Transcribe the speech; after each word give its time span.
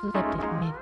Flipped 0.00 0.22
mix. 0.60 0.76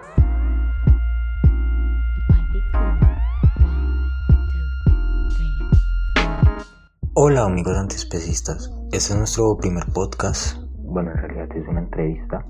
Hola 7.15 7.45
amigos 7.45 7.79
antiespecistas, 7.79 8.71
este 8.93 9.15
es 9.15 9.17
nuestro 9.17 9.57
primer 9.57 9.87
podcast, 9.87 10.59
bueno 10.81 11.13
en 11.13 11.17
realidad 11.17 11.57
es 11.57 11.67
una 11.67 11.81
entrevista. 11.81 12.45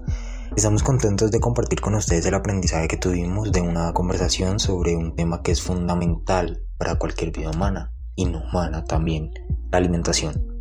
Estamos 0.56 0.82
contentos 0.82 1.30
de 1.30 1.38
compartir 1.38 1.80
con 1.80 1.94
ustedes 1.94 2.26
el 2.26 2.34
aprendizaje 2.34 2.88
que 2.88 2.96
tuvimos 2.96 3.52
de 3.52 3.60
una 3.60 3.92
conversación 3.92 4.58
sobre 4.58 4.96
un 4.96 5.14
tema 5.14 5.42
que 5.42 5.52
es 5.52 5.62
fundamental 5.62 6.62
para 6.78 6.96
cualquier 6.96 7.30
vida 7.30 7.50
humana 7.50 7.92
y 8.16 8.24
no 8.24 8.42
humana 8.42 8.82
también, 8.82 9.30
la 9.70 9.78
alimentación. 9.78 10.55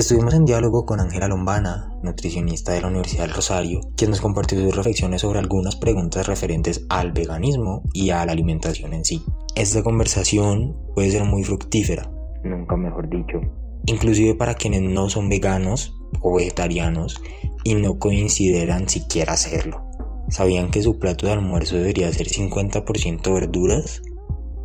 Estuvimos 0.00 0.32
en 0.32 0.46
diálogo 0.46 0.86
con 0.86 0.98
Ángela 0.98 1.28
Lombana, 1.28 1.94
nutricionista 2.02 2.72
de 2.72 2.80
la 2.80 2.86
Universidad 2.86 3.24
del 3.24 3.34
Rosario, 3.34 3.82
quien 3.98 4.08
nos 4.08 4.22
compartió 4.22 4.58
sus 4.58 4.74
reflexiones 4.74 5.20
sobre 5.20 5.40
algunas 5.40 5.76
preguntas 5.76 6.26
referentes 6.26 6.86
al 6.88 7.12
veganismo 7.12 7.82
y 7.92 8.08
a 8.08 8.24
la 8.24 8.32
alimentación 8.32 8.94
en 8.94 9.04
sí. 9.04 9.22
Esta 9.54 9.82
conversación 9.82 10.74
puede 10.94 11.10
ser 11.10 11.24
muy 11.24 11.44
fructífera, 11.44 12.10
nunca 12.42 12.78
mejor 12.78 13.10
dicho, 13.10 13.42
inclusive 13.84 14.34
para 14.34 14.54
quienes 14.54 14.80
no 14.80 15.10
son 15.10 15.28
veganos 15.28 15.94
o 16.22 16.34
vegetarianos 16.34 17.20
y 17.62 17.74
no 17.74 17.98
consideran 17.98 18.88
siquiera 18.88 19.34
hacerlo. 19.34 19.84
¿Sabían 20.30 20.70
que 20.70 20.80
su 20.80 20.98
plato 20.98 21.26
de 21.26 21.32
almuerzo 21.32 21.76
debería 21.76 22.10
ser 22.10 22.28
50% 22.28 23.34
verduras? 23.34 24.00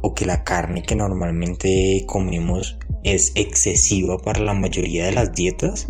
¿O 0.08 0.14
que 0.14 0.28
la 0.28 0.44
carne 0.44 0.84
que 0.84 0.96
normalmente 0.96 2.04
comemos 2.06 2.78
es 3.04 3.32
excesiva 3.34 4.20
para 4.20 4.40
la 4.40 4.54
mayoría 4.54 5.08
de 5.08 5.14
las 5.14 5.34
dietas? 5.34 5.88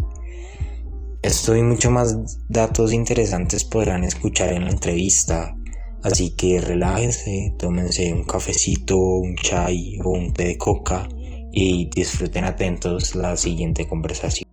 Esto 1.22 1.54
y 1.54 1.62
mucho 1.62 1.92
más 1.92 2.40
datos 2.48 2.94
interesantes 2.94 3.66
podrán 3.66 4.06
escuchar 4.06 4.54
en 4.54 4.64
la 4.64 4.72
entrevista. 4.72 5.54
Así 6.02 6.30
que 6.30 6.62
relájense, 6.62 7.56
tómense 7.60 8.14
un 8.14 8.24
cafecito, 8.24 8.96
un 8.98 9.36
chai 9.36 10.00
o 10.02 10.12
un 10.12 10.32
té 10.32 10.46
de 10.46 10.58
coca 10.58 11.10
y 11.52 11.90
disfruten 11.94 12.46
atentos 12.46 13.16
la 13.16 13.36
siguiente 13.36 13.86
conversación. 13.86 14.45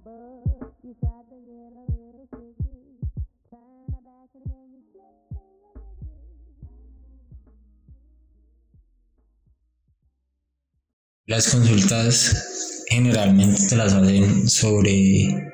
Las 11.27 11.49
consultas 11.49 12.85
generalmente 12.89 13.67
te 13.69 13.77
las 13.77 13.93
hacen 13.93 14.49
sobre 14.49 15.53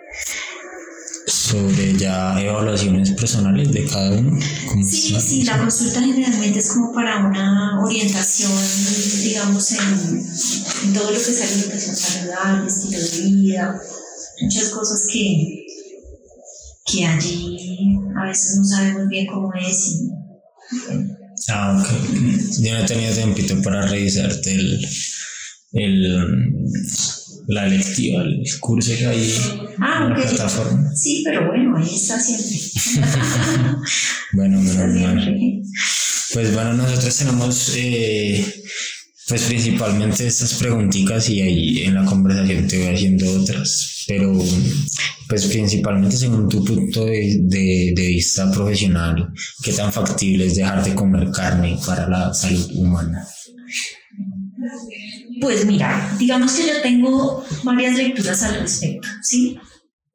sobre 1.27 1.95
ya 1.99 2.41
evaluaciones 2.41 3.11
personales 3.11 3.71
de 3.73 3.85
cada 3.85 4.13
uno. 4.13 4.39
¿Cómo 4.67 4.83
Sí, 4.83 5.15
sí, 5.21 5.43
la 5.43 5.59
consulta 5.59 6.01
generalmente 6.01 6.59
es 6.61 6.73
como 6.73 6.95
para 6.95 7.19
una 7.19 7.83
orientación, 7.85 8.51
digamos, 9.23 9.73
en, 9.73 10.27
en 10.85 10.95
todo 10.95 11.11
lo 11.11 11.19
que 11.19 11.31
es 11.31 11.43
alimentación 11.43 11.97
saludable, 11.97 12.67
estilo 12.67 12.99
de 12.99 13.21
vida, 13.31 13.81
muchas 14.41 14.71
cosas 14.71 15.07
que, 15.13 15.67
que 16.87 17.07
allí 17.07 17.99
a 18.17 18.25
veces 18.25 18.57
no 18.57 18.65
sabemos 18.65 19.07
bien 19.09 19.27
cómo 19.27 19.53
es. 19.53 19.87
Y, 19.87 20.11
Ah, 21.51 21.81
ok. 21.81 21.89
Yo 22.61 22.73
no 22.73 22.79
he 22.81 22.87
tenido 22.87 23.15
tiempito 23.15 23.63
para 23.63 23.87
revisarte 23.87 24.53
el, 24.55 24.87
el 25.73 26.55
la 27.49 27.67
lectiva, 27.67 28.23
el 28.25 28.43
curso 28.61 28.93
que 28.99 29.07
hay 29.07 29.35
Ah, 29.81 30.03
en 30.05 30.11
la 30.11 30.17
plataforma. 30.17 30.91
sí, 30.95 31.23
pero 31.25 31.47
bueno, 31.49 31.77
ahí 31.79 31.95
está 31.95 32.19
siempre. 32.21 32.59
Bueno, 34.35 34.61
menos 34.61 34.95
mal. 35.01 35.63
Pues 36.35 36.53
bueno, 36.53 36.75
nosotros 36.75 37.17
tenemos 37.17 37.73
eh, 37.77 38.45
pues 39.29 39.43
principalmente 39.45 40.27
estas 40.27 40.55
preguntitas 40.55 41.29
y 41.31 41.41
ahí 41.41 41.83
en 41.85 41.95
la 41.95 42.05
conversación 42.05 42.67
te 42.69 42.79
voy 42.79 42.95
haciendo 42.95 43.41
otras, 43.41 44.05
pero 44.07 44.39
pues 45.29 45.47
principalmente 45.47 46.17
según 46.19 46.49
tu 46.49 46.63
punto 46.65 47.07
de, 47.07 47.39
de- 47.45 47.93
de 47.97 48.07
vista 48.09 48.51
profesional, 48.53 49.31
¿qué 49.63 49.73
tan 49.73 49.91
factible 49.93 50.47
es 50.47 50.57
dejar 50.57 50.85
de 50.85 50.95
comer 50.95 51.31
carne 51.31 51.79
para 51.87 52.07
la 52.09 52.35
salud 52.35 52.71
humana? 52.75 53.27
Pues 55.41 55.67
mira, 55.67 56.15
digamos 56.19 56.53
que 56.53 56.67
yo 56.67 56.83
tengo 56.83 57.45
varias 57.65 57.97
lecturas 57.97 58.43
al 58.43 58.61
respecto, 58.61 59.09
¿sí? 59.23 59.59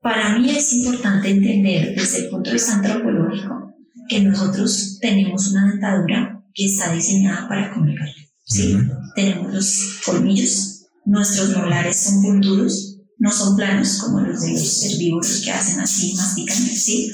Para 0.01 0.37
mí 0.37 0.49
es 0.49 0.73
importante 0.73 1.29
entender 1.29 1.95
desde 1.95 2.25
el 2.25 2.29
punto 2.29 2.49
de 2.49 2.55
vista 2.55 2.75
antropológico 2.75 3.73
que 4.09 4.21
nosotros 4.21 4.97
tenemos 4.99 5.49
una 5.51 5.69
dentadura 5.69 6.43
que 6.53 6.65
está 6.65 6.91
diseñada 6.91 7.47
para 7.47 7.73
comer 7.73 7.97
carne, 7.97 8.29
¿sí? 8.45 8.75
Ujú. 8.75 8.91
Tenemos 9.15 9.53
los 9.53 10.01
colmillos, 10.05 10.87
nuestros 11.05 11.55
molares 11.55 12.03
son 12.03 12.21
puntudos, 12.21 12.97
no 13.17 13.31
son 13.31 13.55
planos 13.55 13.99
como 13.99 14.19
los 14.19 14.41
de 14.41 14.51
los 14.51 14.83
herbívoros 14.83 15.41
que 15.43 15.51
hacen 15.51 15.79
así, 15.79 16.13
mastican, 16.15 16.57
¿sí? 16.57 17.11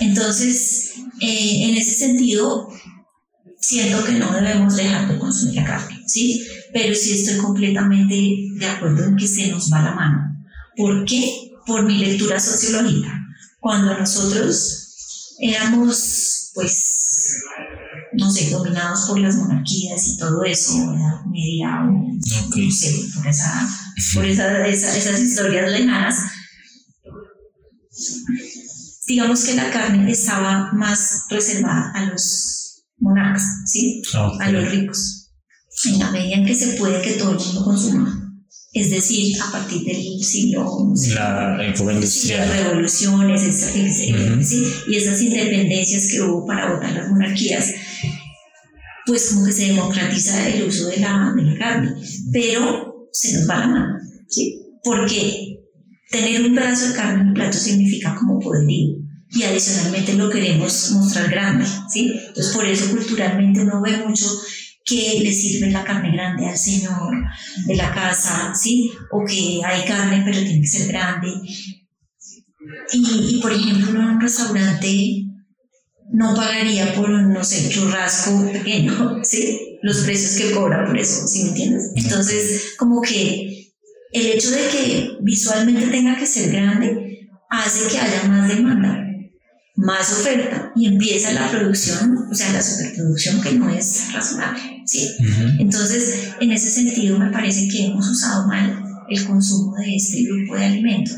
Entonces, 0.00 0.94
eh, 1.20 1.68
en 1.68 1.76
ese 1.76 1.94
sentido, 1.94 2.68
siento 3.60 4.04
que 4.04 4.12
no 4.12 4.32
debemos 4.32 4.76
dejar 4.76 5.12
de 5.12 5.18
consumir 5.18 5.56
la 5.56 5.64
carne, 5.64 6.02
¿sí? 6.06 6.44
Pero 6.72 6.94
sí 6.94 7.12
estoy 7.20 7.38
completamente 7.38 8.14
de 8.58 8.66
acuerdo 8.66 9.04
en 9.04 9.16
que 9.16 9.26
se 9.26 9.48
nos 9.48 9.72
va 9.72 9.82
la 9.82 9.94
mano. 9.94 10.46
¿Por 10.76 11.04
qué? 11.04 11.50
Por 11.66 11.84
mi 11.84 11.98
lectura 11.98 12.38
sociológica. 12.40 13.12
Cuando 13.60 13.98
nosotros 13.98 15.34
éramos, 15.40 16.50
pues, 16.54 17.42
no 18.14 18.30
sé, 18.30 18.50
dominados 18.50 19.06
por 19.08 19.18
las 19.18 19.36
monarquías 19.36 20.06
y 20.08 20.18
todo 20.18 20.44
eso, 20.44 20.72
Edad 20.74 21.24
Media, 21.30 21.80
o 21.84 22.46
Ok. 22.46 22.56
no 22.56 22.70
sé, 22.70 22.94
por, 23.14 23.26
esa, 23.26 23.68
por 24.14 24.24
esa- 24.24 24.66
esa- 24.66 24.96
esas 24.96 25.20
historias 25.20 25.70
lejanas, 25.70 26.16
digamos 29.06 29.44
que 29.44 29.54
la 29.54 29.70
carne 29.70 30.10
estaba 30.10 30.72
más 30.72 31.24
reservada 31.30 31.92
a 31.94 32.04
los 32.06 32.84
monarcas, 32.98 33.44
¿sí? 33.66 34.02
Ok. 34.16 34.40
a 34.40 34.50
los 34.50 34.70
ricos, 34.70 35.17
en 35.86 35.98
la 35.98 36.10
medida 36.10 36.36
en 36.36 36.46
que 36.46 36.54
se 36.54 36.76
puede 36.76 37.00
que 37.02 37.12
todo 37.12 37.32
el 37.32 37.38
mundo 37.38 37.64
consuma. 37.64 38.24
Es 38.72 38.90
decir, 38.90 39.36
a 39.42 39.50
partir 39.50 39.82
del 39.84 40.22
siglo 40.22 40.66
XI, 40.94 41.14
las 42.38 42.48
revoluciones 42.64 43.42
esa- 43.42 43.70
esa- 43.74 44.32
Ujú. 44.34 44.44
sí, 44.44 44.62
y 44.88 44.96
esas 44.96 45.20
independencias 45.22 46.08
que 46.10 46.20
hubo 46.20 46.46
para 46.46 46.74
votar 46.74 46.92
las 46.92 47.08
monarquías, 47.08 47.72
pues 49.06 49.30
como 49.30 49.46
que 49.46 49.52
se 49.52 49.66
democratiza 49.68 50.48
el 50.48 50.64
uso 50.68 50.86
de 50.88 50.98
la, 50.98 51.32
de 51.34 51.42
la 51.42 51.58
carne, 51.58 51.94
pero 52.32 53.08
se 53.12 53.32
nos 53.32 53.48
va 53.48 53.58
la 53.60 53.66
mano, 53.68 53.94
¿sí? 54.28 54.60
porque 54.84 55.56
tener 56.10 56.42
un 56.46 56.54
pedazo 56.54 56.88
de 56.88 56.94
carne 56.94 57.22
en 57.22 57.28
un 57.28 57.34
plato 57.34 57.58
significa 57.58 58.14
como 58.16 58.38
poderío 58.38 58.96
y 59.30 59.42
adicionalmente 59.42 60.12
lo 60.14 60.30
queremos 60.30 60.90
mostrar 60.92 61.30
grande, 61.30 61.66
¿sí? 61.92 62.12
Entonces 62.28 62.54
por 62.54 62.64
eso 62.64 62.90
culturalmente 62.90 63.60
uno 63.60 63.82
ve 63.82 63.96
mucho 64.06 64.24
que 64.88 65.20
le 65.22 65.32
sirve 65.32 65.70
la 65.70 65.84
carne 65.84 66.12
grande 66.12 66.48
al 66.48 66.56
señor 66.56 67.12
de 67.66 67.76
la 67.76 67.92
casa, 67.92 68.52
¿sí? 68.54 68.90
O 69.10 69.24
que 69.24 69.60
hay 69.64 69.84
carne 69.86 70.22
pero 70.24 70.38
tiene 70.38 70.60
que 70.60 70.66
ser 70.66 70.88
grande. 70.88 71.28
Y, 72.92 73.36
y, 73.36 73.40
por 73.40 73.52
ejemplo 73.52 74.00
en 74.00 74.08
un 74.08 74.20
restaurante 74.20 75.24
no 76.10 76.34
pagaría 76.34 76.94
por 76.94 77.10
un, 77.10 77.32
no 77.32 77.44
sé, 77.44 77.68
churrasco 77.68 78.50
pequeño, 78.50 79.18
¿sí? 79.22 79.78
Los 79.82 79.98
precios 79.98 80.36
que 80.40 80.54
cobra 80.54 80.86
por 80.86 80.98
eso, 80.98 81.26
¿sí 81.28 81.44
me 81.44 81.48
entiendes? 81.50 81.92
Entonces 81.94 82.74
como 82.78 83.02
que 83.02 83.74
el 84.12 84.26
hecho 84.26 84.50
de 84.50 84.68
que 84.68 85.10
visualmente 85.20 85.86
tenga 85.88 86.16
que 86.16 86.26
ser 86.26 86.50
grande 86.50 87.28
hace 87.50 87.90
que 87.90 87.98
haya 87.98 88.24
más 88.24 88.48
demanda, 88.48 89.07
más 89.80 90.10
oferta 90.12 90.72
y 90.74 90.86
empieza 90.86 91.32
la 91.32 91.48
producción, 91.50 92.16
o 92.30 92.34
sea, 92.34 92.52
la 92.52 92.60
superproducción 92.60 93.40
que 93.40 93.52
no 93.52 93.70
es 93.70 94.12
razonable, 94.12 94.60
¿sí? 94.84 95.08
Ujú. 95.20 95.48
Entonces, 95.60 96.30
en 96.40 96.50
ese 96.50 96.68
sentido, 96.70 97.16
me 97.18 97.30
parece 97.30 97.68
que 97.68 97.86
hemos 97.86 98.08
usado 98.08 98.46
mal 98.48 98.82
el 99.08 99.24
consumo 99.24 99.76
de 99.76 99.94
este 99.94 100.24
grupo 100.24 100.56
de 100.56 100.64
alimentos, 100.66 101.16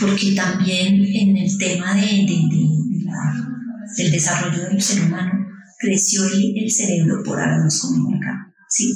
porque 0.00 0.32
también 0.34 0.94
en 1.04 1.36
el 1.38 1.58
tema 1.58 1.94
de, 1.94 2.02
de- 2.02 2.26
de- 2.26 3.04
la- 3.04 3.48
del 3.96 4.10
desarrollo 4.12 4.68
del 4.68 4.82
ser 4.82 5.02
humano 5.04 5.32
creció 5.78 6.24
el, 6.26 6.54
el 6.58 6.70
cerebro 6.70 7.22
por 7.24 7.40
habernos 7.40 7.80
comido 7.80 8.10
carne, 8.20 8.52
¿sí? 8.68 8.92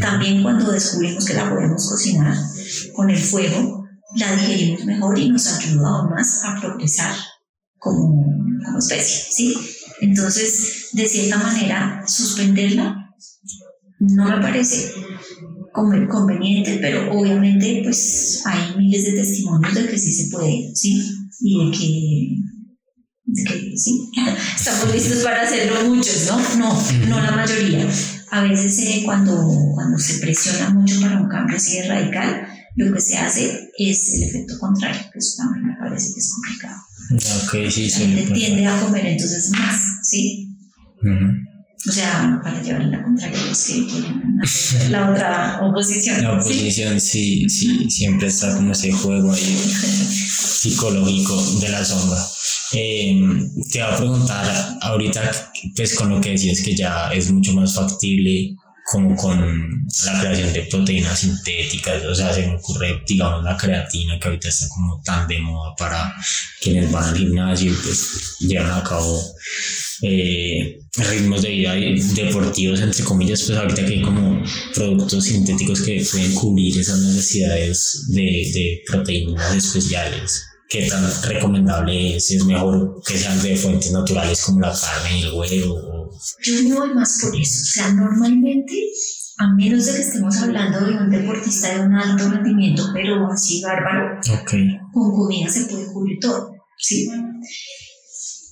También 0.00 0.42
cuando 0.42 0.72
descubrimos 0.72 1.24
que 1.24 1.34
la 1.34 1.48
podemos 1.50 1.88
cocinar 1.88 2.36
con 2.94 3.10
el 3.10 3.18
fuego, 3.18 3.81
la 4.16 4.36
digerimos 4.36 4.84
mejor 4.84 5.18
y 5.18 5.28
nos 5.30 5.46
ayuda 5.46 5.88
aún 5.88 6.10
más 6.10 6.42
a 6.44 6.60
progresar 6.60 7.14
como, 7.78 8.24
como 8.64 8.78
especie, 8.78 9.24
¿sí? 9.30 9.54
Entonces, 10.00 10.88
de 10.92 11.06
cierta 11.08 11.38
manera, 11.38 12.02
suspenderla 12.06 12.96
no 14.00 14.24
me 14.24 14.42
parece 14.42 14.92
conven- 15.72 16.08
conveniente, 16.08 16.78
pero 16.80 17.12
obviamente 17.12 17.80
pues 17.84 18.42
hay 18.44 18.76
miles 18.76 19.04
de 19.04 19.12
testimonios 19.12 19.74
de 19.74 19.86
que 19.88 19.98
sí 19.98 20.12
se 20.12 20.30
puede, 20.30 20.74
¿sí? 20.74 21.00
Y 21.40 21.64
de 21.64 21.70
que 21.78 22.36
que 23.34 23.72
sí, 23.78 24.10
estamos 24.56 24.92
listos 24.92 25.22
para 25.22 25.42
hacerlo 25.42 25.88
muchos, 25.88 26.26
¿no? 26.28 26.58
No, 26.58 26.82
no 27.08 27.20
la 27.20 27.30
mayoría. 27.30 27.88
A 28.30 28.42
veces 28.42 28.78
eh, 28.80 29.02
cuando, 29.04 29.34
cuando 29.74 29.98
se 29.98 30.18
presiona 30.18 30.70
mucho 30.70 31.00
para 31.00 31.20
un 31.20 31.28
cambio 31.28 31.56
así 31.56 31.78
de 31.78 31.88
radical, 31.88 32.46
lo 32.76 32.92
que 32.94 33.00
se 33.00 33.18
hace 33.18 33.70
es 33.78 34.14
el 34.14 34.22
efecto 34.24 34.58
contrario, 34.58 35.00
que 35.12 35.18
eso 35.18 35.36
también 35.38 35.66
me 35.66 35.76
parece 35.76 36.14
que 36.14 36.20
es 36.20 36.32
complicado. 36.32 36.80
Ok, 37.44 37.70
sí, 37.70 37.84
La 37.84 37.90
sí. 37.90 38.06
gente 38.06 38.32
tiende 38.32 38.66
a 38.66 38.80
comer 38.80 39.06
entonces 39.06 39.50
más, 39.50 39.80
¿sí? 40.02 40.48
Ujú. 41.02 41.42
O 41.88 41.92
sea, 41.92 42.40
para 42.42 42.62
llevar 42.62 42.84
la 42.84 43.02
contraria 43.02 43.44
los 43.46 43.64
que 43.64 43.86
quieren 43.86 44.22
la 44.90 45.10
otra 45.10 45.60
oposición. 45.62 46.22
La 46.22 46.40
¿sí? 46.40 46.50
oposición, 46.52 47.00
sí, 47.00 47.48
sí, 47.48 47.90
siempre 47.90 48.28
está 48.28 48.54
como 48.54 48.72
ese 48.72 48.92
juego 48.92 49.32
ahí 49.32 49.58
psicológico 50.62 51.42
de 51.60 51.68
la 51.68 51.84
sombra. 51.84 52.24
Eh, 52.74 53.20
te 53.70 53.82
voy 53.82 53.92
a 53.92 53.96
preguntar 53.96 54.78
ahorita, 54.80 55.52
pues 55.76 55.94
con 55.94 56.10
lo 56.10 56.20
que 56.20 56.30
decías 56.30 56.60
que 56.60 56.76
ya 56.76 57.12
es 57.12 57.30
mucho 57.30 57.52
más 57.52 57.74
factible 57.74 58.54
como 58.84 59.16
con 59.16 59.86
la 60.04 60.20
creación 60.20 60.52
de 60.52 60.62
proteínas 60.62 61.20
sintéticas, 61.20 62.04
o 62.04 62.14
sea, 62.14 62.32
se 62.32 62.46
me 62.46 62.56
ocurre, 62.56 63.02
digamos, 63.06 63.44
la 63.44 63.56
creatina 63.56 64.18
que 64.18 64.28
ahorita 64.28 64.48
está 64.48 64.68
como 64.68 65.00
tan 65.02 65.28
de 65.28 65.38
moda 65.38 65.74
para 65.76 66.12
quienes 66.60 66.90
van 66.90 67.04
al 67.04 67.16
gimnasio 67.16 67.70
y 67.70 67.74
pues 67.74 68.36
llevan 68.40 68.72
a 68.72 68.82
cabo 68.82 69.22
eh, 70.02 70.80
ritmos 70.96 71.42
de 71.42 71.50
vida 71.50 71.74
deportivos, 71.74 72.80
entre 72.80 73.04
comillas, 73.04 73.42
pues 73.42 73.56
ahorita 73.56 73.86
que 73.86 73.94
hay 73.94 74.02
como 74.02 74.42
productos 74.74 75.24
sintéticos 75.24 75.82
que 75.82 76.04
pueden 76.10 76.34
cubrir 76.34 76.78
esas 76.78 76.98
necesidades 76.98 78.06
de, 78.08 78.22
de 78.22 78.82
proteínas 78.86 79.54
especiales. 79.54 80.51
¿Qué 80.72 80.88
tan 80.88 81.04
recomendable 81.24 82.16
es? 82.16 82.30
¿Es 82.30 82.44
mejor 82.46 83.02
que 83.06 83.18
sean 83.18 83.42
de 83.42 83.54
fuentes 83.56 83.92
naturales 83.92 84.40
como 84.42 84.60
la 84.60 84.72
carne 84.72 85.18
y 85.18 85.22
el 85.22 85.32
huevo? 85.34 85.74
o- 85.74 86.10
Yo 86.42 86.54
me 86.68 86.74
voy 86.74 86.94
más 86.94 87.18
por 87.20 87.36
eso. 87.38 87.60
O 87.60 87.64
sea, 87.74 87.92
normalmente, 87.92 88.74
a 89.38 89.48
menos 89.54 89.84
de 89.84 89.92
que 89.96 90.00
estemos 90.00 90.34
hablando 90.38 90.80
de 90.86 90.92
un 90.96 91.10
deportista 91.10 91.74
de 91.74 91.80
un 91.86 91.94
alto 91.94 92.30
rendimiento, 92.30 92.84
pero 92.94 93.26
así 93.30 93.60
bárbaro, 93.62 94.18
con 94.92 95.12
comida 95.14 95.48
se 95.50 95.66
puede 95.66 95.86
cubrir 95.92 96.18
todo. 96.20 96.52
¿sí? 96.78 97.08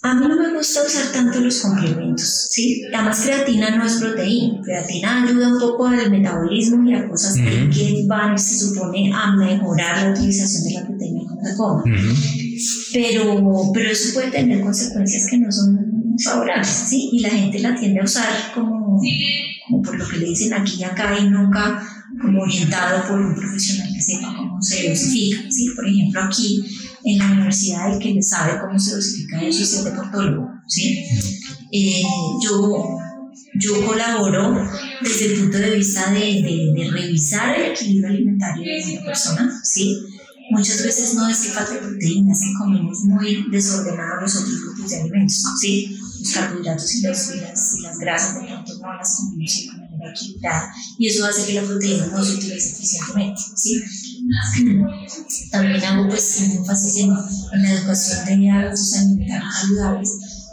A 0.02 0.14
mí 0.14 0.26
no 0.26 0.34
me 0.34 0.54
gusta 0.54 0.80
usar 0.86 1.12
tanto 1.12 1.40
los 1.40 1.58
complementos, 1.60 2.46
¿sí? 2.50 2.82
Además, 2.94 3.20
creatina 3.20 3.76
no 3.76 3.84
es 3.84 3.94
proteína. 3.96 4.62
Creatina 4.62 5.24
ayuda 5.24 5.48
un 5.48 5.58
poco 5.60 5.86
al 5.88 6.10
metabolismo 6.10 6.88
y 6.88 6.94
a 6.94 7.06
cosas 7.06 7.34
que- 7.36 7.64
Ujú. 7.64 7.70
que 7.70 8.04
van, 8.06 8.38
se 8.38 8.56
supone, 8.58 9.12
a 9.14 9.36
mejorar 9.36 10.02
la 10.02 10.10
utilización 10.12 10.64
de 10.64 10.72
la 10.72 10.86
proteína 10.86 11.20
cuando 11.26 11.44
se 11.50 11.56
coma. 11.56 11.82
Ujú. 11.84 12.14
pero, 12.92 13.70
pero 13.74 13.90
eso 13.90 14.14
puede 14.14 14.30
tener 14.30 14.60
consecuencias 14.62 15.26
que 15.30 15.38
no 15.38 15.50
son 15.52 15.78
favorables, 16.22 16.66
¿sí? 16.88 17.10
Y 17.12 17.20
la 17.20 17.30
gente 17.30 17.58
la 17.60 17.74
tiende 17.74 18.00
a 18.00 18.04
usar 18.04 18.28
como, 18.54 19.00
como 19.66 19.82
por 19.82 19.98
lo 19.98 20.08
que 20.08 20.16
le 20.18 20.26
dicen 20.26 20.52
aquí 20.54 20.76
y 20.80 20.84
acá 20.84 21.16
y 21.18 21.28
nunca 21.28 21.82
como 22.20 22.42
orientado 22.42 23.06
por 23.08 23.18
un 23.20 23.34
profesional 23.34 23.88
que 23.94 24.02
sepa 24.02 24.34
cómo 24.36 24.60
se 24.60 24.88
dosifica, 24.90 25.40
¿sí? 25.50 25.68
Por 25.74 25.86
ejemplo, 25.88 26.20
aquí 26.22 26.62
en 27.04 27.18
la 27.18 27.32
universidad 27.32 27.92
el 27.92 27.98
que 27.98 28.22
sabe 28.22 28.60
cómo 28.60 28.78
se 28.78 28.94
dosifica 28.96 29.42
eso 29.42 29.62
es 29.62 29.78
el 29.78 29.84
deportólogo, 29.84 30.50
¿sí? 30.66 31.04
Eh, 31.72 32.02
yo, 32.42 32.98
yo 33.54 33.86
colaboro 33.86 34.68
desde 35.02 35.26
el 35.26 35.40
punto 35.40 35.58
de 35.58 35.76
vista 35.76 36.10
de, 36.10 36.18
de, 36.20 36.90
revisar 36.90 37.58
el 37.58 37.72
equilibrio 37.72 38.08
alimentario 38.08 38.64
de 38.64 38.92
una 38.92 39.06
persona, 39.06 39.60
¿sí? 39.62 39.96
Muchas 40.50 40.82
veces 40.82 41.14
no 41.14 41.28
es 41.28 41.38
que 41.38 41.50
falte 41.50 41.76
proteína, 41.76 42.32
es 42.32 42.40
que 42.40 42.52
comemos 42.58 43.04
muy 43.04 43.46
desordenados 43.50 44.22
los 44.22 44.36
otros 44.36 44.60
grupos 44.62 44.90
de 44.90 45.00
alimentos, 45.00 45.44
¿sí? 45.60 45.96
Los 46.18 46.32
carbohidratos 46.32 46.94
y, 46.96 47.02
las, 47.02 47.32
y 47.78 47.82
las 47.82 47.98
grasas 47.98 48.40
de 48.40 48.48
pronto 48.48 48.78
no 48.78 48.94
las 48.94 49.16
comemos 49.16 49.70
una 50.00 50.10
equilibrada 50.10 50.72
y 50.98 51.06
eso 51.08 51.24
hace 51.26 51.46
que 51.46 51.54
la 51.54 51.62
proteína 51.62 52.06
no 52.06 52.24
se 52.24 52.34
utilice 52.34 52.70
eficientemente, 52.70 53.40
¿sí? 53.56 53.82
También 55.50 55.82
hago 55.84 56.08
pues 56.08 56.40
énfasis 56.42 56.96
en, 56.98 57.10
en 57.52 57.62
la 57.62 57.72
educación 57.72 58.24
de 58.26 58.50
hábitos 58.50 58.92
alimentarios 58.94 59.54
saludables 59.60 60.10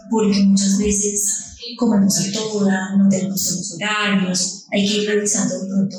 porque 0.10 0.44
muchas 0.46 0.78
veces 0.78 1.44
comemos 1.78 2.18
a 2.18 2.32
toda, 2.32 2.96
no 2.98 3.10
tenemos 3.10 3.52
los 3.52 3.74
horarios, 3.76 4.66
hay 4.72 4.88
que 4.88 4.98
ir 5.02 5.10
revisando 5.10 5.60
de 5.60 5.68
pronto, 5.68 5.98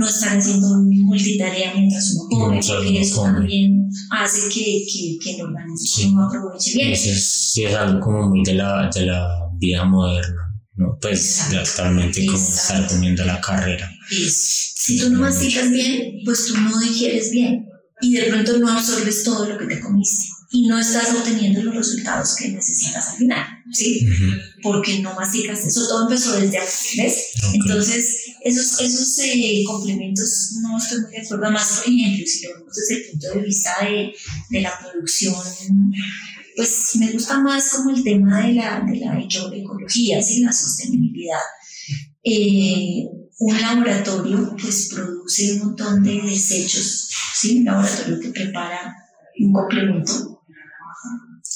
no 0.00 0.08
estar 0.08 0.36
haciendo 0.36 0.66
multitarea 0.82 1.72
mientras 1.76 2.12
uno 2.14 2.28
come, 2.28 2.60
porque 2.66 3.00
eso 3.00 3.16
come. 3.22 3.32
también 3.34 3.88
hace 4.10 4.48
que, 4.52 4.84
que, 4.92 5.18
que 5.22 5.36
el 5.36 5.42
organismo 5.42 5.86
Sí. 5.86 6.14
aproveche 6.36 6.72
bien. 6.74 6.92
Eso 6.92 7.10
es, 7.10 7.50
sí 7.52 7.64
es 7.64 7.74
algo 7.76 8.00
como 8.00 8.28
muy 8.28 8.42
de 8.42 8.54
la, 8.54 8.90
de 8.92 9.06
la 9.06 9.28
vida 9.58 9.84
moderna, 9.84 10.52
¿no? 10.76 10.98
Pues 11.00 11.20
Exacto. 11.20 11.58
actualmente 11.60 12.26
como 12.26 12.38
Exacto. 12.38 12.60
estar 12.60 12.86
comiendo 12.88 13.24
la 13.24 13.40
carrera. 13.40 13.90
si 14.08 14.98
tú 14.98 15.10
no 15.10 15.20
masticas 15.20 15.70
bien, 15.70 16.20
pues 16.24 16.46
tú 16.46 16.56
no 16.58 16.78
digieres 16.80 17.30
bien 17.30 17.66
y 18.00 18.14
de 18.14 18.24
pronto 18.24 18.58
no 18.58 18.70
absorbes 18.70 19.22
todo 19.24 19.48
lo 19.48 19.58
que 19.58 19.66
te 19.66 19.80
comiste 19.80 20.34
y 20.54 20.68
no 20.68 20.78
estás 20.78 21.12
obteniendo 21.12 21.64
los 21.64 21.74
resultados 21.74 22.36
que 22.36 22.48
necesitas 22.48 23.08
al 23.08 23.16
final, 23.16 23.44
¿sí? 23.72 24.06
Porque 24.62 25.00
no 25.00 25.12
masticas, 25.14 25.66
eso 25.66 25.88
todo 25.88 26.04
empezó 26.04 26.38
desde 26.38 26.58
acá, 26.58 26.70
¿ves? 26.96 27.30
Ok. 27.42 27.54
Entonces, 27.54 28.18
esos, 28.44 28.80
esos 28.80 29.18
eh, 29.18 29.64
complementos 29.66 30.52
no 30.62 30.78
estoy 30.78 31.00
muy 31.00 31.10
de 31.10 31.22
acuerdo, 31.22 31.50
más 31.50 31.80
por 31.80 31.92
ejemplo, 31.92 32.24
si 32.24 32.46
lo 32.46 32.54
vemos 32.54 32.72
desde 32.72 33.02
el 33.02 33.10
punto 33.10 33.34
de 33.34 33.42
vista 33.42 33.70
de, 33.82 34.14
de 34.50 34.60
la 34.60 34.78
producción, 34.78 35.34
pues 36.56 36.96
me 36.98 37.12
gusta 37.12 37.40
más 37.40 37.70
como 37.70 37.90
el 37.90 38.02
tema 38.02 38.46
de 38.46 38.54
la, 38.54 38.80
de 38.86 38.96
la 38.96 39.18
ecología, 39.18 40.22
¿sí? 40.22 40.40
la 40.42 40.52
sostenibilidad. 40.52 41.40
Eh, 42.22 43.04
un 43.38 43.60
laboratorio 43.60 44.56
pues 44.60 44.90
produce 44.94 45.54
un 45.54 45.58
montón 45.66 46.02
de 46.02 46.22
desechos, 46.22 47.08
¿sí? 47.34 47.58
un 47.58 47.64
laboratorio 47.64 48.20
que 48.20 48.28
prepara 48.30 48.94
un 49.38 49.52
complemento 49.52 50.34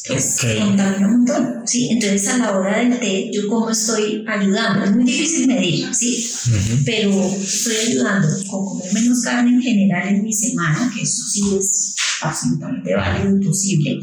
pues 0.09 0.39
Ok. 0.43 0.59
contamina 0.59 1.07
un 1.07 1.17
montón, 1.19 1.67
¿sí? 1.67 1.89
Entonces 1.91 2.29
a 2.29 2.39
la 2.39 2.57
hora 2.57 2.79
del 2.79 2.99
té, 2.99 3.31
yo 3.33 3.47
cómo 3.49 3.71
estoy 3.71 4.25
ayudando, 4.27 4.85
es 4.85 4.97
muy 4.97 5.05
difícil 5.05 5.47
medir, 5.49 5.95
¿sí? 5.95 6.27
Pero 6.85 7.11
estoy 7.35 7.77
ayudando 7.77 8.29
con 8.47 8.65
comer 8.65 8.93
menos 8.95 9.23
carne 9.23 9.51
en 9.51 9.61
general 9.63 10.09
en 10.09 10.23
mi 10.23 10.33
semana, 10.33 10.91
que 10.95 11.03
eso 11.03 11.23
sí 11.25 11.43
es 11.59 11.95
absolutamente 12.23 12.95
válido 12.95 13.37
y 13.37 13.45
posible, 13.45 13.99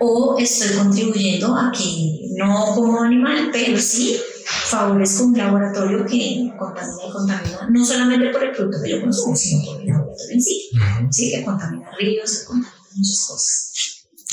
o 0.00 0.36
estoy 0.38 0.76
contribuyendo 0.76 1.54
a 1.56 1.72
que 1.72 2.28
no 2.36 2.74
como 2.74 3.02
animal, 3.02 3.50
pero 3.52 3.78
sí 3.80 4.16
favorezco 4.44 5.24
un 5.24 5.38
laboratorio 5.38 6.04
que 6.06 6.50
contamina 6.58 7.02
y 7.08 7.12
contamina, 7.12 7.68
no 7.70 7.84
solamente 7.84 8.30
por 8.30 8.44
el 8.44 8.52
producto 8.52 8.78
que 8.82 8.90
yo 8.90 9.00
consumo, 9.00 9.34
sino 9.36 9.64
por 9.64 9.80
el 9.80 9.86
laboratorio 9.88 10.34
en 10.34 10.42
sí. 10.42 10.70
¿sí? 11.10 11.30
Que 11.30 11.44
contamina 11.44 11.90
ríos, 11.98 12.30
que 12.40 12.44
contamina 12.46 12.72
muchas 12.94 13.26
cosas 13.28 13.72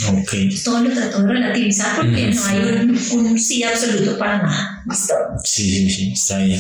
Ok. 0.10 0.34
todo 0.64 0.80
lo 0.80 0.92
trato 0.92 1.22
de 1.22 1.28
relativizar 1.28 1.96
porque 1.96 2.28
Mm, 2.32 2.36
no 2.36 2.46
hay 2.46 2.60
un, 2.60 3.00
un 3.28 3.40
sí 3.40 3.64
absoluto 3.64 4.18
para 4.18 4.42
nada. 4.42 4.84
¿Listo? 4.90 5.14
Sí, 5.46 5.70
sí, 5.70 5.90
sí, 5.92 6.12
está 6.14 6.40
bien. 6.40 6.60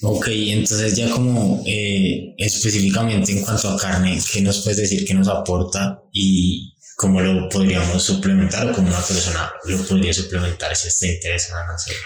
Ok, 0.00 0.28
entonces 0.28 0.96
ya 0.96 1.10
como 1.10 1.62
eh, 1.66 2.34
específicamente 2.38 3.32
en 3.32 3.42
cuanto 3.42 3.68
a 3.68 3.76
carne, 3.78 4.18
¿qué 4.32 4.40
nos 4.40 4.62
puedes 4.62 4.78
decir 4.78 5.04
que 5.06 5.12
nos 5.14 5.28
aporta 5.28 6.02
y 6.12 6.73
cómo 6.96 7.20
lo 7.20 7.48
podríamos 7.48 8.02
suplementar 8.02 8.70
o 8.70 8.72
cómo 8.74 8.88
una 8.88 9.00
persona 9.00 9.50
lo 9.66 9.84
podría 9.86 10.12
suplementar 10.14 10.74
si 10.76 10.88
está 10.88 11.06
interesada 11.06 11.64
en 11.64 11.70
hacerlo? 11.70 12.00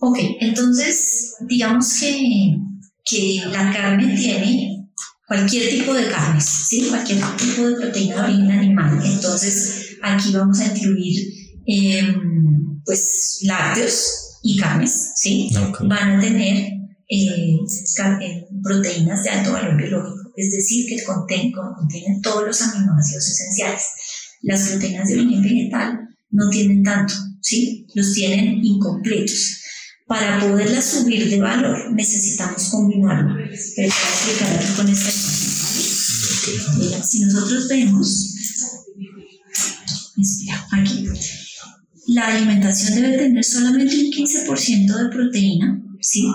Ok, 0.00 0.18
entonces 0.40 1.34
digamos 1.48 1.92
que, 1.98 2.56
que 3.04 3.42
la 3.50 3.72
carne 3.72 4.14
tiene 4.16 4.88
cualquier 5.26 5.70
tipo 5.70 5.94
de 5.94 6.08
carnes, 6.10 6.44
¿sí? 6.44 6.86
cualquier 6.90 7.20
tipo 7.36 7.66
de 7.68 7.76
proteína 7.76 8.16
de 8.16 8.22
origen 8.22 8.50
animal. 8.50 9.00
Entonces 9.04 9.96
aquí 10.02 10.32
vamos 10.32 10.60
a 10.60 10.66
incluir 10.66 11.26
em, 11.66 12.82
pues 12.84 13.38
lácteos 13.42 14.38
y 14.42 14.58
carnes, 14.58 15.12
¿sí? 15.16 15.50
Ok. 15.56 15.78
van 15.88 16.18
a 16.18 16.20
tener 16.20 16.56
eh, 17.08 17.56
eh, 18.20 18.46
proteínas 18.62 19.22
de 19.24 19.30
alto 19.30 19.52
valor 19.52 19.76
biológico, 19.76 20.32
es 20.36 20.50
decir, 20.50 20.86
que 20.88 21.02
conten- 21.06 21.52
con- 21.54 21.74
contienen 21.74 22.20
todos 22.20 22.44
los 22.46 22.60
aminoácidos 22.60 23.26
esenciales. 23.28 23.82
Las 24.42 24.68
proteínas 24.68 25.08
de 25.08 25.14
origen 25.14 25.42
vegetal 25.42 26.08
no 26.30 26.50
tienen 26.50 26.82
tanto, 26.82 27.14
¿sí? 27.40 27.86
Los 27.94 28.12
tienen 28.12 28.64
incompletos. 28.64 29.60
Para 30.06 30.40
poderlas 30.40 30.84
subir 30.84 31.30
de 31.30 31.40
valor 31.40 31.92
necesitamos 31.92 32.68
combinarlo. 32.70 33.36
Pero 33.36 33.48
voy 33.76 33.86
a 33.86 33.88
explicar 33.88 34.76
con 34.76 34.88
esta 34.88 35.10
imagen. 35.10 35.44
Mira, 36.78 37.02
si 37.02 37.20
nosotros 37.20 37.68
vemos, 37.68 38.34
aquí, 40.72 41.08
la 42.08 42.26
alimentación 42.26 42.96
debe 42.96 43.16
tener 43.16 43.44
solamente 43.44 43.96
un 43.96 44.12
15% 44.12 44.96
de 44.96 45.08
proteína, 45.10 45.82
¿sí? 46.00 46.26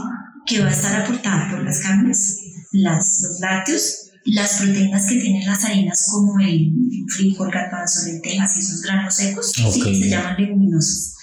que 0.47 0.61
va 0.61 0.67
a 0.67 0.71
estar 0.71 1.01
aportada 1.01 1.51
por 1.51 1.63
las 1.63 1.79
carnes, 1.79 2.39
las, 2.71 3.21
los 3.21 3.39
lácteos 3.39 4.08
las 4.33 4.57
proteínas 4.57 5.07
que 5.07 5.19
tienen 5.19 5.45
las 5.45 5.63
harinas 5.65 6.07
como 6.11 6.39
el 6.39 6.71
frijol, 7.07 7.51
garbanzo, 7.51 8.05
lentejas 8.05 8.57
y 8.57 8.59
esos 8.59 8.81
granos 8.81 9.15
secos, 9.15 9.51
¿sí? 9.53 9.63
Ok. 9.63 9.93
se 9.93 10.09
llaman 10.09 10.35
leguminosas. 10.37 11.15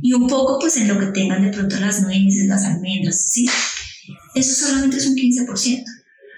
Y 0.00 0.12
un 0.12 0.26
poco 0.26 0.58
pues 0.60 0.76
en 0.76 0.88
lo 0.88 0.98
que 0.98 1.06
tengan 1.06 1.42
de 1.42 1.50
pronto 1.50 1.78
las 1.80 2.02
nueces, 2.02 2.46
las 2.46 2.64
almendras, 2.64 3.30
¿sí? 3.30 3.46
Eso 4.34 4.66
solamente 4.66 4.96
es 4.96 5.06
un 5.06 5.14
15%. 5.14 5.84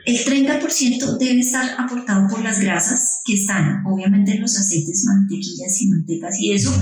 El 0.06 0.18
30% 0.18 1.18
debe 1.18 1.40
estar 1.40 1.80
aportado 1.80 2.28
por 2.28 2.42
las 2.42 2.60
grasas 2.60 3.20
que 3.24 3.34
están 3.34 3.84
obviamente 3.86 4.32
en 4.32 4.42
los 4.42 4.56
aceites, 4.58 5.04
mantequillas 5.06 5.80
y 5.80 5.88
mantecas 5.88 6.38
y 6.38 6.52
eso. 6.52 6.72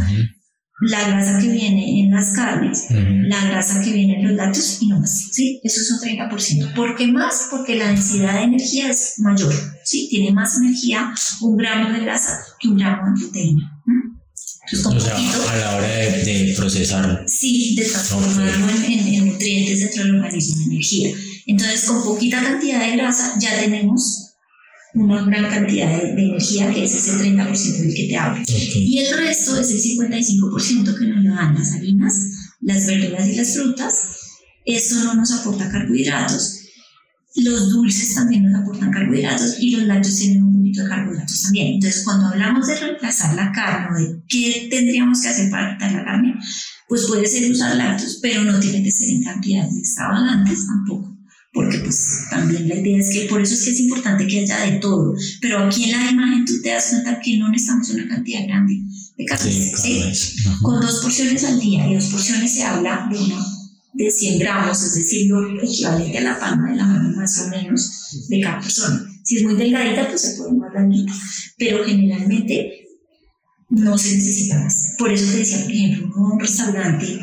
La 0.85 1.07
grasa 1.09 1.39
que 1.39 1.49
viene 1.49 2.01
en 2.01 2.11
las 2.11 2.33
carnes, 2.33 2.87
Ujú. 2.91 2.99
la 3.29 3.45
grasa 3.47 3.81
que 3.83 3.93
viene 3.93 4.17
en 4.21 4.27
los 4.29 4.33
lácteos 4.37 4.79
y 4.81 4.89
no 4.89 4.99
más, 5.01 5.29
¿sí? 5.33 5.61
Eso 5.63 5.81
es 5.81 5.91
un 5.93 6.01
30%. 6.01 6.75
¿Por 6.75 6.97
qué 6.97 7.07
más? 7.07 7.47
Porque 7.51 7.77
la 7.77 7.89
densidad 7.89 8.35
de 8.35 8.43
energía 8.45 8.91
es 8.91 9.15
mayor, 9.19 9.55
¿sí? 9.85 10.09
Tiene 10.11 10.33
más 10.33 10.57
energía 10.59 11.13
un 11.41 11.57
gramo 11.57 11.91
de 11.93 12.01
grasa 12.01 12.39
que 12.59 12.69
un 12.69 12.77
gramo 12.79 13.03
de 13.15 13.21
proteína. 13.25 13.69
Entonces, 14.73 15.03
O 15.03 15.05
sea, 15.05 15.15
poquito, 15.17 15.49
a 15.51 15.57
la 15.57 15.77
hora 15.77 15.89
de, 15.89 16.25
de 16.47 16.55
procesarlo. 16.57 17.19
sí, 17.27 17.75
de 17.77 17.85
transformarlo 17.85 18.71
en, 18.87 18.93
en- 18.93 19.07
en 19.15 19.27
nutrientes 19.29 19.81
dentro 19.81 20.05
del 20.05 20.15
organismo, 20.17 20.63
en 20.65 20.71
energía. 20.73 21.11
Entonces, 21.47 21.83
con 21.85 22.03
poquita 22.05 22.43
cantidad 22.43 22.81
de 22.81 22.97
grasa 22.97 23.35
ya 23.39 23.59
tenemos 23.61 24.32
una 24.95 25.25
gran 25.25 25.51
cantidad 25.51 25.89
de, 25.89 26.15
de 26.15 26.23
energía, 26.27 26.73
que 26.73 26.85
es 26.85 26.95
ese 26.95 27.13
30% 27.13 27.79
del 27.79 27.95
que 27.95 28.09
te 28.09 28.17
hablo. 28.17 28.43
Ok. 28.43 28.77
Y 28.77 28.99
el 28.99 29.17
resto 29.17 29.59
es 29.59 29.71
el 29.71 29.79
55% 29.79 30.99
que 30.99 31.07
nos 31.07 31.25
lo 31.25 31.35
dan 31.35 31.55
las 31.55 31.73
harinas, 31.73 32.15
las 32.61 32.87
verduras 32.87 33.29
y 33.29 33.37
las 33.37 33.55
frutas. 33.55 33.95
Esto 34.65 34.97
no 35.05 35.15
nos 35.15 35.33
aporta 35.33 35.71
carbohidratos. 35.71 36.59
Los 37.37 37.71
dulces 37.71 38.15
también 38.15 38.45
nos 38.45 38.61
aportan 38.61 38.91
carbohidratos 38.91 39.57
y 39.59 39.77
los 39.77 39.87
lácteos 39.87 40.19
tienen 40.19 40.45
un 40.45 40.53
poquito 40.59 40.83
de 40.83 40.89
carbohidratos 40.89 41.43
también. 41.43 41.75
Entonces, 41.75 42.05
cuando 42.05 42.27
hablamos 42.27 42.67
de 42.67 42.79
reemplazar 42.79 43.35
la 43.35 43.51
carne 43.53 43.89
o 43.91 43.99
de 43.99 44.23
qué 44.29 44.69
tendríamos 44.71 45.23
que 45.23 45.29
hacer 45.29 45.51
para 45.51 45.73
quitar 45.73 45.93
la 45.93 46.05
carne, 46.05 46.35
pues 46.89 47.07
puede 47.07 47.27
ser 47.27 47.51
usar 47.51 47.75
lácteos, 47.77 48.19
pero 48.21 48.45
no 48.45 48.61
tiene 48.61 48.83
que 48.83 48.91
ser 48.91 49.09
en 49.09 49.25
cantidades 49.25 49.75
extravagantes 49.79 50.67
tampoco. 50.67 51.17
Porque 51.53 51.79
pues 51.79 52.25
también 52.31 52.67
la 52.67 52.77
idea 52.77 52.99
es 52.99 53.11
que 53.11 53.27
por 53.29 53.43
eso 53.43 53.55
es 53.55 53.65
que 53.65 53.71
es 53.73 53.81
importante 53.81 54.27
que 54.27 54.41
haya 54.41 54.61
de 54.61 54.79
todo. 54.79 55.15
Pero 55.41 55.59
aquí 55.59 55.85
en 55.85 55.93
la 55.93 56.11
imagen 56.11 56.45
tú 56.47 56.55
te 56.63 56.71
das 56.71 56.89
cuenta 56.91 57.21
que 57.21 57.37
no 57.37 57.51
necesitamos 57.51 57.91
una 57.91 58.09
cantidad 58.09 58.47
grande 58.47 58.81
de 59.19 59.25
carne. 59.27 59.53
Sí, 59.53 59.73
¿sí? 59.77 59.99
carnes. 59.99 60.37
Con 60.63 60.81
dos 60.81 61.01
porciones 61.03 61.45
al 61.45 61.61
día 61.61 61.87
y 61.87 61.95
dos 61.95 62.07
porciones 62.07 62.55
se 62.55 62.65
habla 62.65 63.07
de 63.11 63.19
una 63.19 63.45
de 63.93 64.11
100 64.11 64.39
gramos, 64.39 64.83
es 64.83 64.95
decir, 64.95 65.29
lo 65.29 65.63
equivalente 65.63 66.19
a 66.19 66.23
la 66.23 66.39
palma 66.39 66.71
de 66.71 66.77
la 66.77 66.87
mano 66.87 67.17
más 67.17 67.39
o 67.41 67.49
menos 67.49 68.27
de 68.29 68.41
cada 68.41 68.61
persona. 68.61 69.07
Si 69.23 69.37
es 69.37 69.43
muy 69.45 69.55
delgadita, 69.55 70.09
pues 70.09 70.23
se 70.23 70.37
puede 70.37 70.53
más 70.55 70.73
dañita, 70.73 71.13
pero 71.59 71.85
generalmente 71.85 72.89
no 73.69 73.97
se 73.99 74.17
necesita 74.17 74.59
más. 74.59 74.95
Por 74.99 75.13
eso 75.13 75.31
te 75.31 75.39
decía, 75.39 75.63
por 75.63 75.71
ejemplo, 75.71 76.15
un 76.17 76.41
restaurante 76.41 77.21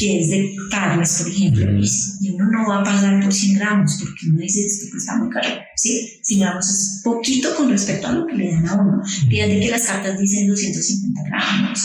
que 0.00 0.20
es 0.22 0.30
de 0.30 0.56
carnes, 0.70 1.18
por 1.18 1.28
ejemplo, 1.28 1.64
Ujú. 1.66 1.84
y- 2.22 2.30
uno 2.30 2.50
no 2.50 2.68
va 2.68 2.80
a 2.80 2.84
pagar 2.84 3.22
por 3.22 3.32
100 3.32 3.58
gramos, 3.58 3.96
porque 4.00 4.26
uno 4.30 4.38
dice, 4.40 4.64
esto 4.66 4.86
pues 4.90 5.02
está 5.02 5.16
muy 5.18 5.28
caro, 5.28 5.48
¿sí? 5.76 6.08
100 6.24 6.40
gramos 6.40 6.68
es 6.70 7.00
poquito 7.04 7.54
con 7.54 7.68
respecto 7.68 8.06
a 8.08 8.12
lo 8.12 8.26
que 8.26 8.34
le 8.34 8.50
dan 8.52 8.66
a 8.68 8.74
uno. 8.76 9.02
Fíjate 9.28 9.60
que 9.60 9.70
las 9.70 9.82
cartas 9.82 10.18
dicen 10.18 10.48
250 10.48 11.20
gramos, 11.28 11.80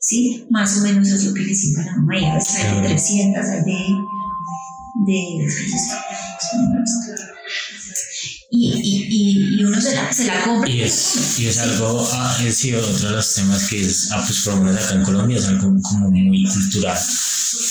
¿sí? 0.00 0.46
Más 0.50 0.78
o 0.78 0.82
menos 0.82 1.08
es 1.08 1.24
lo 1.24 1.34
que 1.34 1.42
les 1.42 1.60
sirve 1.60 1.82
a. 1.82 1.94
Hay 2.10 2.34
veces 2.38 2.54
hay 2.56 2.64
de 2.64 2.70
Claro. 2.80 2.88
300, 2.88 3.46
hay 3.46 3.64
de... 3.64 3.78
de 5.06 5.46
y, 8.50 8.72
y, 8.72 9.60
y, 9.60 9.64
uno 9.64 9.80
se 9.80 9.94
la, 9.94 10.12
se 10.12 10.24
la 10.24 10.42
compra. 10.42 10.70
Y 10.70 10.80
es, 10.80 11.38
y 11.38 11.46
es 11.46 11.58
algo, 11.58 12.08
ah, 12.12 12.42
es 12.44 12.56
sí, 12.56 12.74
otro 12.74 13.08
de 13.10 13.16
los 13.16 13.34
temas 13.34 13.68
que 13.68 13.80
es, 13.84 14.10
ah, 14.12 14.24
pues 14.26 14.40
por 14.40 14.54
lo 14.54 14.62
menos 14.62 14.82
acá 14.82 14.94
en 14.94 15.04
Colombia 15.04 15.36
es 15.36 15.44
algo 15.44 15.74
como 15.82 16.10
muy 16.10 16.44
cultural, 16.44 16.98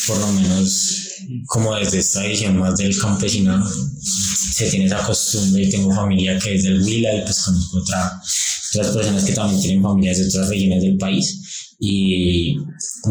por 0.06 0.20
lo 0.20 0.32
menos 0.34 1.08
como 1.48 1.76
desde 1.76 2.00
esta 2.00 2.24
visión 2.24 2.58
más 2.60 2.78
del 2.78 2.98
campesino 2.98 3.64
se 4.02 4.70
tiene 4.70 4.86
esa 4.86 5.04
costumbre 5.04 5.64
y 5.64 5.70
tengo 5.70 5.94
familia 5.94 6.38
que 6.40 6.56
es 6.56 6.64
del 6.64 6.82
Huila 6.82 7.16
y 7.16 7.22
pues 7.22 7.42
conozco 7.42 7.80
otra, 7.80 8.22
otras 8.70 8.96
personas 8.96 9.24
que 9.24 9.34
también 9.34 9.62
tienen 9.62 9.84
familias 9.84 10.18
de 10.18 10.28
otras 10.28 10.50
regiones 10.50 10.84
del 10.84 10.98
país 10.98 11.42
y 11.80 12.58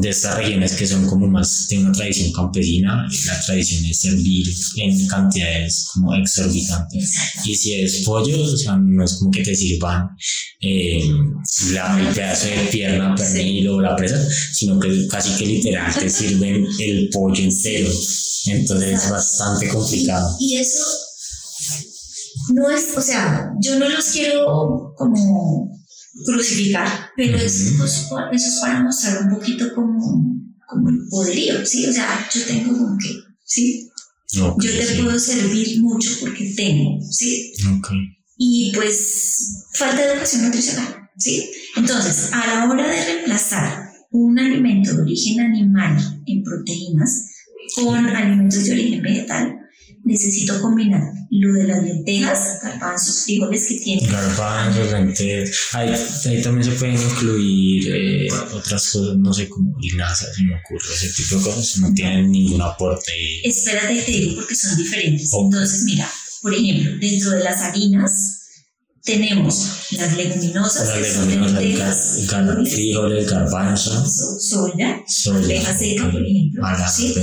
de 0.00 0.08
estas 0.08 0.36
regiones 0.36 0.72
que 0.72 0.86
son 0.86 1.06
como 1.06 1.28
más 1.28 1.68
de 1.68 1.78
una 1.78 1.92
tradición 1.92 2.32
campesina, 2.32 3.06
la 3.26 3.40
tradición 3.40 3.84
es 3.84 4.00
servir 4.00 4.46
en 4.76 5.06
cantidades 5.06 5.88
como 5.94 6.14
exorbitantes. 6.14 7.14
Y 7.44 7.54
si 7.54 7.74
es 7.74 8.02
pollo, 8.04 8.42
o 8.42 8.56
sea, 8.56 8.76
no 8.76 9.04
es 9.04 9.14
como 9.14 9.30
que 9.30 9.44
te 9.44 9.54
sirvan 9.54 10.08
eh, 10.60 11.08
la, 11.70 12.00
el 12.00 12.12
pedazo 12.12 12.48
de 12.48 12.68
pierna, 12.72 13.14
pernil 13.14 13.68
o 13.68 13.80
la 13.80 13.94
presa, 13.94 14.18
sino 14.52 14.80
que 14.80 15.06
casi 15.08 15.36
que 15.36 15.46
literal 15.46 15.94
te 15.94 16.10
sirven 16.10 16.66
el 16.80 17.08
pollo 17.10 17.42
entero. 17.42 17.90
Entonces 18.46 19.04
es 19.04 19.10
bastante 19.10 19.68
complicado. 19.68 20.36
Y 20.40 20.56
eso 20.56 20.84
no 22.52 22.68
es, 22.70 22.96
o 22.96 23.00
sea, 23.00 23.52
yo 23.60 23.78
no 23.78 23.88
los 23.88 24.06
quiero 24.06 24.92
como 24.96 25.70
crucificar, 26.24 27.10
pero 27.16 27.36
es, 27.36 27.74
pues, 27.76 28.06
eso 28.32 28.48
es 28.48 28.58
para 28.60 28.82
mostrar 28.82 29.22
un 29.24 29.30
poquito 29.30 29.74
como, 29.74 30.34
como 30.66 30.88
el 30.88 31.00
poderío, 31.10 31.64
¿sí? 31.66 31.86
O 31.86 31.92
sea, 31.92 32.28
yo 32.32 32.44
tengo 32.44 32.76
como 32.76 32.98
que, 32.98 33.14
¿sí? 33.44 33.90
Yo 34.32 34.56
te 34.58 34.86
sí. 34.86 35.02
puedo 35.02 35.18
servir 35.18 35.80
mucho 35.80 36.10
porque 36.20 36.52
tengo, 36.56 37.00
¿sí? 37.10 37.52
Ok. 37.78 37.90
y 38.38 38.72
pues 38.74 39.66
falta 39.72 40.02
de 40.02 40.12
educación 40.12 40.44
nutricional, 40.44 41.08
¿sí? 41.16 41.48
Entonces, 41.76 42.30
a 42.32 42.46
la 42.46 42.68
hora 42.68 42.88
de 42.88 43.04
reemplazar 43.04 43.90
un 44.10 44.38
alimento 44.38 44.94
de 44.94 45.02
origen 45.02 45.40
animal 45.40 46.22
en 46.26 46.42
proteínas 46.42 47.30
con 47.74 48.06
alimentos 48.06 48.64
de 48.64 48.72
origen 48.72 49.02
vegetal, 49.02 49.56
necesito 50.06 50.60
combinar 50.62 51.02
lo 51.30 51.52
de 51.52 51.64
las 51.64 51.82
lentejas, 51.82 52.60
garbanzos, 52.62 53.24
frijoles 53.24 53.66
que 53.66 53.74
tienen 53.78 54.08
Garbanzos, 54.10 54.92
lentejas. 54.92 55.50
Ahí, 55.72 55.90
ahí 56.26 56.42
también 56.42 56.64
se 56.64 56.78
pueden 56.78 56.94
incluir 56.94 57.94
eh, 57.94 58.28
otras 58.54 58.90
cosas, 58.92 59.16
no 59.18 59.34
sé, 59.34 59.48
como 59.48 59.76
linaza, 59.80 60.32
se 60.32 60.44
me 60.44 60.54
ocurre, 60.54 60.86
ese 60.94 61.08
tipo 61.12 61.36
de 61.36 61.42
cosas. 61.44 61.78
No 61.80 61.92
tienen 61.92 62.30
ningún 62.30 62.62
aporte. 62.62 63.12
Espérate, 63.44 64.00
te 64.02 64.12
digo 64.12 64.36
porque 64.36 64.54
son 64.54 64.76
diferentes. 64.78 65.28
Ok. 65.32 65.44
Entonces, 65.52 65.82
mira, 65.84 66.08
por 66.40 66.54
ejemplo, 66.54 66.92
dentro 67.00 67.30
de 67.32 67.44
las 67.44 67.60
harinas 67.62 68.32
tenemos 69.02 69.68
las 69.92 70.16
leguminosas, 70.16 70.88
Las 70.88 70.98
que 70.98 71.04
son 71.12 71.28
leguminosas, 71.28 71.62
lentejas, 71.62 72.72
frijoles, 72.72 73.30
garbanzo, 73.30 74.04
so- 74.04 74.38
soya, 74.40 75.00
soya, 75.06 75.38
arveja 75.38 75.78
seca, 75.78 76.10
por 76.10 76.22
ejemplo, 76.26 76.62
¿sí? 76.94 77.14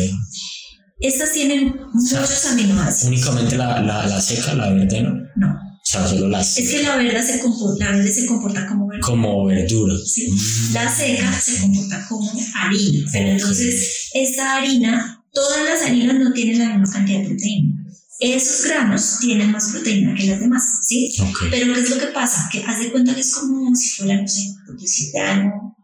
Estas 1.03 1.31
tienen 1.33 1.75
muchos 1.93 2.45
aminoácidos. 2.45 3.03
Únicamente 3.03 3.57
la, 3.57 3.81
la, 3.81 4.07
la 4.07 4.21
seca, 4.21 4.53
la 4.55 4.69
verde, 4.71 5.01
¿no? 5.03 5.11
O 5.11 5.25
No, 5.35 5.59
sea, 5.83 6.07
solo 6.07 6.29
la 6.29 6.39
es 6.41 6.47
seca. 6.47 6.71
que 6.71 6.83
la 6.83 6.95
verde 6.97 7.21
se 7.23 7.39
comporta, 7.39 7.85
la 7.85 7.91
verde 7.97 8.11
se 8.13 8.25
comporta 8.25 8.65
como 8.67 8.87
verdura. 8.87 9.07
Como 9.07 9.45
verdura. 9.45 9.93
Sí. 10.05 10.31
Mm. 10.31 10.73
La 10.73 10.89
seca 10.89 11.31
se 11.41 11.59
comporta 11.61 12.05
como 12.07 12.31
harina. 12.55 13.09
Pero 13.11 13.29
entonces, 13.29 14.09
esta 14.13 14.55
harina, 14.55 15.23
todas 15.33 15.63
las 15.65 15.81
harinas 15.81 16.15
no 16.19 16.31
tienen 16.31 16.59
la 16.59 16.77
misma 16.77 16.93
cantidad 16.93 17.19
de 17.19 17.25
proteína. 17.27 17.79
Esos 18.19 18.65
granos 18.65 19.17
tienen 19.19 19.51
más 19.51 19.69
proteína 19.71 20.15
que 20.15 20.27
las 20.27 20.39
demás, 20.39 20.63
¿sí? 20.83 21.13
Ok. 21.19 21.37
Pero 21.51 21.73
¿qué 21.73 21.79
es 21.81 21.89
lo 21.89 21.99
que 21.99 22.07
pasa? 22.07 22.47
Que 22.51 22.63
haz 22.63 22.79
de 22.79 22.91
cuenta 22.91 23.13
que 23.13 23.19
es 23.21 23.33
como 23.33 23.75
si 23.75 23.89
fuera, 23.89 24.21
no 24.21 24.27
sé, 24.27 25.19
algo, 25.19 25.75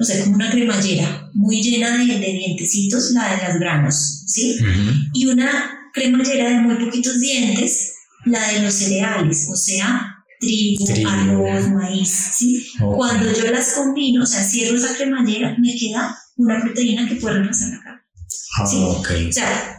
no 0.00 0.04
sé, 0.06 0.22
como 0.22 0.34
una 0.36 0.50
cremallera 0.50 1.30
muy 1.34 1.62
llena 1.62 1.96
de, 1.98 2.06
de 2.18 2.32
dientecitos, 2.32 3.10
la 3.12 3.36
de 3.36 3.46
los 3.48 3.60
granos, 3.60 4.22
¿sí? 4.26 4.56
Ujú. 4.58 4.90
y 5.14 5.26
una 5.26 5.70
cremallera 5.92 6.48
de 6.48 6.60
muy 6.60 6.74
poquitos 6.84 7.20
dientes, 7.20 7.92
la 8.24 8.48
de 8.52 8.62
los 8.62 8.72
cereales, 8.74 9.46
o 9.52 9.56
sea, 9.56 10.16
trigo, 10.40 10.86
arroz, 11.06 11.68
maíz, 11.68 12.10
¿sí? 12.34 12.66
Ok. 12.80 12.96
Cuando 12.96 13.30
yo 13.32 13.50
las 13.50 13.72
combino, 13.74 14.22
o 14.22 14.26
sea, 14.26 14.42
cierro 14.42 14.76
esa 14.78 14.94
cremallera, 14.96 15.54
me 15.60 15.76
queda 15.76 16.16
una 16.36 16.60
proteína 16.62 17.06
que 17.06 17.16
puede 17.16 17.34
reemplazar 17.34 17.68
la 17.70 17.80
carne. 17.82 18.00
Ah, 18.58 18.66
Sí. 18.66 18.76
ok. 18.80 19.10
O 19.28 19.32
sea, 19.32 19.76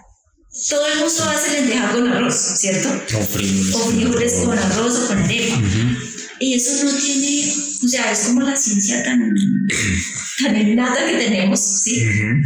todo 0.69 0.85
el 0.85 0.99
mundo 0.99 1.23
hace 1.23 1.61
lenteja 1.61 1.91
con 1.93 2.07
arroz, 2.11 2.35
¿cierto? 2.35 2.89
O 2.89 3.21
frijoles. 3.21 3.75
O 3.75 3.79
frijoles 3.91 4.33
con 4.45 4.57
arroz 4.59 4.99
o 4.99 5.07
con 5.07 5.17
arepa. 5.17 5.55
Ujú. 5.57 5.97
Y 6.41 6.53
eso 6.55 6.83
no 6.83 6.91
tiene, 6.91 7.53
o 7.83 7.87
sea, 7.87 8.11
es 8.11 8.19
como 8.21 8.41
la 8.41 8.55
ciencia 8.55 9.03
tan, 9.03 9.19
tan 10.43 10.57
innata 10.69 11.05
que 11.05 11.17
tenemos, 11.17 11.59
¿sí? 11.83 12.03
Ujú. 12.03 12.41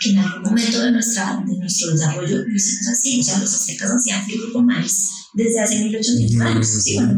que 0.00 0.10
en 0.10 0.18
algún 0.18 0.42
momento 0.42 0.82
de, 0.82 0.90
nuestra, 0.90 1.42
de 1.46 1.56
nuestro 1.56 1.92
desarrollo 1.92 2.38
lo 2.38 2.54
hicimos 2.54 2.88
así, 2.88 3.20
o 3.20 3.22
sea, 3.22 3.38
los 3.38 3.54
aztecas 3.54 3.90
hacían 3.90 4.24
frijol 4.26 4.52
con 4.52 4.66
maíz 4.66 5.08
desde 5.34 5.60
hace 5.60 5.76
1800 5.84 6.40
años, 6.40 6.68
Mm, 6.68 6.80
sí, 6.80 6.94
bueno, 6.94 7.12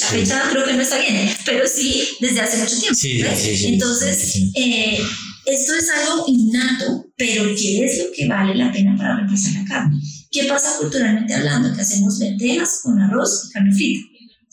la 0.00 0.06
sí. 0.08 0.16
fecha 0.16 0.42
creo 0.50 0.64
que 0.64 0.72
no 0.72 0.80
está 0.82 0.98
bien, 0.98 1.28
pero 1.44 1.64
sí 1.68 2.02
desde 2.20 2.40
hace 2.40 2.56
mucho 2.58 2.78
tiempo. 2.80 2.94
Sí, 2.98 3.22
sí, 3.36 3.56
sí, 3.56 3.66
Entonces, 3.74 4.34
eh, 4.56 4.98
esto 5.46 5.74
es 5.74 5.88
algo 5.90 6.24
innato, 6.28 7.12
pero 7.16 7.44
¿qué 7.54 7.84
es 7.84 7.98
lo 7.98 8.04
que 8.16 8.26
vale 8.26 8.54
la 8.54 8.72
pena 8.72 8.96
para 8.96 9.16
reemplazar 9.16 9.52
la 9.52 9.64
carne? 9.64 10.00
¿Qué 10.30 10.44
pasa 10.44 10.76
culturalmente 10.80 11.34
hablando? 11.34 11.74
Que 11.74 11.82
hacemos 11.82 12.18
lentejas 12.18 12.80
con 12.82 12.98
arroz 13.00 13.48
y 13.48 13.52
carne 13.52 13.72
frita. 13.74 14.00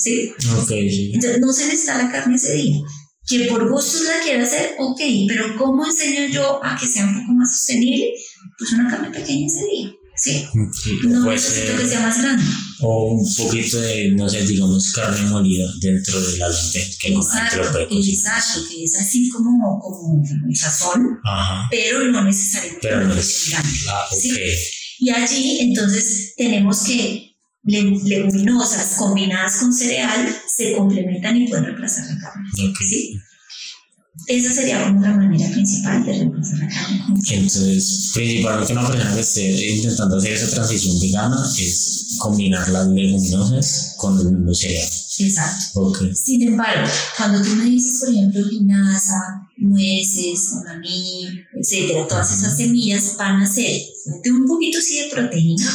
¿Sí? 0.06 0.32
Ok, 0.56 0.68
sí. 0.68 1.12
Entonces 1.16 1.40
no 1.42 1.52
se 1.52 1.66
necesita 1.66 1.98
la 1.98 2.12
carne 2.12 2.36
ese 2.36 2.54
día. 2.54 2.78
Que 3.28 3.46
por 3.46 3.68
gusto 3.72 4.04
la 4.04 4.24
quiera 4.24 4.44
hacer, 4.44 4.76
ok, 4.78 5.02
pero 5.28 5.58
¿cómo 5.58 5.84
enseño 5.86 6.28
yo 6.32 6.64
a 6.64 6.78
que 6.80 6.86
sea 6.86 7.06
un 7.06 7.22
poco 7.22 7.34
más 7.34 7.58
sostenible? 7.58 8.14
Pues 8.60 8.72
una 8.74 8.88
carne 8.90 9.10
pequeña 9.10 9.48
ese 9.48 9.66
día. 9.66 9.92
Sí. 10.18 10.46
Sí, 10.84 10.92
No 11.08 11.24
puede 11.26 11.36
necesito 11.38 11.68
ser- 11.72 11.82
que 11.82 11.88
sea 11.88 12.00
más 12.02 12.22
grande. 12.22 12.44
O 12.82 13.14
un 13.16 13.36
poquito 13.36 13.82
de, 13.82 14.12
no 14.12 14.30
sé, 14.30 14.46
digamos, 14.46 14.94
carne 14.94 15.28
molida 15.30 15.66
dentro 15.82 16.22
de 16.22 16.38
la 16.38 16.50
lenteja, 16.50 16.92
que 17.02 17.10
no 17.12 17.22
gente 17.24 17.58
lo 17.58 17.72
puede 17.72 17.84
Exacto, 17.86 18.00
exacto, 18.00 18.70
que 18.70 18.84
es 18.84 18.96
así 18.96 19.30
como, 19.30 19.80
como 19.80 20.24
el 20.48 20.56
sazón, 20.56 21.18
Ajá. 21.26 21.68
pero 21.72 22.04
no 22.12 22.24
necesariamente 22.24 22.88
Pero 22.88 23.08
no 23.08 23.14
es. 23.16 23.48
grande. 23.50 23.70
Ah, 23.90 24.06
ok. 24.12 24.18
Sí. 24.22 24.30
Y 25.00 25.10
allí 25.10 25.58
entonces 25.62 26.34
tenemos 26.38 26.84
que 26.84 26.96
le- 26.96 27.35
leguminosas 27.66 28.96
combinadas 28.98 29.58
con 29.58 29.74
cereal 29.74 30.36
se 30.48 30.76
complementan 30.76 31.38
y 31.38 31.48
pueden 31.48 31.66
reemplazar 31.66 32.06
la 32.06 32.20
carne. 32.20 32.50
ok. 32.70 32.78
¿sí? 32.80 33.20
Esa 34.28 34.54
sería 34.54 34.86
como 34.86 35.02
la 35.02 35.14
manera 35.14 35.50
principal 35.52 36.06
de 36.06 36.14
reemplazar 36.14 36.60
la 36.60 36.68
carne. 36.70 37.04
Entonces, 37.30 38.12
principalmente 38.14 38.74
una 38.74 38.88
persona 38.88 39.14
que 39.14 39.22
esté 39.22 39.76
intentando 39.76 40.18
hacer 40.18 40.34
esa 40.34 40.50
transición 40.50 41.00
vegana 41.00 41.38
es 41.60 42.16
combinar 42.20 42.68
las 42.70 42.88
leguminosas 42.88 43.96
con 43.98 44.46
los 44.46 44.60
cereales. 44.60 45.16
Exacto. 45.20 45.82
Ok. 45.82 46.00
Sin 46.14 46.42
embargo, 46.44 46.90
cuando 47.18 47.42
tú 47.42 47.56
me 47.56 47.66
dices, 47.66 48.00
por 48.00 48.10
ejemplo, 48.10 48.42
linaza, 48.42 49.20
nueces, 49.58 50.54
maní, 50.66 51.28
etcétera, 51.60 52.08
todas 52.08 52.38
esas 52.38 52.58
semillas 52.58 53.16
van 53.18 53.42
a 53.42 53.48
ser 53.48 53.82
fuente 54.04 54.32
un 54.32 54.46
poquito 54.46 54.80
sí 54.82 55.00
de 55.00 55.10
proteína, 55.10 55.66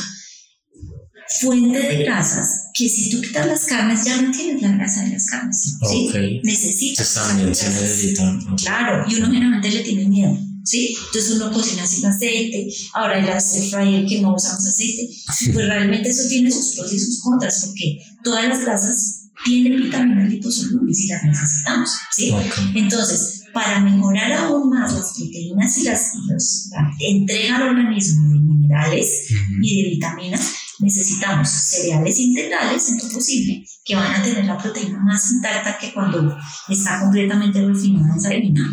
fuente 1.41 1.79
de 1.79 2.03
grasas, 2.05 2.71
que 2.75 2.89
si 2.89 3.11
tú 3.11 3.21
quitas 3.21 3.47
las 3.47 3.65
carnes 3.67 4.05
ya 4.05 4.21
no 4.21 4.31
tienes 4.33 4.61
la 4.63 4.73
grasa 4.73 5.05
de 5.05 5.11
las 5.11 5.27
carnes. 5.27 5.77
¿sí? 5.89 6.09
Ok. 6.09 6.15
Necesitas. 6.45 7.15
También 7.15 7.55
se 7.55 7.69
necesitan. 7.71 8.39
ok. 8.53 8.59
Claro, 8.61 9.05
y 9.09 9.15
uno 9.15 9.27
generalmente 9.27 9.71
le 9.71 9.81
tiene 9.81 10.09
miedo, 10.09 10.37
¿sí? 10.65 10.97
Entonces 11.07 11.31
uno 11.37 11.53
cocina 11.53 11.87
sin 11.87 12.07
aceite, 12.07 12.69
ahora 12.95 13.19
el 13.19 13.27
air 13.29 14.07
que 14.07 14.21
no 14.21 14.35
usamos 14.35 14.67
aceite, 14.67 15.09
pues 15.53 15.67
realmente 15.67 16.09
eso 16.09 16.29
tiene 16.29 16.51
sus 16.51 16.75
pros 16.75 16.93
y 16.93 16.99
sus 16.99 17.21
contras, 17.23 17.65
porque 17.67 17.99
todas 18.25 18.49
las 18.49 18.61
grasas 18.63 19.17
tienen 19.45 19.77
vitaminas 19.83 20.29
liposolubles 20.29 20.99
y 21.01 21.07
las 21.07 21.23
necesitamos, 21.25 21.91
¿sí? 22.15 22.31
Ok. 22.33 22.75
Entonces, 22.75 23.37
para 23.55 23.81
mejorar 23.81 24.33
aún 24.33 24.69
más 24.69 24.93
las 24.93 25.13
proteínas 25.17 25.77
y 25.79 25.83
las, 25.85 26.11
los- 26.29 26.69
la 26.71 26.91
entrega 27.09 27.57
al 27.57 27.63
organismo 27.71 28.29
de 28.33 28.39
minerales 28.41 29.09
Ujú. 29.31 29.55
y 29.63 29.83
de 29.83 29.89
vitaminas, 29.91 30.41
necesitamos 30.81 31.49
cereales 31.49 32.19
integrales 32.19 32.89
en 32.89 32.99
lo 32.99 33.15
posible, 33.15 33.65
que 33.85 33.95
van 33.95 34.15
a 34.15 34.23
tener 34.23 34.45
la 34.45 34.59
proteína 34.59 34.99
más 35.01 35.31
intacta 35.33 35.79
que 35.79 35.93
cuando 35.93 36.37
está 36.69 37.01
completamente 37.01 37.65
refinada 37.67 38.17
esa 38.17 38.29
harina. 38.29 38.73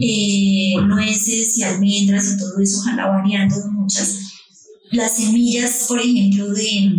Eh, 0.00 0.74
nueces 0.86 1.56
y 1.58 1.62
almendras 1.62 2.34
y 2.34 2.38
todo 2.38 2.58
eso, 2.60 2.80
ojalá 2.80 3.08
variando 3.08 3.56
muchas. 3.72 4.18
Las 4.90 5.16
semillas, 5.16 5.86
por 5.88 5.98
ejemplo, 6.00 6.52
de, 6.52 6.92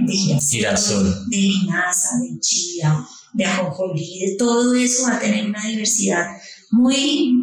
de 0.00 0.12
girasol, 0.12 0.48
Girasol. 0.48 1.28
de 1.28 1.36
linaza, 1.36 2.18
de 2.20 2.40
chía, 2.40 3.04
de 3.34 3.44
ajonjolí, 3.44 4.20
de 4.20 4.36
todo 4.38 4.74
eso 4.74 5.04
va 5.04 5.16
a 5.16 5.20
tener 5.20 5.46
una 5.46 5.66
diversidad 5.66 6.24
muy, 6.70 7.34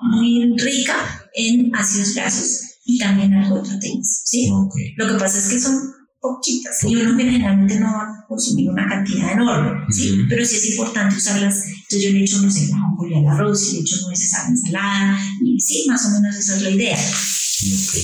muy 0.00 0.54
rica 0.58 1.28
en 1.34 1.74
ácidos 1.74 2.14
grasos 2.14 2.63
y 2.84 2.98
también 2.98 3.32
algo 3.34 3.56
de 3.56 3.68
proteínas. 3.68 4.22
¿sí? 4.24 4.48
Ok. 4.52 4.74
Lo 4.96 5.08
que 5.08 5.14
pasa 5.14 5.38
es 5.38 5.48
que 5.48 5.60
son 5.60 5.74
poquitas 6.20 6.82
y 6.84 6.96
uno 6.96 7.16
generalmente 7.16 7.78
no 7.78 7.92
va 7.92 8.02
a 8.02 8.26
consumir 8.26 8.70
una 8.70 8.88
cantidad 8.88 9.32
enorme, 9.32 9.84
¿sí? 9.90 10.10
Ujú. 10.10 10.22
Pero 10.30 10.44
sí 10.44 10.56
es 10.56 10.70
importante 10.70 11.16
usarlas. 11.16 11.64
Entonces 11.66 12.02
yo 12.02 12.10
le 12.12 12.24
echo, 12.24 12.40
no 12.40 12.50
sé, 12.50 12.70
ajonjolí 12.72 13.14
al 13.14 13.26
arroz, 13.28 13.72
y 13.72 13.76
le 13.76 13.80
echo 13.80 14.00
nueces 14.06 14.32
a 14.32 14.44
la 14.44 14.48
ensalada 14.48 15.18
y 15.42 15.60
sí, 15.60 15.84
más 15.86 16.06
o 16.06 16.10
menos 16.10 16.34
esa 16.36 16.56
es 16.56 16.62
la 16.62 16.70
idea. 16.70 16.96
Ok. 16.96 17.94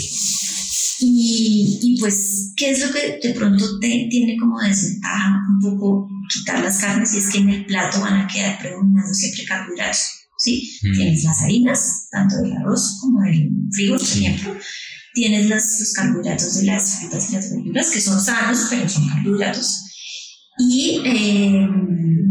Y, 1.02 1.78
y 1.82 1.98
pues, 1.98 2.52
¿qué 2.56 2.70
es 2.70 2.80
lo 2.86 2.92
que 2.92 3.18
de 3.26 3.34
pronto 3.34 3.78
te, 3.78 4.06
tiene 4.10 4.36
como 4.38 4.60
desventaja 4.60 5.40
un 5.48 5.70
poco 5.70 6.08
quitar 6.28 6.62
las 6.62 6.78
carnes? 6.78 7.14
Y 7.14 7.18
es 7.18 7.30
que 7.30 7.38
en 7.38 7.48
el 7.48 7.64
plato 7.64 8.00
van 8.02 8.20
a 8.20 8.26
quedar 8.26 8.58
predominando 8.58 9.14
siempre 9.14 9.46
carbohidratos, 9.46 10.19
¿sí? 10.40 10.78
Mm. 10.82 10.92
Tienes 10.96 11.24
las 11.24 11.42
harinas, 11.42 12.08
tanto 12.10 12.36
del 12.38 12.52
arroz 12.52 12.98
como 13.00 13.20
del 13.22 13.50
frijol, 13.72 13.98
por 13.98 14.06
Sí. 14.06 14.26
ejemplo. 14.26 14.56
Tienes 15.14 15.48
las, 15.48 15.80
los 15.80 15.92
carbohidratos 15.92 16.54
de 16.56 16.64
las 16.66 17.00
frutas 17.00 17.30
y 17.30 17.32
las 17.34 17.50
verduras, 17.50 17.90
que 17.90 18.00
son 18.00 18.20
sanos, 18.20 18.66
pero 18.70 18.88
son 18.88 19.08
carbohidratos. 19.08 19.80
Y 20.58 21.00
eh, 21.04 21.66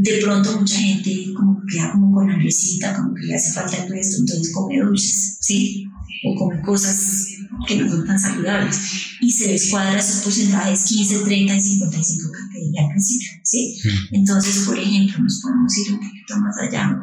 de 0.01 0.17
pronto 0.23 0.59
mucha 0.59 0.77
gente 0.79 1.25
como 1.35 1.59
que 1.61 1.75
queda 1.75 1.91
como 1.91 2.13
con 2.13 2.29
hambrecita, 2.29 2.95
como 2.95 3.13
que 3.15 3.25
le 3.25 3.35
hace 3.35 3.51
falta 3.53 3.83
el 3.83 3.91
resto, 3.91 4.17
entonces 4.19 4.53
come 4.53 4.79
dulces, 4.79 5.37
¿sí? 5.41 5.85
O 6.25 6.35
come 6.35 6.61
cosas 6.61 7.25
que 7.67 7.75
no 7.77 7.89
son 7.89 8.05
tan 8.05 8.19
saludables. 8.19 8.77
Y 9.21 9.31
se 9.31 9.49
descuadra 9.51 9.99
esos 9.99 10.21
porcentajes 10.23 10.83
15, 10.85 11.19
30 11.25 11.55
y 11.55 11.61
55 11.61 12.31
que 12.31 12.59
te 12.59 12.65
dije 12.65 12.79
al 12.79 12.89
principio, 12.91 13.29
¿sí? 13.43 13.77
Ujú. 13.85 13.97
Entonces, 14.13 14.57
por 14.65 14.79
ejemplo, 14.79 15.19
nos 15.21 15.41
podemos 15.41 15.77
ir 15.77 15.93
un 15.93 15.99
poquito 15.99 16.37
más 16.37 16.55
allá 16.61 16.95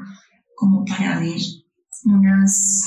como 0.56 0.84
para 0.84 1.20
ver 1.20 1.40
unas 2.04 2.82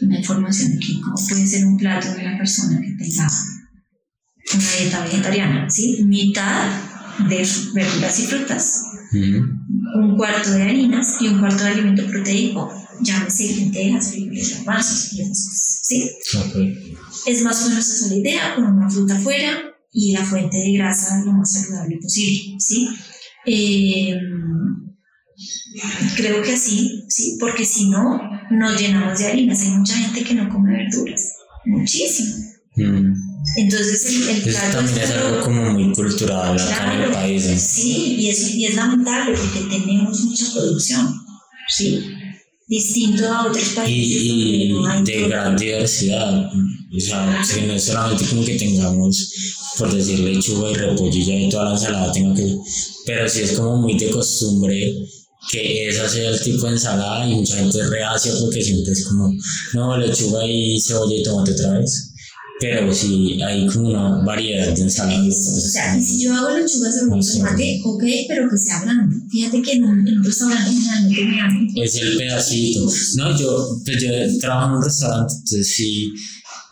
una 0.00 0.18
información 0.18 0.72
aquí, 0.76 1.00
cómo 1.00 1.16
puede 1.28 1.46
ser 1.46 1.66
un 1.66 1.76
plato 1.76 2.12
de 2.12 2.26
una 2.26 2.36
persona 2.36 2.80
que 2.80 3.04
tenga 3.04 3.28
una 4.54 4.76
dieta 4.78 5.04
vegetariana, 5.04 5.70
¿sí? 5.70 6.02
Mitad 6.04 6.68
de 7.28 7.46
verduras 7.74 8.20
y 8.20 8.26
frutas, 8.26 8.82
un 9.12 10.16
cuarto 10.16 10.50
de 10.50 10.62
harinas 10.62 11.16
y 11.20 11.28
un 11.28 11.38
cuarto 11.38 11.64
de 11.64 11.70
alimento 11.70 12.06
proteico, 12.06 12.70
llámese 13.00 13.56
lentejas, 13.56 14.10
frijoles, 14.10 14.56
garbanzos 14.56 15.12
y 15.12 15.22
esas 15.22 15.48
cosas, 15.48 15.80
¿sí? 15.82 16.10
Ok. 16.38 17.26
Es 17.26 17.42
más 17.42 17.64
o 17.64 17.68
menos 17.68 17.88
esa 17.88 18.08
la 18.08 18.16
idea, 18.16 18.54
con 18.54 18.64
una 18.64 18.90
fruta 18.90 19.16
afuera 19.16 19.50
y 19.92 20.12
la 20.12 20.24
fuente 20.24 20.56
de 20.56 20.72
grasa 20.72 21.22
lo 21.24 21.32
más 21.32 21.52
saludable 21.52 21.98
posible, 22.02 22.56
¿sí? 22.58 22.88
Eh, 23.46 24.16
creo 26.16 26.42
que 26.42 26.52
así, 26.52 27.04
¿sí? 27.08 27.36
Porque 27.40 27.64
si 27.64 27.88
no, 27.90 28.20
nos 28.50 28.80
llenamos 28.80 29.18
de 29.18 29.26
harinas. 29.26 29.60
Hay 29.62 29.70
mucha 29.70 29.94
gente 29.96 30.22
que 30.22 30.34
no 30.34 30.48
come 30.48 30.72
verduras, 30.72 31.34
muchísimo. 31.66 32.34
Mm. 32.76 33.12
Entonces, 33.56 34.06
el, 34.06 34.28
el 34.28 34.36
Eso 34.48 34.58
plato 34.58 34.76
también 34.78 34.98
es 34.98 35.10
algo 35.10 35.40
como 35.44 35.70
muy 35.72 35.92
cultural 35.92 36.58
acá 36.58 36.94
en 36.94 37.00
el 37.02 37.08
Claro, 37.08 37.12
país. 37.12 37.46
¿no? 37.46 37.58
Sí, 37.58 38.16
y 38.18 38.28
es, 38.30 38.54
y 38.54 38.66
es 38.66 38.74
lamentable 38.74 39.36
porque 39.36 39.60
tenemos 39.68 40.20
mucha 40.24 40.46
producción, 40.52 41.14
¿sí? 41.68 42.00
Distinto 42.66 43.30
a 43.30 43.46
otros 43.46 43.68
países 43.70 44.22
y, 44.22 44.68
donde 44.70 44.80
no 44.80 44.86
hay 44.86 45.00
y 45.00 45.04
de 45.04 45.28
gran 45.28 45.56
diversidad. 45.56 46.50
O 46.50 47.00
sea, 47.00 47.44
no 47.66 47.72
es 47.74 47.84
solamente 47.84 48.24
como 48.26 48.44
que 48.44 48.54
tengamos, 48.56 49.32
por 49.78 49.92
decir, 49.92 50.20
lechuga 50.20 50.70
y 50.70 50.74
repollo 50.74 51.10
y 51.12 51.44
y 51.44 51.48
toda 51.50 51.66
la 51.66 51.72
ensalada 51.72 52.12
tenga 52.12 52.34
que. 52.34 52.56
Pero 53.06 53.28
sí 53.28 53.42
es 53.42 53.52
como 53.52 53.76
muy 53.76 53.98
de 53.98 54.10
costumbre 54.10 54.94
que 55.50 55.88
esa 55.88 56.08
sea 56.08 56.30
el 56.30 56.40
tipo 56.40 56.66
de 56.66 56.72
ensalada 56.72 57.28
y 57.28 57.34
mucha 57.34 57.56
gente 57.56 57.78
es 57.80 57.88
reacia 57.90 58.32
porque 58.40 58.62
siempre 58.62 58.92
es 58.92 59.04
como, 59.06 59.32
no, 59.74 59.96
lechuga 59.98 60.46
y 60.46 60.80
cebolla 60.80 61.16
y 61.16 61.22
tomate 61.22 61.52
otra 61.52 61.78
vez. 61.78 62.10
Pero 62.60 62.94
sí 62.94 63.42
hay 63.42 63.66
como 63.66 63.88
una 63.88 64.24
variedad 64.24 64.72
de 64.72 64.80
ensaladas. 64.82 65.26
O 65.48 65.60
sea, 65.60 65.98
y 65.98 66.02
si 66.02 66.22
yo 66.22 66.32
hago 66.34 66.56
lechuga 66.56 66.88
un 67.10 67.22
Sí. 67.22 67.38
tomate, 67.38 67.80
ok, 67.84 68.04
pero 68.28 68.48
que 68.48 68.56
sea 68.56 68.80
blando. 68.82 69.16
Fíjate 69.28 69.60
que 69.60 69.72
en 69.72 69.84
un, 69.84 70.06
en 70.06 70.18
un 70.18 70.24
restaurante 70.24 70.70
generalmente 71.10 71.72
me 71.74 71.84
es 71.84 71.94
el 71.96 72.16
pedacito. 72.16 72.88
No, 73.16 73.36
yo, 73.38 73.80
pues 73.84 74.00
yo 74.02 74.38
trabajo 74.38 74.70
en 74.70 74.76
un 74.78 74.84
restaurante, 74.84 75.34
entonces 75.34 75.74
sí, 75.76 76.12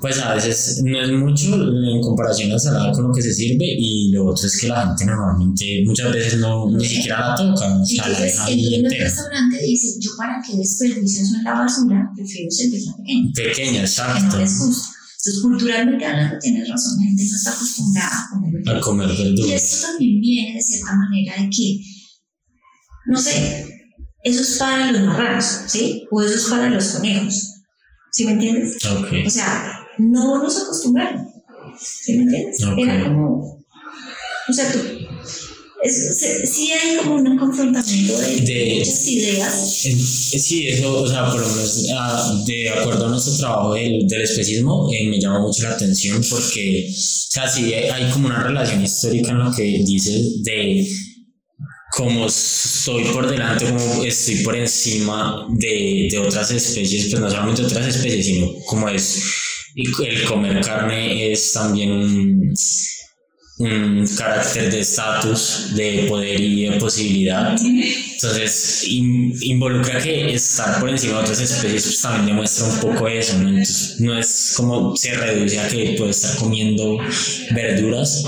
pues 0.02 0.18
a 0.18 0.34
veces 0.34 0.82
no 0.84 1.00
es 1.00 1.10
mucho 1.12 1.54
en 1.54 2.00
comparación 2.02 2.46
a 2.48 2.48
la 2.50 2.54
ensalada 2.56 2.92
con 2.92 3.08
lo 3.08 3.14
que 3.14 3.22
se 3.22 3.32
sirve 3.32 3.64
y 3.78 4.10
lo 4.10 4.26
otro 4.26 4.46
es 4.46 4.60
que 4.60 4.68
la 4.68 4.84
gente 4.88 5.04
normalmente 5.06 5.82
muchas 5.86 6.12
veces 6.12 6.40
no 6.40 6.68
ni 6.70 6.84
siquiera 6.84 7.28
la 7.30 7.34
toca, 7.36 7.80
o 7.80 7.86
sea, 7.86 8.08
la 8.08 8.20
deja 8.20 8.48
el 8.48 8.52
ahí 8.58 8.64
del 8.70 8.84
entera. 8.84 9.04
restaurante 9.04 9.58
dice, 9.64 9.98
yo 10.00 10.10
para 10.18 10.42
qué 10.44 10.56
desperdicio 10.58 11.22
eso 11.22 11.36
en 11.36 11.44
la 11.44 11.52
basura, 11.54 12.10
prefiero 12.14 12.50
servirla 12.50 12.92
pequeña, 12.96 13.32
Pequeña, 13.34 13.70
que 13.72 13.78
no 13.78 13.84
exacto, 13.84 14.38
les 14.38 14.58
gusta. 14.58 14.88
Entonces, 15.24 15.42
culturalmente 15.42 16.04
hablando, 16.04 16.38
tienes 16.40 16.68
razón, 16.68 16.92
la 16.98 17.04
gente 17.04 17.22
no 17.30 17.36
está 17.36 17.50
acostumbrada 17.52 18.10
a 18.10 18.28
comer 18.32 18.48
a 18.50 18.52
verduras. 18.58 18.84
comer 18.84 19.10
Y 19.12 19.22
verduras. 19.22 19.62
esto 19.62 19.86
también 19.86 20.20
viene 20.20 20.54
de 20.56 20.62
cierta 20.62 20.96
manera 20.96 21.34
de 21.40 21.48
que, 21.48 21.78
no 23.06 23.20
sé, 23.20 23.66
eso 24.24 24.42
es 24.42 24.56
para 24.58 24.90
los 24.90 25.00
marranos, 25.02 25.44
¿sí? 25.68 26.04
O 26.10 26.22
eso 26.22 26.34
es 26.34 26.44
para 26.46 26.68
los 26.70 26.84
conejos, 26.86 27.34
¿sí 28.10 28.24
me 28.26 28.32
entiendes? 28.32 28.76
Ok, 28.84 29.06
O 29.26 29.30
sea, 29.30 29.78
no 29.98 30.42
nos 30.42 30.62
acostumbraron, 30.62 31.28
¿sí 31.78 32.12
me 32.14 32.22
entiendes? 32.24 32.60
Era 32.78 33.04
como, 33.04 33.64
o 34.48 34.52
sea, 34.52 34.70
tú, 34.72 34.78
es- 35.84 36.18
se- 36.20 36.46
sí 36.46 36.70
hay 36.72 36.96
como 36.98 37.16
un 37.16 37.36
confrontamiento 37.38 38.18
de, 38.20 38.36
De- 38.40 38.74
muchas 38.78 39.06
ideas. 39.08 39.80
Sí, 39.82 40.68
eso, 40.68 41.02
o 41.02 41.08
sea, 41.08 41.30
por 41.30 41.40
lo 41.40 41.48
menos 41.48 41.86
ah, 41.96 42.42
de 42.46 42.70
acuerdo 42.70 43.06
a 43.06 43.08
nuestro 43.08 43.36
trabajo 43.36 43.74
del, 43.74 44.06
del 44.06 44.22
especismo, 44.22 44.88
eh, 44.92 45.08
me 45.08 45.20
llama 45.20 45.40
mucho 45.40 45.62
la 45.64 45.70
atención 45.72 46.22
porque, 46.30 46.88
o 46.90 46.94
sea, 47.32 47.48
sí 47.48 47.74
hay 47.74 48.10
como 48.12 48.26
una 48.26 48.42
relación 48.44 48.82
histórica 48.82 49.30
en 49.32 49.38
lo 49.38 49.52
que 49.54 49.62
dices 49.84 50.42
de 50.44 50.86
como 51.94 52.26
estoy 52.26 53.04
por 53.12 53.28
delante, 53.30 53.66
como 53.66 54.02
estoy 54.04 54.36
por 54.36 54.56
encima 54.56 55.46
de, 55.58 56.08
de 56.10 56.18
otras 56.18 56.50
especies, 56.50 57.08
pues 57.10 57.20
no 57.20 57.28
solamente 57.28 57.62
otras 57.62 57.86
especies, 57.86 58.24
sino 58.24 58.50
como 58.66 58.88
es, 58.88 59.22
y 59.74 60.04
el 60.04 60.24
comer 60.24 60.60
carne 60.64 61.32
es 61.32 61.52
también 61.52 61.90
un, 61.92 62.54
un 63.58 64.06
carácter 64.16 64.70
de 64.70 64.80
estatus, 64.80 65.74
de 65.74 66.06
poder 66.08 66.40
y 66.40 66.64
de 66.64 66.72
posibilidad. 66.78 67.56
Entonces, 67.60 68.84
in- 68.88 69.34
involucra 69.42 70.00
que 70.00 70.34
estar 70.34 70.80
por 70.80 70.88
encima 70.90 71.18
de 71.18 71.22
otras 71.22 71.40
especies 71.40 71.84
pues, 71.84 72.00
también 72.00 72.26
demuestra 72.26 72.66
un 72.66 72.80
poco 72.80 73.08
eso, 73.08 73.38
¿no? 73.38 73.48
Entonces, 73.48 74.00
no 74.00 74.18
es 74.18 74.54
como 74.56 74.96
se 74.96 75.14
reduce 75.14 75.58
a 75.58 75.68
que 75.68 75.94
puedes 75.98 76.16
estar 76.24 76.36
comiendo 76.38 76.98
verduras. 77.54 78.24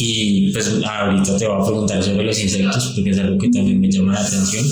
Y 0.00 0.52
pues 0.52 0.68
ahorita 0.84 1.36
te 1.38 1.46
voy 1.48 1.60
a 1.60 1.64
preguntar 1.64 2.02
sobre 2.04 2.24
los 2.24 2.38
insectos, 2.38 2.92
porque 2.94 3.10
es 3.10 3.18
algo 3.18 3.36
que 3.38 3.48
también 3.48 3.80
me 3.80 3.90
llama 3.90 4.12
la 4.14 4.20
atención, 4.20 4.64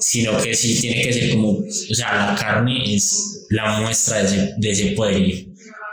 sino 0.00 0.36
que 0.42 0.54
sí 0.54 0.80
tiene 0.80 1.02
que 1.02 1.12
ser 1.12 1.30
como, 1.30 1.50
o 1.58 1.94
sea, 1.94 2.32
la 2.32 2.34
carne 2.36 2.94
es 2.96 3.39
la 3.50 3.80
muestra 3.80 4.18
de 4.18 4.24
ese, 4.24 4.54
de 4.58 4.70
ese 4.70 4.86
poderío. 4.92 5.46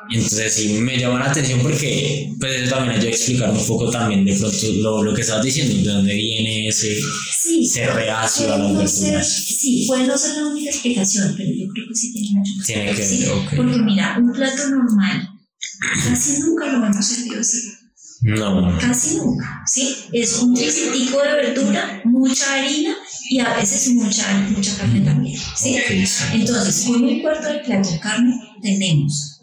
Entonces 0.10 0.54
sí 0.54 0.70
me 0.80 0.98
llama 0.98 1.20
la 1.20 1.32
atención 1.32 1.60
porque 1.62 2.32
pues 2.40 2.62
eso 2.62 2.70
también 2.76 2.96
ayuda 2.96 3.08
a 3.10 3.12
explicar 3.12 3.52
un 3.52 3.68
poco 3.68 3.90
también 3.92 4.24
de 4.24 4.34
pronto 4.36 4.58
lo, 4.82 5.04
lo 5.04 5.14
que 5.14 5.20
estabas 5.22 5.44
diciendo, 5.44 5.76
de 5.76 5.84
dónde 5.84 6.14
viene 6.14 6.68
ese 6.70 6.96
Sí, 7.42 7.70
reacio 7.94 8.54
a 8.54 8.58
las 8.58 8.72
no 8.72 8.88
ser, 8.88 9.04
verduras. 9.06 9.28
sí, 9.46 9.84
puede 9.86 10.08
no 10.08 10.18
ser 10.18 10.36
la 10.38 10.48
única 10.48 10.70
explicación, 10.70 11.34
pero 11.36 11.50
yo 11.50 11.68
creo 11.74 11.88
que 11.90 11.96
sí 11.96 12.14
tiene 12.14 12.30
mucho 12.40 12.52
que 12.66 12.74
Tiene 12.74 12.96
que 12.96 13.04
Sí, 13.06 13.20
ver, 13.24 13.32
ok. 13.32 13.54
Porque 13.58 13.78
mira, 13.80 14.18
un 14.18 14.32
plato 14.32 14.70
normal 14.70 15.28
casi 16.06 16.40
nunca 16.40 16.72
lo 16.72 16.86
hemos 16.86 17.06
servido 17.06 17.42
así. 17.42 17.58
No, 18.22 18.78
Casi 18.80 19.18
nunca, 19.18 19.62
¿sí? 19.68 19.96
Es 20.12 20.40
un 20.40 20.54
tricitico 20.56 21.22
de 21.22 21.34
verdura, 21.34 22.02
mucha 22.06 22.56
harina 22.56 22.96
y 23.30 23.40
a 23.40 23.54
veces 23.56 23.90
mucha, 23.94 24.28
mucha 24.50 24.76
carne 24.78 25.02
también, 25.02 25.40
¿sí? 25.56 25.76
Entonces, 26.34 26.86
con 26.86 27.04
un 27.04 27.22
cuarto 27.22 27.48
de 27.48 27.60
plato 27.60 27.90
de 27.92 28.00
carne 28.00 28.34
tenemos 28.62 29.34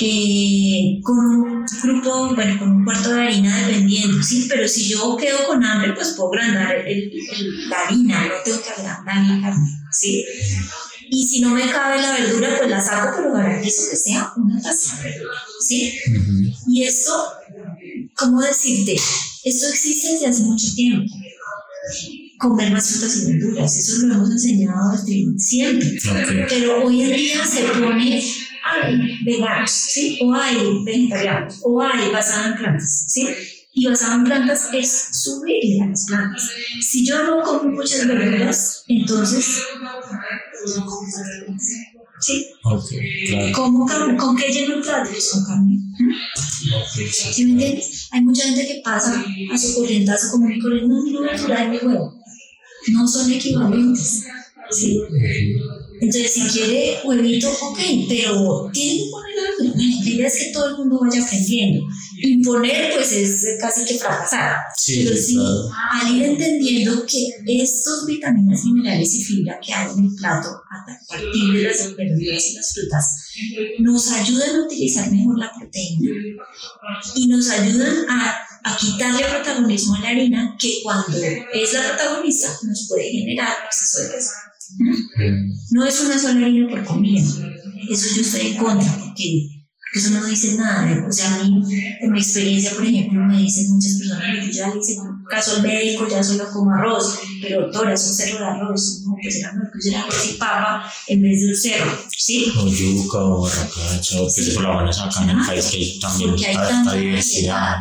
eh, 0.00 1.00
con 1.02 1.18
un 1.18 1.66
grupo, 1.82 2.34
bueno, 2.34 2.58
con 2.58 2.70
un 2.70 2.84
cuarto 2.84 3.12
de 3.12 3.22
harina 3.22 3.66
dependiendo, 3.66 4.22
¿sí? 4.22 4.46
Pero 4.48 4.66
si 4.68 4.88
yo 4.88 5.16
quedo 5.16 5.46
con 5.46 5.64
hambre, 5.64 5.92
pues 5.94 6.10
puedo 6.16 6.32
agrandar 6.32 6.76
el- 6.86 7.10
el- 7.12 7.68
la 7.68 7.76
harina, 7.86 8.20
no 8.28 8.34
tengo 8.44 8.62
que 8.62 8.70
agrandar 8.70 9.16
la 9.36 9.42
carne, 9.50 9.68
¿sí? 9.90 10.24
Y 11.10 11.26
si 11.26 11.40
no 11.40 11.50
me 11.50 11.68
cabe 11.68 12.00
la 12.00 12.12
verdura, 12.12 12.54
pues 12.56 12.70
la 12.70 12.80
saco, 12.80 13.16
pero 13.16 13.32
garantizo 13.34 13.90
que 13.90 13.96
sea 13.96 14.32
una 14.36 14.62
taza 14.62 14.96
de 15.02 15.10
verdura, 15.10 15.34
¿sí? 15.60 15.92
Y 16.68 16.84
esto, 16.84 17.12
¿cómo 18.20 18.40
decirte? 18.42 18.96
Esto 19.44 19.68
existe 19.68 20.12
desde 20.12 20.26
hace 20.26 20.42
mucho 20.42 20.66
tiempo. 20.74 21.12
Comer 22.38 22.72
más 22.72 22.90
frutas 22.90 23.16
y 23.16 23.32
verduras, 23.32 23.76
eso 23.76 24.06
lo 24.06 24.14
hemos 24.14 24.30
enseñado 24.30 24.92
desde 24.92 25.38
siempre. 25.38 25.98
Pero 26.48 26.84
hoy 26.84 27.02
en 27.02 27.16
día 27.16 27.44
se 27.44 27.62
pone, 27.64 28.22
ay, 28.64 29.24
veganos, 29.24 29.70
¿sí? 29.70 30.18
O 30.22 30.34
hay 30.34 30.56
vegetarianos, 30.84 31.60
o 31.62 31.82
hay 31.82 32.10
basado 32.10 32.52
en 32.52 32.58
plantas, 32.58 33.06
¿sí? 33.08 33.26
Y 33.72 33.86
basado 33.86 34.14
en 34.16 34.24
plantas 34.24 34.68
es 34.72 35.08
subirle 35.22 35.82
a 35.82 35.86
las 35.88 36.04
plantas. 36.06 36.50
Si 36.80 37.06
yo 37.06 37.22
no 37.24 37.42
como 37.42 37.70
muchas 37.70 38.06
verduras, 38.06 38.84
entonces, 38.88 39.62
¿sí? 42.20 42.46
Ok, 42.64 42.88
claro. 43.28 43.52
¿Cómo? 43.54 43.86
¿Con 44.18 44.36
qué 44.36 44.52
lleno 44.52 44.76
el 44.76 44.82
plato? 44.82 45.10
Pues 45.10 45.30
con 45.30 45.44
carne. 45.44 45.78
¿Sí 47.32 47.44
me 47.44 47.52
entiendes? 47.52 47.99
Hay 48.12 48.22
mucha 48.22 48.44
gente 48.44 48.66
que 48.66 48.80
pasa 48.84 49.24
a 49.52 49.58
su 49.58 49.74
corrientazo 49.74 50.32
como 50.32 50.46
mi 50.46 50.58
corriente, 50.58 51.12
no, 51.12 51.22
verdura 51.22 51.62
de 51.62 51.68
mi 51.68 51.76
huevo. 51.78 52.14
No 52.92 53.06
son 53.06 53.32
equivalentes. 53.32 54.24
¿sí? 54.70 55.00
Entonces, 56.00 56.32
si 56.32 56.40
quiere 56.48 56.98
huevito, 57.04 57.50
ok, 57.50 57.78
pero 58.08 58.70
tiene 58.72 59.04
que 59.04 59.10
poner. 59.10 59.30
Bueno, 59.58 59.74
La 59.76 60.10
idea 60.10 60.26
es 60.26 60.36
que 60.36 60.52
todo 60.52 60.68
el 60.68 60.76
mundo 60.76 61.00
vaya 61.00 61.22
aprendiendo. 61.22 61.86
Imponer, 62.22 62.94
pues 62.94 63.12
es 63.12 63.46
casi 63.60 63.84
que 63.84 63.98
fracasar. 63.98 64.56
Sí, 64.76 65.02
pero 65.04 65.16
sí, 65.16 65.22
sí, 65.22 65.34
claro. 65.34 65.70
al 65.92 66.16
ir 66.16 66.22
entendiendo 66.24 67.06
que 67.06 67.28
estos 67.62 68.06
vitaminas, 68.06 68.64
minerales 68.64 69.14
y 69.14 69.24
fibra 69.24 69.58
que 69.64 69.72
hay 69.72 69.90
en 69.96 70.04
el 70.04 70.14
plato 70.14 70.48
a 70.48 70.84
partir 71.08 71.52
de 71.52 71.62
las 71.62 71.96
verduras 71.96 72.50
y 72.50 72.54
las 72.54 72.74
frutas 72.74 73.26
nos 73.78 74.10
ayudan 74.12 74.56
a 74.56 74.64
utilizar 74.64 75.10
mejor 75.10 75.38
la 75.38 75.52
proteína 75.58 76.10
y 77.14 77.26
nos 77.28 77.48
ayudan 77.50 78.04
a, 78.08 78.36
a 78.64 78.76
quitarle 78.76 79.24
protagonismo 79.24 79.94
a 79.94 80.00
la 80.00 80.08
harina 80.10 80.56
que 80.58 80.80
cuando 80.82 81.16
es 81.16 81.72
la 81.72 81.88
protagonista 81.88 82.48
nos 82.64 82.86
puede 82.88 83.10
generar 83.10 83.54
exceso 83.66 84.02
de 84.02 84.14
peso. 84.16 84.30
No 85.70 85.84
es 85.84 86.00
una 86.00 86.18
sola 86.18 86.46
harina 86.46 86.68
por 86.68 86.84
comida, 86.84 87.22
eso 87.90 88.06
yo 88.16 88.22
estoy 88.22 88.48
en 88.48 88.56
contra 88.56 88.92
porque 88.98 89.48
eso 89.94 90.10
no 90.10 90.24
dice 90.24 90.54
nada. 90.56 91.04
O 91.08 91.12
sea, 91.12 91.34
a 91.34 91.44
mí, 91.44 91.62
en 92.00 92.12
mi 92.12 92.18
experiencia, 92.20 92.70
por 92.72 92.84
ejemplo, 92.86 93.20
me 93.26 93.38
dicen 93.42 93.72
muchas 93.72 93.94
personas, 93.94 94.46
yo 94.46 94.52
ya 94.52 94.68
le 94.68 94.80
hice 94.80 94.96
caso 95.28 95.56
al 95.56 95.62
médico, 95.62 96.06
ya 96.08 96.22
solo 96.22 96.44
como 96.52 96.70
arroz, 96.72 97.18
pero 97.42 97.62
doctora, 97.62 97.94
es 97.94 98.06
un 98.06 98.14
cerro 98.14 98.38
de 98.38 98.44
arroz, 98.44 99.02
no, 99.06 99.14
pues 99.20 99.36
era 99.36 99.52
mejor 99.52 99.70
que 99.72 99.78
usara 99.88 100.02
arroz 100.04 100.30
y 100.30 100.34
papa 100.34 100.92
en 101.08 101.22
vez 101.22 101.40
de 101.40 101.48
un 101.48 101.56
cerro, 101.56 101.98
¿sí? 102.16 102.52
O 102.56 102.68
yuca 102.68 103.18
o 103.18 103.42
barracacha, 103.42 104.20
o 104.22 104.26
que 104.26 104.42
se 104.42 104.52
por 104.52 104.62
la 104.64 104.74
buena 104.74 104.90
acá 104.90 105.22
en 105.24 105.30
el 105.30 105.46
país 105.46 105.66
que 105.66 105.76
hay 105.76 105.98
también 106.00 106.30
Porque 106.30 106.46
hay 106.46 106.54
tanta 106.56 106.94
diversidad. 106.94 107.76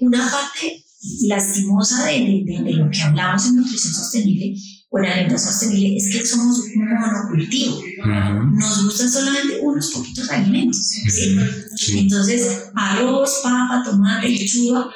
Una 0.00 0.30
parte 0.30 0.84
lastimosa 1.26 2.06
de, 2.06 2.12
de- 2.20 2.42
de- 2.46 2.62
de 2.64 2.72
lo 2.72 2.90
que 2.90 3.02
hablamos 3.02 3.46
en 3.46 3.56
nutrición 3.56 3.92
sostenible 3.94 4.54
o 4.94 4.98
en 4.98 5.06
alimentación 5.06 5.52
sostenible 5.52 5.96
es 5.96 6.16
que 6.16 6.24
somos 6.24 6.60
un 6.60 6.88
monocultivo. 6.88 7.78
Ujú. 7.78 8.56
Nos 8.56 8.84
gustan 8.84 9.10
solamente 9.10 9.58
unos 9.60 9.90
poquitos 9.90 10.30
alimentos. 10.30 10.88
¿sí? 10.88 11.36
Sí, 11.76 11.98
Entonces, 11.98 12.70
arroz, 12.76 13.40
papa, 13.42 13.82
tomate, 13.84 14.28
lechuga, 14.28 14.88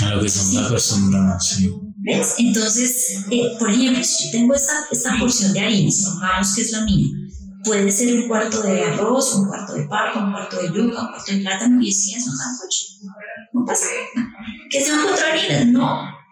a 0.00 0.14
lo 0.14 0.20
que 0.20 0.26
estamos 0.26 0.56
acostumbrados, 0.56 1.48
sí. 1.48 1.70
¿ves? 1.98 2.34
Entonces, 2.38 3.24
eh, 3.30 3.56
por 3.58 3.70
ejemplo, 3.70 4.02
si 4.02 4.24
yo 4.24 4.30
tengo 4.32 4.54
esta, 4.54 4.72
esta 4.90 5.18
porción 5.18 5.52
de 5.52 5.60
harina, 5.60 5.90
supongamos 5.92 6.54
que 6.54 6.62
es 6.62 6.72
la 6.72 6.84
mía, 6.84 7.06
puede 7.62 7.92
ser 7.92 8.14
un 8.14 8.28
cuarto 8.28 8.62
de 8.62 8.84
arroz, 8.84 9.34
un 9.34 9.48
cuarto 9.48 9.74
de 9.74 9.84
papa, 9.84 10.24
un 10.24 10.32
cuarto 10.32 10.56
de 10.60 10.68
yuca, 10.68 11.02
un 11.02 11.08
cuarto 11.08 11.32
de 11.32 11.38
plátano, 11.40 11.82
y 11.82 11.90
así 11.90 12.14
es 12.14 12.26
un 12.26 12.36
sancocho. 12.36 12.84
No 13.52 13.64
pasa 13.66 13.86
nada. 14.14 14.28
¿Que 14.70 14.80
sean 14.80 15.00
cuatro 15.06 15.26
harinas? 15.26 15.66
No. 15.66 16.25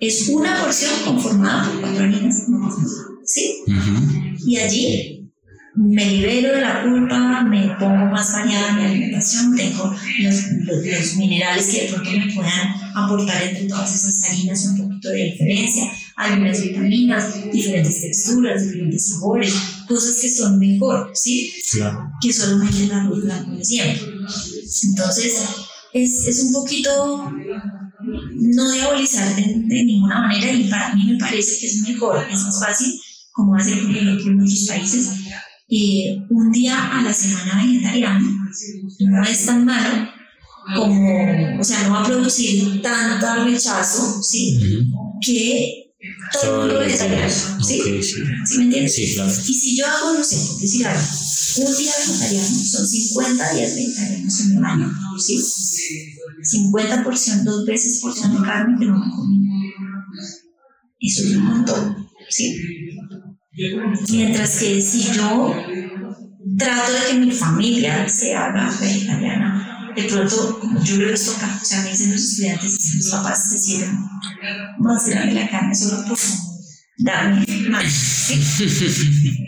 Es 0.00 0.28
una 0.28 0.62
porción 0.62 0.92
conformada 1.04 1.70
por 1.70 1.80
cuatro 1.80 2.04
harinas. 2.04 2.42
¿Sí? 3.24 3.62
Y 4.46 4.56
allí 4.58 5.12
me 5.74 6.04
libero 6.10 6.54
de 6.54 6.60
la 6.60 6.82
culpa, 6.84 7.42
me 7.42 7.68
pongo 7.78 8.06
más 8.10 8.32
variada 8.32 8.70
en 8.70 8.76
mi 8.76 8.84
alimentación, 8.84 9.54
tengo 9.56 9.94
los, 10.20 10.34
los- 10.64 10.86
los 10.86 11.16
minerales 11.16 11.66
que 11.66 11.82
de 11.82 11.88
pronto 11.92 12.10
me 12.12 12.32
puedan 12.34 12.74
aportar 12.94 13.42
entre 13.42 13.64
todas 13.66 13.94
esas 13.94 14.22
harinas 14.30 14.64
un 14.66 14.78
poquito 14.78 15.10
de 15.10 15.24
diferencia, 15.32 15.92
algunas 16.16 16.62
vitaminas, 16.62 17.50
diferentes 17.52 18.00
texturas, 18.00 18.62
diferentes 18.64 19.08
sabores, 19.08 19.52
cosas 19.86 20.16
que 20.20 20.30
son 20.30 20.58
mejor, 20.58 21.10
¿sí? 21.14 21.52
Claro. 21.72 22.10
Que 22.22 22.32
solamente 22.32 22.94
arroz 22.94 23.22
blanco 23.22 23.50
de 23.56 23.64
siempre. 23.64 24.02
Entonces, 24.84 25.34
es, 25.92 26.26
es 26.26 26.40
un 26.42 26.52
poquito 26.54 27.30
no 28.00 28.72
diabolizar 28.72 29.34
de, 29.36 29.42
de 29.42 29.84
ninguna 29.84 30.22
manera 30.22 30.52
y 30.52 30.68
para 30.68 30.94
mí 30.94 31.12
me 31.12 31.18
parece 31.18 31.58
que 31.60 31.66
es 31.66 31.82
mejor, 31.82 32.26
es 32.30 32.42
más 32.42 32.60
fácil, 32.60 32.92
como 33.32 33.54
hacen 33.54 33.86
por 33.86 33.96
ejemplo 33.96 34.30
en 34.30 34.40
otros 34.40 34.66
países, 34.68 35.10
eh, 35.68 36.18
un 36.30 36.52
día 36.52 36.98
a 36.98 37.02
la 37.02 37.12
semana 37.12 37.62
vegetariano 37.64 38.30
no 39.00 39.24
es 39.24 39.46
tan 39.46 39.64
malo 39.64 40.08
como, 40.74 41.60
o 41.60 41.64
sea, 41.64 41.82
no 41.84 41.94
va 41.94 42.00
a 42.00 42.06
producir 42.06 42.82
tanto 42.82 43.44
rechazo, 43.44 44.22
¿sí? 44.22 44.58
Que 45.20 45.92
todo 46.40 46.66
los 46.66 46.78
vegetariano. 46.80 47.32
¿sí? 47.64 47.80
Sí. 48.02 48.22
¿Sí 48.46 48.58
me 48.58 48.64
entiendes? 48.64 48.94
Sí, 48.94 49.14
claro. 49.14 49.30
Y 49.30 49.54
si 49.54 49.76
yo 49.76 49.86
hago, 49.86 50.14
no 50.14 50.24
sé, 50.24 50.36
por 50.36 50.60
decir 50.60 50.86
algo, 50.86 51.02
un 51.58 51.76
día 51.76 51.92
vegetariano, 51.98 52.64
son 52.64 52.86
50 52.86 53.54
días 53.54 53.74
vegetarianos 53.76 54.40
en 54.40 54.56
el 54.56 54.64
año, 54.64 54.92
¿sí? 55.18 55.38
50 56.42 57.04
porción, 57.04 57.44
dos 57.44 57.64
veces 57.66 58.00
porción 58.00 58.36
de 58.36 58.46
carne 58.46 58.76
que 58.78 58.86
no 58.86 58.98
me 58.98 59.10
comí. 59.10 59.46
Eso 61.00 61.24
es 61.24 61.36
un 61.36 61.44
montón, 61.44 62.08
¿sí? 62.28 62.56
Mientras 64.10 64.58
que 64.58 64.80
si 64.80 65.02
yo 65.12 65.54
trato 66.58 66.92
de 66.92 66.98
que 67.10 67.18
mi 67.18 67.30
familia 67.30 68.08
se 68.08 68.34
haga 68.34 68.70
vegetariana, 68.80 69.92
de 69.94 70.02
pronto, 70.04 70.58
como 70.60 70.82
yo 70.82 70.96
les 70.98 71.26
toca, 71.26 71.58
o 71.60 71.64
sea, 71.64 71.82
me 71.82 71.90
dicen 71.90 72.12
los 72.12 72.22
estudiantes, 72.22 72.94
los 72.96 73.10
papás 73.10 73.50
se 73.50 73.58
sienten 73.58 73.98
más 74.78 75.08
grande 75.08 75.34
la 75.34 75.48
carne 75.48 75.74
solo 75.74 76.06
por 76.06 76.18
darme 76.18 76.45
¿sí? 76.98 78.40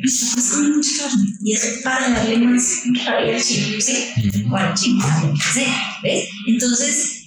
Pues 0.03 0.51
comen 0.51 0.77
mucha 0.77 0.91
carne 0.99 1.27
y 1.43 1.53
es 1.53 1.81
para 1.83 2.11
darle 2.11 2.39
más 2.39 2.83
rabia 3.05 3.37
al 3.37 3.43
chico, 3.43 3.81
¿sí? 3.81 4.45
O 4.51 4.57
al 4.57 4.75
que 4.75 5.53
sea, 5.53 5.99
¿ves? 6.03 6.29
Entonces, 6.47 7.19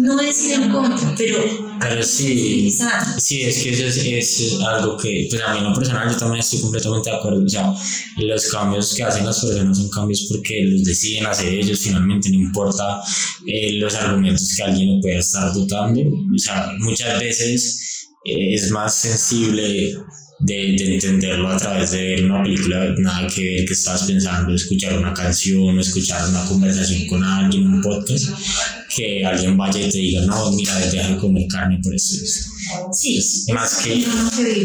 no 0.00 0.20
es 0.20 0.44
ir 0.44 0.52
en 0.54 0.70
contra, 0.70 1.14
pero 1.16 1.38
Pero 1.80 2.02
sí, 2.02 2.70
sí, 3.18 3.42
es 3.42 3.62
que 3.62 3.70
eso 3.70 3.84
es, 3.84 3.96
es 3.98 4.60
algo 4.60 4.96
que, 4.96 5.26
pues 5.28 5.42
a 5.42 5.52
mí 5.52 5.58
en 5.58 5.64
lo 5.64 5.74
personal 5.74 6.10
yo 6.10 6.16
también 6.16 6.40
estoy 6.40 6.60
completamente 6.60 7.10
de 7.10 7.16
acuerdo. 7.16 7.44
O 7.44 7.48
sea, 7.48 7.72
los 8.16 8.50
cambios 8.50 8.94
que 8.94 9.02
hacen 9.02 9.26
las 9.26 9.40
personas 9.40 9.76
son 9.76 9.90
cambios 9.90 10.26
porque 10.30 10.62
los 10.64 10.84
deciden 10.84 11.26
hacer 11.26 11.52
ellos, 11.52 11.80
finalmente 11.80 12.30
no 12.30 12.38
importa 12.38 13.02
eh, 13.46 13.72
los 13.72 13.94
argumentos 13.94 14.54
que 14.56 14.62
alguien 14.62 15.00
pueda 15.00 15.18
estar 15.18 15.52
dotando. 15.52 16.00
O 16.00 16.38
sea, 16.38 16.72
muchas 16.78 17.18
veces 17.20 18.01
es 18.24 18.70
más 18.70 18.94
sensible 18.94 19.94
de, 20.42 20.54
de 20.76 20.94
entenderlo 20.94 21.48
a 21.48 21.56
través 21.56 21.92
de 21.92 21.98
ver 21.98 22.24
una 22.24 22.42
película, 22.42 22.94
nada 22.98 23.26
que 23.28 23.42
ver 23.44 23.64
que 23.64 23.72
estás 23.72 24.02
pensando, 24.04 24.54
escuchar 24.54 24.98
una 24.98 25.14
canción 25.14 25.78
o 25.78 25.80
escuchar 25.80 26.28
una 26.28 26.44
conversación 26.44 27.06
con 27.06 27.22
alguien, 27.22 27.66
un 27.66 27.80
podcast, 27.80 28.30
que 28.94 29.24
alguien 29.24 29.56
vaya 29.56 29.86
y 29.86 29.90
te 29.90 29.98
diga, 29.98 30.22
no, 30.22 30.52
mira, 30.52 30.78
deja 30.78 31.08
de 31.08 31.16
comer 31.18 31.46
carne 31.48 31.80
por 31.82 31.94
esto". 31.94 32.16
Sí, 32.92 33.18
Es 33.18 33.46
más 33.52 33.76
que-. 33.78 34.04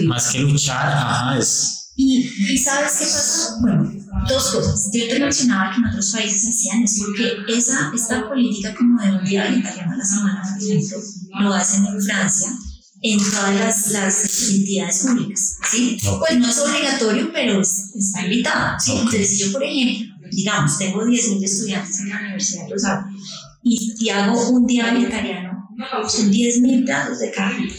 Más 0.06 0.32
que 0.32 0.40
luchar, 0.40 0.88
ajá, 0.88 1.38
es. 1.38 1.74
Y, 1.96 2.30
y 2.50 2.58
¿sabes 2.58 2.92
qué 3.00 3.06
pasa? 3.06 3.58
Bueno, 3.62 3.92
dos 4.30 4.52
cosas. 4.52 4.90
Yo 4.94 5.08
te 5.08 5.20
mencionaba 5.20 5.74
que 5.74 5.78
en 5.78 5.86
otros 5.86 6.12
países 6.12 6.48
hacían 6.48 6.84
es 6.84 7.00
porque 7.00 7.58
esa, 7.58 7.92
esta 7.96 8.28
política 8.28 8.76
como 8.76 9.02
de 9.02 9.12
un 9.12 9.26
día 9.26 9.46
vegetariano 9.46 9.94
a 9.94 9.98
la 9.98 10.06
semana, 10.06 10.44
por 10.44 10.64
ejemplo, 10.64 10.98
lo 11.42 11.54
hacen 11.54 11.86
en 11.86 12.02
Francia 12.02 12.50
en 13.02 13.20
todas 13.20 13.56
las, 13.56 13.92
las 13.92 14.50
entidades 14.50 15.00
públicas, 15.06 15.58
¿sí? 15.72 15.98
Ok. 16.08 16.20
Pues 16.20 16.40
no 16.40 16.50
es 16.50 16.58
obligatorio, 16.60 17.30
pero 17.34 17.62
es- 17.62 17.92
está 17.96 18.24
invitado, 18.24 18.80
¿sí? 18.80 18.92
Ok. 18.92 18.98
Entonces, 19.00 19.30
si 19.30 19.38
yo, 19.40 19.52
por 19.52 19.64
ejemplo, 19.64 20.16
digamos, 20.32 20.78
tengo 20.78 21.06
10.000 21.06 21.44
estudiantes 21.44 22.00
en 22.00 22.10
la 22.10 22.20
Universidad 22.20 22.66
de 22.66 22.74
Rosario 22.74 23.06
y, 23.64 23.94
y 24.00 24.10
hago 24.10 24.50
un 24.50 24.66
día 24.66 24.92
vegetariano, 24.94 25.70
son 26.10 26.32
10.000 26.32 26.84
platos 26.86 27.20
de 27.20 27.32
carne. 27.32 27.70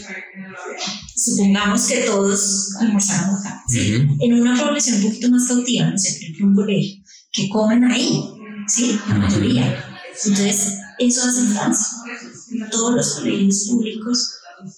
Supongamos 1.15 1.85
que 1.87 1.97
todos 2.01 2.75
almorzamos 2.79 3.41
acá, 3.41 3.61
¿sí? 3.67 3.95
Ujú. 3.97 4.17
en 4.21 4.33
una 4.41 4.55
población 4.61 4.97
un 4.97 5.03
poquito 5.09 5.29
más 5.29 5.47
cautiva, 5.47 5.89
no 5.89 5.97
sé, 5.97 6.13
por 6.13 6.21
ejemplo, 6.23 6.47
un 6.47 6.55
colegio, 6.55 7.03
que 7.31 7.49
comen 7.49 7.83
ahí, 7.85 8.23
¿sí? 8.67 8.97
La 9.09 9.15
mayoría. 9.15 9.85
Entonces, 10.25 10.77
eso 10.99 11.21
hace 11.23 11.39
en 11.41 11.47
Francia. 11.53 11.87
Todos 12.71 12.95
los 12.95 13.13
colegios 13.15 13.67
públicos, 13.69 14.31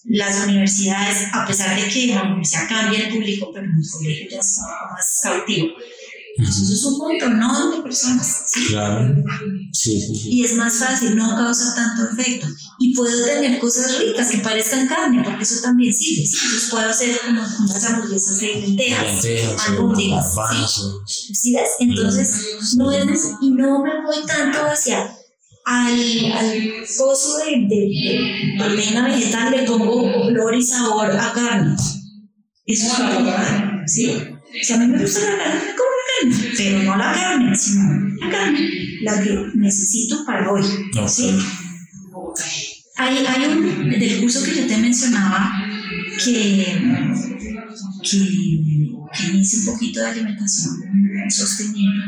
las 0.05 0.47
universidades, 0.47 1.27
a 1.33 1.45
pesar 1.45 1.79
de 1.79 1.87
que 1.87 2.07
la 2.07 2.23
universidad 2.23 2.67
cambia 2.67 3.07
el 3.07 3.13
público, 3.13 3.51
pero 3.53 3.65
en 3.65 3.77
el 3.77 3.89
colegio 3.89 4.27
ya 4.31 4.39
es 4.39 4.57
un 4.59 4.65
poco 4.65 4.93
más 4.93 5.19
cautivo. 5.23 5.67
Entonces, 6.37 6.69
eso 6.69 6.73
es 6.73 6.83
un 6.85 6.97
montón 6.97 7.71
de 7.71 7.83
personas, 7.83 8.45
¿sí? 8.47 8.67
Claro. 8.69 9.15
Sí, 9.73 9.99
sí, 10.01 10.29
y 10.29 10.45
es 10.45 10.55
más 10.55 10.75
fácil, 10.75 11.15
no 11.15 11.29
causa 11.35 11.75
tanto 11.75 12.09
efecto. 12.09 12.47
Y 12.79 12.95
puedo 12.95 13.25
tener 13.25 13.59
cosas 13.59 13.99
ricas 13.99 14.31
que 14.31 14.37
parezcan 14.37 14.87
carne, 14.87 15.23
porque 15.23 15.43
eso 15.43 15.61
también 15.61 15.93
sirve. 15.93 16.25
¿sí? 16.25 16.37
Entonces 16.43 16.69
puedo 16.69 16.89
hacer 16.89 17.19
como 17.25 17.41
unas 17.41 17.83
hamburguesas 17.85 18.39
de 18.39 18.55
lentejas, 18.55 19.25
albóndigas. 19.67 20.33
¿sí? 21.07 21.55
Entonces, 21.79 22.75
no 22.75 22.91
es, 22.91 23.31
y 23.41 23.51
no 23.51 23.83
me 23.83 24.01
voy 24.03 24.25
tanto 24.25 24.59
hacia 24.65 25.15
al, 25.65 26.31
al 26.33 26.73
pozo 26.97 27.37
de, 27.37 27.51
de, 27.67 27.75
de 27.75 28.55
proteína 28.57 29.07
vegetal, 29.07 29.51
le 29.51 29.63
pongo 29.63 30.01
olor 30.01 30.55
y 30.55 30.63
sabor 30.63 31.11
a 31.11 31.31
carne. 31.33 31.75
Eso 32.65 32.87
es 32.87 32.99
lo 32.99 33.25
que 33.25 33.87
¿sí? 33.87 34.11
Si 34.61 34.73
a 34.73 34.77
mí 34.77 34.87
me 34.87 34.99
gusta 34.99 35.21
la 35.21 35.37
carne, 35.37 35.61
me 35.65 35.75
como 35.75 35.89
la 35.97 36.05
carne, 36.11 36.53
pero 36.57 36.83
no 36.83 36.97
la 36.97 37.13
carne, 37.13 37.55
sino 37.55 37.83
la 38.19 38.29
carne, 38.29 38.69
la 39.01 39.23
que 39.23 39.37
necesito 39.55 40.25
para 40.25 40.51
hoy. 40.51 40.63
¿sí? 41.07 41.31
Hay, 42.97 43.25
hay 43.25 43.45
un 43.45 43.89
del 43.89 44.21
curso 44.21 44.43
que 44.43 44.55
yo 44.55 44.67
te 44.67 44.77
mencionaba 44.77 45.51
que, 46.23 46.77
que, 48.03 48.17
que 49.13 49.37
hice 49.37 49.57
un 49.57 49.65
poquito 49.73 50.01
de 50.01 50.07
alimentación 50.07 50.75
sostenible. 51.29 52.03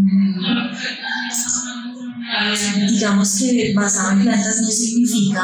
digamos 2.88 3.36
que 3.40 3.74
basado 3.76 4.12
en 4.12 4.22
plantas 4.22 4.62
no 4.62 4.68
significa 4.68 5.42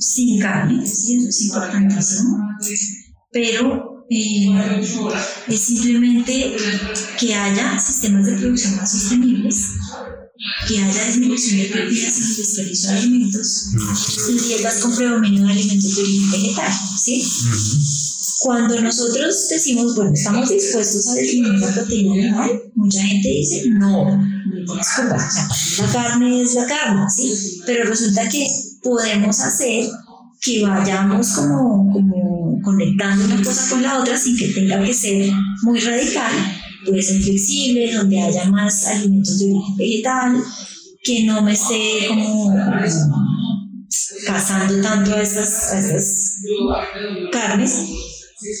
sin 0.00 0.40
carne, 0.40 0.84
¿sí? 0.84 1.18
eso 1.18 1.28
es 1.28 1.42
importantísimo, 1.42 2.38
pero 3.30 4.04
eh, 4.10 4.80
es 5.46 5.60
simplemente 5.60 6.56
que 7.16 7.32
haya 7.32 7.78
sistemas 7.78 8.26
de 8.26 8.32
producción 8.38 8.74
más 8.76 8.90
sostenibles, 8.90 9.66
que 10.66 10.78
haya 10.78 11.04
disminución 11.06 11.58
de 11.58 11.64
pérdidas 11.66 12.16
en 12.16 12.24
el 12.24 12.36
desperdicio 12.36 12.90
de 12.90 12.98
alimentos 12.98 13.66
y 14.28 14.38
dietas 14.38 14.78
con 14.78 14.96
predominio 14.96 15.44
de 15.44 15.52
alimentos 15.52 15.96
de 15.96 16.02
origen 16.02 16.30
vegetal, 16.30 16.72
¿sí? 16.98 17.22
Cuando 18.40 18.80
nosotros 18.80 19.48
decimos, 19.50 19.94
bueno, 19.96 20.12
estamos 20.14 20.48
dispuestos 20.48 21.08
a 21.08 21.14
disminuir 21.14 21.60
la 21.60 21.74
proteína 21.74 22.14
animal, 22.14 22.62
mucha 22.74 23.02
gente 23.02 23.28
dice, 23.28 23.68
no, 23.68 24.16
no 24.16 24.80
curva, 24.96 25.16
o 25.16 25.30
sea, 25.30 25.86
la 25.86 25.92
carne 25.92 26.42
es 26.42 26.54
la 26.54 26.66
carne, 26.66 27.04
¿sí? 27.14 27.60
Pero 27.66 27.84
resulta 27.84 28.26
que 28.28 28.46
podemos 28.82 29.40
hacer 29.40 29.90
que 30.40 30.62
vayamos 30.62 31.28
como, 31.32 31.92
como 31.92 32.60
conectando 32.62 33.26
una 33.26 33.42
cosa 33.42 33.68
con 33.68 33.82
la 33.82 33.98
otra 34.00 34.16
sin 34.16 34.38
que 34.38 34.48
tenga 34.48 34.82
que 34.82 34.94
ser 34.94 35.30
muy 35.62 35.78
radical, 35.80 36.32
puede 36.86 37.02
ser 37.02 37.20
flexible, 37.22 37.92
donde 37.94 38.20
haya 38.20 38.44
más 38.50 38.86
alimentos 38.86 39.38
de 39.38 39.46
origen 39.52 39.76
vegetal, 39.76 40.42
que 41.02 41.24
no 41.24 41.42
me 41.42 41.52
esté 41.52 42.06
como 42.08 42.54
cazando 44.26 44.80
tanto 44.82 45.14
a 45.14 45.22
estas, 45.22 45.72
a 45.72 45.78
estas 45.80 46.36
carnes 47.32 47.84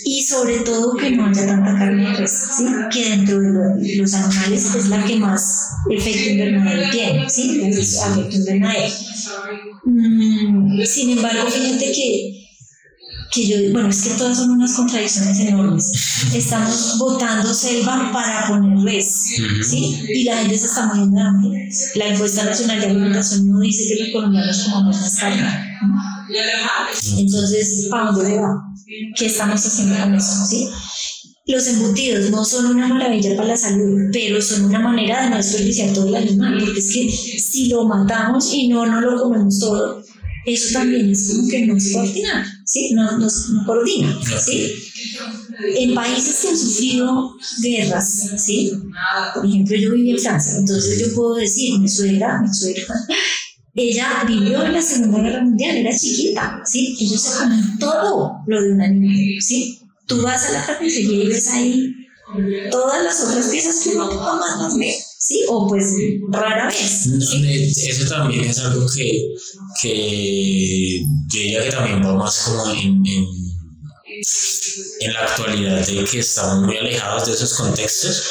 y 0.04 0.22
sobre 0.22 0.58
todo 0.60 0.94
que 0.96 1.10
no 1.10 1.26
haya 1.26 1.46
tanta 1.46 1.74
carne 1.78 2.10
de 2.10 2.16
res, 2.16 2.48
¿sí? 2.56 2.64
que 2.92 3.10
dentro 3.10 3.40
de 3.40 3.50
lo- 3.50 3.76
los 4.02 4.14
animales 4.14 4.74
es 4.74 4.88
la 4.88 5.04
que 5.04 5.16
más 5.16 5.70
efecto 5.90 6.30
invernadero 6.30 6.90
tiene, 6.90 7.30
¿sí? 7.30 7.60
es 7.64 7.96
efecto 8.02 8.36
invernadero. 8.36 8.94
Mm, 9.84 10.82
sin 10.84 11.10
embargo, 11.10 11.50
fíjate 11.50 11.92
que, 11.92 12.39
que 13.30 13.46
yo, 13.46 13.72
bueno, 13.72 13.88
es 13.88 14.02
que 14.02 14.10
todas 14.10 14.38
son 14.38 14.50
unas 14.50 14.74
contradicciones 14.74 15.38
enormes. 15.40 15.92
Estamos 16.34 16.96
botando 16.98 17.54
selva 17.54 18.10
para 18.12 18.48
poner 18.48 18.84
res, 18.84 19.36
¿sí? 19.62 20.02
Y 20.08 20.24
la 20.24 20.38
gente 20.38 20.58
se 20.58 20.66
está 20.66 20.86
muriendo 20.86 21.16
de 21.16 21.22
hambre. 21.22 21.68
La 21.94 22.08
encuesta 22.08 22.44
nacional 22.44 22.80
de 22.80 22.86
alimentación 22.86 23.48
no 23.48 23.60
dice 23.60 23.84
que 23.88 24.04
los 24.04 24.12
colombianos 24.12 24.64
comamos 24.64 25.00
más 25.00 25.16
carne. 25.18 25.48
Entonces, 27.18 27.88
¿a 27.92 28.12
dónde 28.12 28.36
va? 28.36 28.62
¿Qué 29.16 29.26
estamos 29.26 29.64
haciendo 29.64 29.96
con 29.98 30.14
eso? 30.14 30.46
¿sí? 30.48 30.68
Los 31.46 31.66
embutidos 31.66 32.30
no 32.30 32.44
son 32.44 32.66
una 32.66 32.86
maravilla 32.88 33.34
para 33.36 33.48
la 33.48 33.56
salud, 33.56 34.10
pero 34.12 34.40
son 34.40 34.66
una 34.66 34.78
manera 34.78 35.24
de 35.24 35.30
no 35.30 35.36
desperdiciar 35.36 35.92
todo 35.92 36.06
el 36.08 36.14
animal, 36.16 36.58
porque 36.60 36.78
es 36.78 36.92
que 36.92 37.10
si 37.10 37.68
lo 37.68 37.84
matamos 37.86 38.52
y 38.52 38.68
no, 38.68 38.86
no 38.86 39.00
lo 39.00 39.20
comemos 39.20 39.58
todo, 39.58 40.02
eso 40.46 40.72
también 40.72 41.10
es 41.10 41.28
como 41.28 41.48
que 41.48 41.66
no 41.66 41.76
es 41.76 41.92
coordinar, 41.92 42.46
¿sí? 42.64 42.92
No, 42.94 43.18
no, 43.18 43.26
no 43.26 43.66
coordina, 43.66 44.18
¿sí? 44.44 44.72
En 45.76 45.94
países 45.94 46.36
que 46.40 46.48
han 46.48 46.56
sufrido 46.56 47.36
guerras, 47.62 48.30
¿sí? 48.38 48.72
Por 49.34 49.44
ejemplo, 49.44 49.76
yo 49.76 49.92
viví 49.92 50.10
en 50.10 50.18
Francia, 50.18 50.58
entonces 50.58 50.98
yo 50.98 51.14
puedo 51.14 51.34
decir, 51.34 51.78
mi 51.78 51.88
suegra, 51.88 52.40
mi 52.40 52.52
suegra, 52.52 52.94
ella 53.74 54.24
vivió 54.26 54.64
en 54.64 54.72
la 54.72 54.82
Segunda 54.82 55.20
Guerra 55.20 55.44
Mundial, 55.44 55.76
era 55.76 55.96
chiquita, 55.96 56.62
¿sí? 56.64 56.96
Ellos 57.00 57.20
se 57.20 57.38
comen 57.38 57.78
todo 57.78 58.42
lo 58.46 58.62
de 58.62 58.72
un 58.72 58.80
animal, 58.80 59.42
¿sí? 59.42 59.80
Tú 60.06 60.22
vas 60.22 60.44
a 60.46 60.52
la 60.52 60.66
carnicería 60.66 61.24
y 61.24 61.28
ves 61.28 61.48
ahí 61.48 61.94
todas 62.70 63.02
las 63.02 63.20
otras 63.20 63.48
piezas 63.48 63.80
que 63.82 63.90
uno 63.90 64.06
jamás 64.08 64.58
más 64.58 64.78
ve, 64.78 64.94
¿sí? 65.30 65.44
O 65.48 65.66
pues 65.68 65.84
rara 66.30 66.66
vez, 66.66 67.06
No, 67.06 67.20
¿sí? 67.24 67.44
eh, 67.46 67.72
Eso 67.88 68.08
también 68.08 68.44
es 68.44 68.58
algo 68.58 68.84
que, 68.92 69.34
que 69.80 71.00
yo 71.28 71.40
diría 71.40 71.62
que 71.64 71.70
también 71.70 72.04
va 72.04 72.14
más 72.14 72.36
como 72.40 72.68
en, 72.72 73.06
en, 73.06 73.26
en 75.00 75.12
la 75.12 75.20
actualidad 75.20 75.86
de 75.86 76.04
que 76.04 76.18
estamos 76.18 76.64
muy 76.66 76.76
alejados 76.76 77.26
de 77.26 77.32
esos 77.34 77.54
contextos 77.54 78.22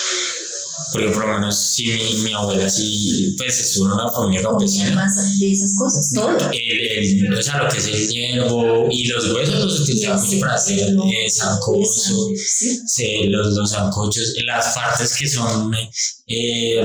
porque 0.92 1.10
por 1.10 1.28
lo 1.28 1.34
menos 1.36 1.56
si 1.56 1.86
mi, 1.86 2.16
mi 2.24 2.34
abuela 2.34 2.68
sí, 2.68 3.36
pues 3.38 3.60
estuvo 3.60 3.86
en 3.86 3.92
una 3.92 4.10
familia 4.10 4.42
campesina. 4.42 4.96
más 4.96 5.40
de 5.40 5.52
esas 5.52 5.76
cosas, 5.78 6.12
todo. 6.16 6.36
El, 6.52 7.26
el, 7.28 7.34
o 7.38 7.44
sea, 7.44 7.62
lo 7.64 7.70
que 7.70 7.78
es 7.78 7.86
el 7.86 8.08
hierbo 8.08 8.88
y 8.90 9.04
los 9.08 9.32
huesos 9.32 9.66
los 9.66 9.80
utilizaban 9.82 10.40
para 10.40 10.56
hacer 10.56 10.80
eh, 10.90 11.30
sancocho, 11.30 12.30
Sí. 12.36 12.80
sí, 12.88 13.24
los, 13.26 13.54
los 13.56 13.70
sancochos, 13.70 14.34
las 14.46 14.74
partes 14.74 15.16
que 15.16 15.28
son 15.30 15.72
eh, 16.30 16.82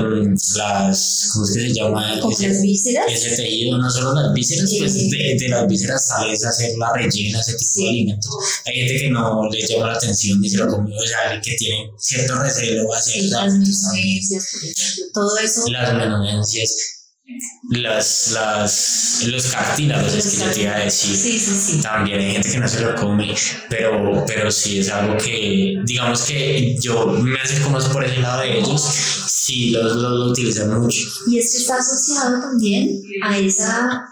las, 0.57 1.29
¿cómo 1.33 1.45
es 1.45 1.53
que 1.53 1.59
se 1.61 1.73
llama? 1.73 2.19
Ese- 2.31 2.47
las 2.49 2.61
vísceras. 2.61 3.05
ese 3.11 3.35
tejido, 3.35 3.77
no 3.77 3.89
solo 3.91 4.13
las 4.13 4.33
vísceras, 4.33 4.69
Sí. 4.69 4.79
pues 4.79 4.93
de, 5.11 5.37
de 5.39 5.49
las 5.49 5.67
vísceras 5.67 6.07
sales 6.07 6.43
a 6.45 6.49
hacer 6.49 6.71
la 6.77 6.93
rellena, 6.93 7.39
ese 7.39 7.51
tipo 7.53 7.63
Sí. 7.71 7.83
de 7.83 7.89
alimentos. 7.89 8.35
Hay 8.65 8.73
gente 8.75 8.97
que 9.01 9.09
no 9.11 9.49
le 9.49 9.67
llama 9.67 9.87
la 9.87 9.93
atención 9.93 10.41
ni 10.41 10.49
se 10.49 10.57
lo 10.57 10.67
come, 10.67 10.95
o 10.97 11.05
sea, 11.07 11.39
que 11.41 11.53
tiene 11.55 11.91
cierto 11.99 12.35
recelo 12.41 12.89
hacia 12.93 13.13
Sí, 13.21 13.27
las 13.27 13.53
menudencias, 13.53 14.45
todo 15.13 15.37
eso. 15.37 15.69
las 15.69 15.93
menudencias, 15.93 16.75
las, 17.69 18.31
las, 18.31 19.23
los 19.25 19.47
cartílagos, 19.47 20.13
es 20.13 20.27
que 20.27 20.45
yo 20.45 20.51
te 20.51 20.61
iba 20.61 20.75
a 20.75 20.79
decir. 20.79 21.15
Sí, 21.15 21.39
sí, 21.39 21.55
sí. 21.55 21.81
También 21.81 22.19
hay 22.19 22.33
gente 22.33 22.51
que 22.51 22.59
no 22.59 22.67
se 22.67 22.81
lo 22.81 22.95
come, 22.95 23.33
pero, 23.69 24.23
pero 24.27 24.51
sí 24.51 24.79
es 24.79 24.89
algo 24.89 25.17
que, 25.17 25.81
digamos 25.83 26.21
que 26.21 26.77
yo 26.79 27.07
me 27.07 27.39
acerco 27.39 27.69
más 27.69 27.85
por 27.85 28.03
ese 28.03 28.19
lado 28.19 28.41
de 28.41 28.59
ellos, 28.59 28.81
sí 29.27 29.71
los, 29.71 29.95
los, 29.95 30.11
lo 30.19 30.25
utilizan 30.31 30.79
mucho. 30.79 30.99
Y 31.27 31.39
es 31.39 31.51
que 31.51 31.57
está 31.57 31.77
asociado 31.77 32.41
también 32.41 33.01
a 33.23 33.37
esa. 33.37 34.11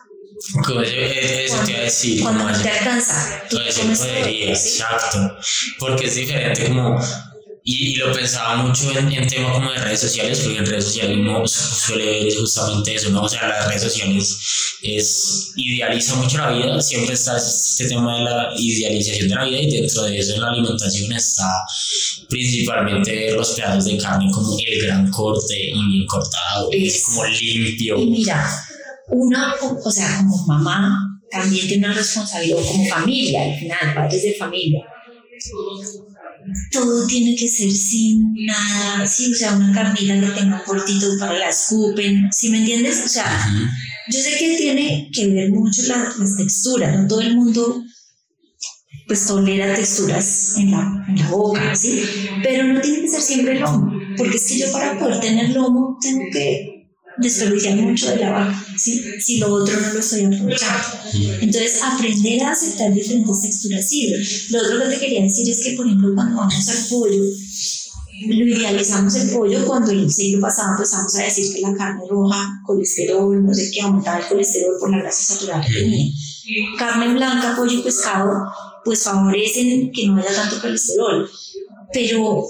Como 0.65 0.81
eso, 0.81 0.93
eso 0.93 1.63
te 1.63 1.71
iba 1.71 1.79
a 1.79 1.83
decir, 1.83 2.21
Cuando 2.21 2.43
como 2.43 2.61
te 2.61 2.69
alcanza, 2.69 3.43
Todo 3.49 3.61
ese 3.61 3.95
¿sí? 3.95 4.43
exacto. 4.43 5.37
Porque 5.79 6.07
es 6.07 6.15
diferente 6.15 6.67
como... 6.67 6.99
Y, 7.65 7.91
y 7.91 7.95
lo 7.95 8.11
pensaba 8.11 8.57
mucho 8.57 8.91
en, 8.97 9.09
en 9.11 9.25
tema 9.27 9.53
como 9.53 9.71
de 9.71 9.77
redes 9.79 10.01
sociales, 10.01 10.39
porque 10.39 10.57
en 10.57 10.65
redes 10.65 10.83
sociales 10.83 11.17
uno 11.17 11.47
su- 11.47 11.75
suele 11.87 12.23
ver 12.25 12.35
justamente 12.35 12.93
eso, 12.95 13.09
¿no? 13.09 13.21
O 13.23 13.29
sea, 13.29 13.47
las 13.47 13.67
redes 13.67 13.83
sociales 13.83 14.37
es, 14.81 15.51
idealiza 15.55 16.15
mucho 16.15 16.39
la 16.39 16.51
vida, 16.51 16.81
siempre 16.81 17.13
está 17.13 17.37
este 17.37 17.87
tema 17.87 18.17
de 18.17 18.23
la 18.25 18.49
idealización 18.57 19.29
de 19.29 19.35
la 19.35 19.45
vida 19.45 19.59
y 19.61 19.71
dentro 19.79 20.03
de 20.03 20.19
eso 20.19 20.33
en 20.35 20.41
la 20.41 20.49
alimentación 20.49 21.13
está 21.13 21.47
principalmente 22.29 23.31
los 23.31 23.51
pedazos 23.51 23.85
de 23.85 23.97
carne 23.97 24.29
como 24.33 24.57
el 24.59 24.81
gran 24.85 25.09
corte 25.11 25.55
y 25.57 25.85
bien 25.91 26.05
cortado, 26.07 26.69
y 26.71 26.87
Es- 26.87 27.03
como 27.05 27.23
limpio. 27.25 27.97
Y 27.99 28.05
mira, 28.07 28.45
uno, 29.11 29.53
o 29.85 29.91
sea, 29.91 30.17
como 30.17 30.45
mamá, 30.47 30.97
también 31.31 31.67
tiene 31.67 31.85
una 31.87 31.95
responsabilidad, 31.95 32.57
como 32.67 32.85
familia, 32.87 33.43
al 33.43 33.57
final, 33.59 33.93
padres 33.95 34.21
de 34.23 34.33
familia. 34.35 34.81
Todo 36.71 37.07
tiene 37.07 37.35
que 37.35 37.47
ser 37.47 37.71
sin 37.71 38.33
nada, 38.45 39.05
sí, 39.07 39.31
o 39.31 39.35
sea, 39.35 39.55
una 39.55 39.73
carnita 39.73 40.19
que 40.19 40.39
tenga 40.41 40.57
un 40.57 40.63
cortito 40.65 41.07
para 41.19 41.37
la 41.39 41.49
escupen, 41.49 42.29
¿sí 42.31 42.49
me 42.49 42.59
entiendes? 42.59 43.03
O 43.05 43.09
sea, 43.09 43.25
yo 44.09 44.19
sé 44.19 44.37
que 44.37 44.57
tiene 44.57 45.09
que 45.13 45.27
ver 45.27 45.49
mucho 45.51 45.83
la- 45.83 46.13
las 46.19 46.37
texturas, 46.37 46.99
no 46.99 47.07
todo 47.07 47.21
el 47.21 47.35
mundo 47.35 47.83
pues 49.07 49.25
tolera 49.27 49.75
texturas 49.75 50.55
en 50.57 50.71
la, 50.71 51.05
en 51.09 51.15
la 51.19 51.27
boca, 51.29 51.75
¿sí? 51.75 52.01
Pero 52.41 52.63
no 52.65 52.79
tiene 52.81 53.01
que 53.01 53.09
ser 53.09 53.21
siempre 53.21 53.59
lomo, 53.59 53.91
porque 54.17 54.37
que 54.37 54.57
yo 54.59 54.71
para 54.71 54.97
poder 54.97 55.19
tener 55.19 55.49
lomo 55.49 55.97
tengo 56.01 56.23
que 56.31 56.72
desperdiciar 57.23 57.77
mucho 57.77 58.09
de 58.11 58.17
la 58.17 58.31
vaca, 58.31 58.65
¿sí? 58.77 59.03
Si 59.19 59.39
lo 59.39 59.53
otro 59.53 59.79
no 59.79 59.93
lo 59.93 59.99
estoy 59.99 60.25
aprovechando. 60.25 60.87
Entonces, 61.41 61.81
aprender 61.81 62.43
a 62.43 62.51
aceptar 62.51 62.93
diferentes 62.93 63.41
texturas 63.41 63.87
sirve. 63.87 64.23
Lo 64.49 64.59
otro 64.59 64.79
que 64.83 64.95
te 64.95 64.99
quería 64.99 65.23
decir 65.23 65.49
es 65.49 65.63
que, 65.63 65.73
por 65.73 65.85
ejemplo, 65.85 66.13
cuando 66.13 66.37
vamos 66.37 66.69
al 66.69 66.87
pollo, 66.89 67.23
lo 68.27 68.47
idealizamos 68.47 69.15
el 69.15 69.29
pollo 69.31 69.65
cuando 69.65 69.91
el 69.91 70.11
siglo 70.11 70.41
pasado 70.41 70.73
empezamos 70.73 71.15
a 71.15 71.23
decir 71.23 71.53
que 71.53 71.61
la 71.61 71.73
carne 71.73 72.03
roja, 72.09 72.61
colesterol, 72.65 73.43
no 73.43 73.53
sé 73.53 73.71
qué, 73.71 73.81
aumentaba 73.81 74.19
el 74.19 74.27
colesterol 74.27 74.75
por 74.79 74.91
la 74.91 74.99
grasa 74.99 75.33
saturada 75.33 75.65
que 75.65 75.73
tenía. 75.73 76.13
Carne 76.77 77.13
blanca, 77.13 77.55
pollo 77.55 77.79
y 77.79 77.81
pescado, 77.81 78.31
pues 78.85 79.03
favorecen 79.03 79.91
que 79.91 80.07
no 80.07 80.17
haya 80.17 80.33
tanto 80.33 80.61
colesterol. 80.61 81.29
Pero 81.91 82.45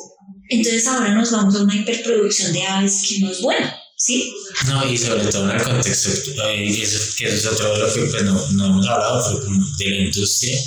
entonces 0.50 0.88
ahora 0.88 1.14
nos 1.14 1.32
vamos 1.32 1.56
a 1.56 1.64
una 1.64 1.76
hiperproducción 1.76 2.54
de 2.54 2.64
aves 2.64 3.04
que 3.08 3.20
no 3.20 3.32
es 3.32 3.42
buena, 3.42 3.76
¿sí? 3.98 4.34
No, 4.68 4.90
y 4.90 4.98
sobre 4.98 5.26
todo 5.26 5.50
en 5.50 5.58
el 5.58 5.64
contexto, 5.64 6.10
eh, 6.48 6.82
eso, 6.82 7.00
que 7.18 7.26
eso 7.28 7.36
es 7.36 7.46
otro 7.54 7.74
de 7.74 7.80
lo 7.80 7.94
que 7.94 8.02
pues, 8.02 8.24
no, 8.24 8.50
no 8.52 8.66
hemos 8.68 8.88
hablado, 8.88 9.24
pero 9.34 9.46
como 9.46 9.66
de 9.78 9.90
la 9.90 9.96
industria, 10.06 10.58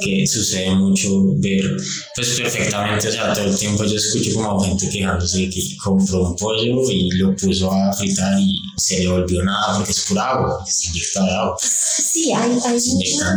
que 0.00 0.26
sucede 0.26 0.70
mucho 0.76 1.08
ver, 1.38 1.76
pues 2.14 2.28
perfectamente, 2.40 3.08
o 3.08 3.12
sea, 3.12 3.32
todo 3.32 3.44
el 3.46 3.56
tiempo 3.58 3.84
yo 3.84 3.96
escucho 3.96 4.34
como 4.34 4.60
gente 4.60 4.88
quejándose 4.88 5.38
de 5.38 5.50
que 5.50 5.76
compró 5.82 6.28
un 6.28 6.36
pollo 6.36 6.90
y 6.90 7.10
lo 7.18 7.34
puso 7.36 7.70
a 7.72 7.92
fritar 7.92 8.38
y 8.40 8.60
se 8.76 9.00
le 9.00 9.08
volvió 9.08 9.42
nada 9.42 9.76
porque 9.76 9.90
es 9.90 10.00
pura 10.08 10.30
agua, 10.30 10.64
se 10.66 10.88
inyecta 10.90 11.24
de 11.24 11.30
agua. 11.32 11.56
Sí, 11.60 12.32
hay, 12.32 12.50
hay 12.64 12.80
mucha, 12.94 13.36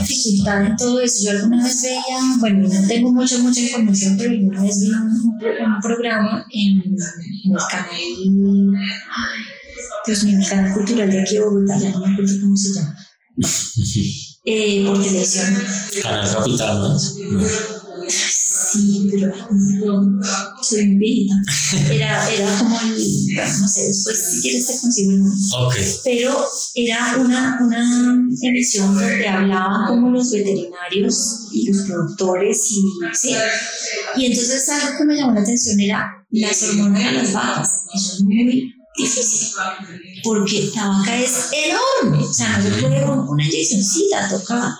dificultad 0.00 0.66
en 0.66 0.76
todo 0.76 1.00
eso. 1.00 1.24
Yo 1.24 1.30
alguna 1.32 1.62
vez 1.64 1.82
veía, 1.82 2.18
bueno, 2.40 2.68
no 2.68 2.88
tengo 2.88 3.12
mucha, 3.12 3.38
mucha 3.38 3.60
información, 3.60 4.16
pero 4.16 4.30
alguna 4.30 4.62
vez 4.62 4.80
vi 4.80 4.86
un, 4.88 4.94
un 4.94 5.38
pro- 5.38 5.64
un 5.66 5.80
programa 5.80 6.46
en, 6.50 6.82
en 7.44 7.52
el 7.52 7.58
canal, 7.70 7.90
Dios 10.06 10.24
mío, 10.24 10.38
el 10.38 10.48
canal 10.48 10.74
cultural 10.74 11.10
de 11.10 11.20
aquí 11.20 11.34
de 11.34 11.40
Bogotá, 11.44 11.78
ya 11.78 11.90
no 11.90 12.00
me 12.00 12.12
acuerdo 12.12 12.34
cómo 12.40 12.56
se 12.56 12.74
llama, 12.74 12.96
eh, 14.44 14.84
por 14.86 15.02
televisión. 15.02 15.62
Canal 16.02 16.34
Capital, 16.34 16.78
¿no. 16.78 16.98
Sí, 18.72 19.08
pero 19.10 19.32
no, 19.50 20.20
soy 20.62 20.86
muy 20.86 20.96
viejita. 20.96 21.34
Era, 21.90 22.30
era 22.30 22.58
como 22.58 22.80
el, 22.80 23.34
no 23.60 23.68
sé, 23.68 23.86
después 23.88 24.30
si 24.30 24.40
quieres 24.40 24.66
te 24.66 24.80
consigo 24.80 25.10
el 25.12 25.18
nombre. 25.18 25.38
Ok, 25.60 25.74
pero 26.04 26.44
era 26.74 27.16
una, 27.18 27.58
una 27.60 28.28
emisión 28.42 28.94
donde 28.94 29.28
hablaban 29.28 29.88
como 29.88 30.10
los 30.10 30.30
veterinarios 30.30 31.48
y 31.52 31.70
los 31.70 31.82
productores 31.82 32.70
y, 32.70 32.82
¿sí? 33.14 33.34
y 34.16 34.26
entonces 34.26 34.68
algo 34.68 34.98
que 34.98 35.04
me 35.04 35.16
llamó 35.16 35.34
la 35.34 35.42
atención 35.42 35.78
era 35.78 36.26
las 36.30 36.62
hormonas 36.62 37.04
de 37.04 37.12
las 37.12 37.32
vacas. 37.32 37.70
Eso 37.94 38.14
es 38.14 38.20
muy 38.22 38.72
difícil 38.96 39.48
porque 40.22 40.70
la 40.74 40.88
vaca 40.88 41.16
es 41.20 41.48
enorme, 41.52 42.24
o 42.24 42.32
sea, 42.32 42.58
no 42.58 42.64
se 42.64 42.70
puede 42.82 43.04
un- 43.04 43.28
una 43.28 43.44
inyeccióncita, 43.44 44.28
toca 44.28 44.78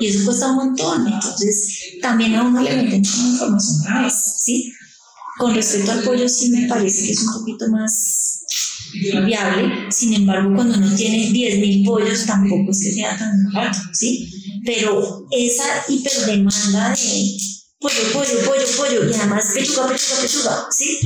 y 0.00 0.06
eso 0.06 0.24
cuesta 0.24 0.48
un 0.50 0.56
montón, 0.56 1.06
entonces 1.06 1.98
también 2.00 2.34
a 2.34 2.42
uno 2.44 2.60
le 2.62 2.74
meten 2.76 3.04
como 3.04 3.28
información 3.28 3.82
como 3.84 4.06
esa, 4.06 4.34
¿sí? 4.38 4.72
Con 5.38 5.54
respecto 5.54 5.92
al 5.92 6.02
pollo 6.02 6.28
sí 6.28 6.50
me 6.50 6.66
parece 6.66 7.06
que 7.06 7.12
es 7.12 7.20
un 7.22 7.32
poquito 7.40 7.68
más 7.68 8.40
viable, 9.24 9.90
sin 9.90 10.14
embargo 10.14 10.54
cuando 10.54 10.76
uno 10.78 10.94
tiene 10.96 11.30
10.000 11.30 11.84
pollos 11.86 12.26
tampoco 12.26 12.70
es 12.70 12.80
que 12.82 12.92
sea 12.92 13.16
tan 13.16 13.50
barato, 13.52 13.78
¿sí? 13.92 14.30
Pero 14.64 15.26
esa 15.30 15.64
hiperdemanda 15.88 16.90
de 16.90 17.36
pollo, 17.80 18.12
pollo, 18.12 18.44
pollo, 18.46 18.66
pollo 18.76 19.10
y 19.10 19.14
además 19.14 19.44
pechuga, 19.54 19.88
pechuga, 19.88 20.20
pechuga, 20.22 20.66
¿sí? 20.70 20.98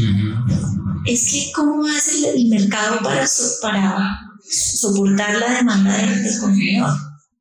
Es 1.06 1.30
que 1.30 1.52
cómo 1.52 1.86
hace 1.86 2.18
el, 2.18 2.24
el 2.36 2.46
mercado 2.48 3.00
para, 3.02 3.26
so- 3.26 3.56
para 3.62 4.18
soportar 4.48 5.34
la 5.36 5.54
demanda 5.56 5.96
del, 5.96 6.22
del 6.22 6.38
consumidor. 6.40 6.90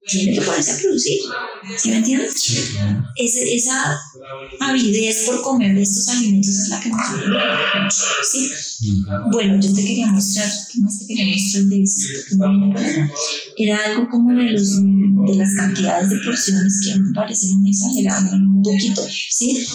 Tiene 0.07 0.35
que 0.37 0.41
ponerse 0.45 0.71
a 0.73 0.77
producir, 0.77 1.19
¿sí 1.77 1.89
me 1.89 1.97
entiendes? 1.97 2.33
Sí, 2.39 2.63
claro. 2.73 3.03
Esa 3.15 3.99
avidez 4.59 5.23
por 5.25 5.41
comer 5.41 5.73
de 5.73 5.81
estos 5.81 6.07
alimentos 6.09 6.49
es 6.49 6.67
la 6.69 6.79
que 6.79 6.89
nos 6.89 7.01
¿sí? 8.31 8.51
Bueno, 9.31 9.59
yo 9.61 9.73
te 9.73 9.81
quería 9.81 10.07
mostrar, 10.07 10.49
¿qué 10.71 10.81
más 10.81 10.99
te 10.99 11.07
quería 11.07 11.25
mostrar 11.33 11.63
de 11.65 12.89
acá. 12.89 13.11
Era 13.57 13.79
algo 13.85 14.09
como 14.09 14.31
de, 14.31 14.51
los, 14.51 14.81
de 14.81 15.35
las 15.35 15.53
cantidades 15.55 16.09
de 16.09 16.17
porciones 16.25 16.81
que 16.83 16.93
a 16.93 16.97
me 16.97 17.13
parecen 17.13 17.61
muy 17.61 17.71
exageradas, 17.71 18.33
un 18.33 18.61
poquito, 18.61 19.01
¿sí? 19.29 19.65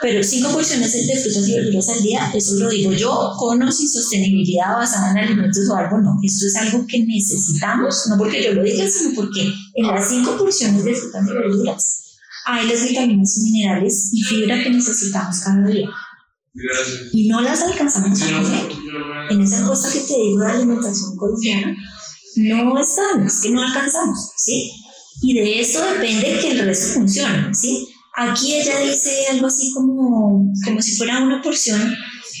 Pero 0.00 0.24
cinco 0.24 0.50
porciones 0.50 0.92
de 0.92 1.16
frutas 1.16 1.48
y 1.48 1.52
verduras 1.52 1.88
al 1.90 2.02
día, 2.02 2.32
eso 2.34 2.54
lo 2.56 2.70
digo 2.70 2.92
yo, 2.92 3.32
con 3.38 3.62
o 3.62 3.70
sin 3.70 3.88
sostenibilidad 3.88 4.76
basada 4.76 5.12
en 5.12 5.18
alimentos 5.18 5.68
o 5.70 5.76
algo, 5.76 5.98
no. 5.98 6.16
Esto 6.22 6.46
es 6.46 6.56
algo 6.56 6.86
que 6.86 7.04
necesitamos, 7.04 8.06
no 8.08 8.16
porque 8.18 8.42
yo 8.42 8.54
lo 8.54 8.62
diga, 8.62 8.88
sino 8.88 9.14
porque 9.14 9.52
en 9.74 9.86
las 9.86 10.08
cinco 10.08 10.36
porciones 10.38 10.84
de 10.84 10.94
frutas 10.94 11.28
y 11.28 11.32
verduras 11.32 11.98
hay 12.44 12.66
las 12.66 12.82
vitaminas 12.82 13.38
y 13.38 13.42
minerales 13.42 14.10
y 14.12 14.22
fibra 14.22 14.62
que 14.62 14.70
necesitamos 14.70 15.38
cada 15.40 15.68
día 15.68 15.88
y 17.12 17.28
no 17.28 17.40
las 17.40 17.62
alcanzamos 17.62 18.20
a 18.22 18.26
comer. 18.26 18.68
En 19.30 19.40
esa 19.40 19.60
encuesta 19.60 19.90
que 19.92 20.00
te 20.00 20.14
digo 20.14 20.40
de 20.40 20.52
alimentación 20.52 21.16
colombiana, 21.16 21.76
no 22.36 22.80
están, 22.80 23.26
es 23.26 23.40
que 23.40 23.50
no 23.50 23.62
alcanzamos, 23.62 24.32
¿sí? 24.36 24.70
Y 25.22 25.34
de 25.34 25.60
eso 25.60 25.80
depende 25.92 26.38
que 26.40 26.50
el 26.52 26.58
resto 26.60 26.94
funcione, 26.94 27.54
¿sí? 27.54 27.88
Aquí 28.14 28.54
ella 28.54 28.80
dice 28.80 29.26
algo 29.30 29.46
así 29.46 29.72
como, 29.72 30.52
como 30.64 30.82
si 30.82 30.96
fuera 30.96 31.22
una 31.22 31.40
porción 31.40 31.94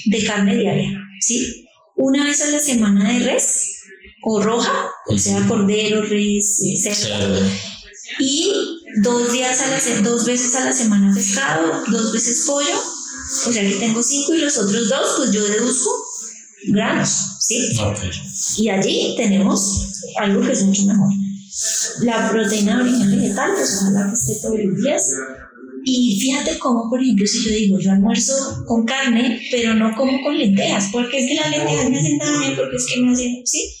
de 0.06 0.24
carne 0.24 0.58
diaria, 0.58 0.98
¿sí? 1.20 1.66
Una 1.96 2.24
vez 2.24 2.42
a 2.42 2.50
la 2.50 2.58
semana 2.58 3.12
de 3.12 3.20
res 3.20 3.68
o 4.24 4.42
roja, 4.42 4.90
o 5.08 5.18
sea, 5.18 5.46
cordero, 5.46 6.02
res, 6.02 6.60
cerdo, 6.82 7.40
y 8.18 8.52
dos 9.02 9.32
días 9.32 9.60
a 9.62 9.68
la 9.68 10.02
dos 10.02 10.26
veces 10.26 10.54
a 10.54 10.66
la 10.66 10.72
semana 10.72 11.14
pescado, 11.14 11.82
dos 11.88 12.12
veces 12.12 12.44
pollo 12.46 12.76
O 13.46 13.52
sea 13.52 13.62
que 13.62 13.76
tengo 13.76 14.02
5 14.02 14.34
y 14.34 14.38
los 14.38 14.58
otros 14.58 14.88
dos, 14.88 15.14
pues 15.16 15.32
yo 15.32 15.44
deduzco 15.44 15.90
granos, 16.68 17.08
¿sí? 17.40 17.72
Ok. 17.80 17.98
Y 18.58 18.68
allí 18.68 19.14
tenemos 19.16 19.86
algo 20.20 20.42
que 20.42 20.52
es 20.52 20.62
mucho 20.62 20.84
mejor. 20.84 21.08
La 22.02 22.30
proteína 22.30 22.76
de 22.76 22.82
origen 22.82 23.10
vegetal, 23.10 23.50
pues 23.54 23.78
ojalá 23.80 24.06
que 24.08 24.14
esté 24.14 24.34
todos 24.42 24.58
los 24.64 24.82
días. 24.82 25.14
Y 25.84 26.20
fíjate 26.20 26.58
cómo, 26.58 26.88
por 26.88 27.02
ejemplo, 27.02 27.26
si 27.26 27.44
yo 27.44 27.50
digo, 27.50 27.78
yo 27.80 27.90
almuerzo 27.90 28.64
con 28.66 28.84
carne, 28.84 29.40
pero 29.50 29.74
no 29.74 29.96
como 29.96 30.22
con 30.22 30.38
lentejas, 30.38 30.90
porque 30.92 31.18
es 31.18 31.28
que 31.28 31.34
las 31.34 31.50
lentejas 31.50 31.90
me 31.90 31.98
hacen 31.98 32.18
daño, 32.18 32.56
porque 32.56 32.76
es 32.76 32.86
que 32.86 33.00
me 33.00 33.12
hacen, 33.12 33.42
¿sí? 33.44 33.74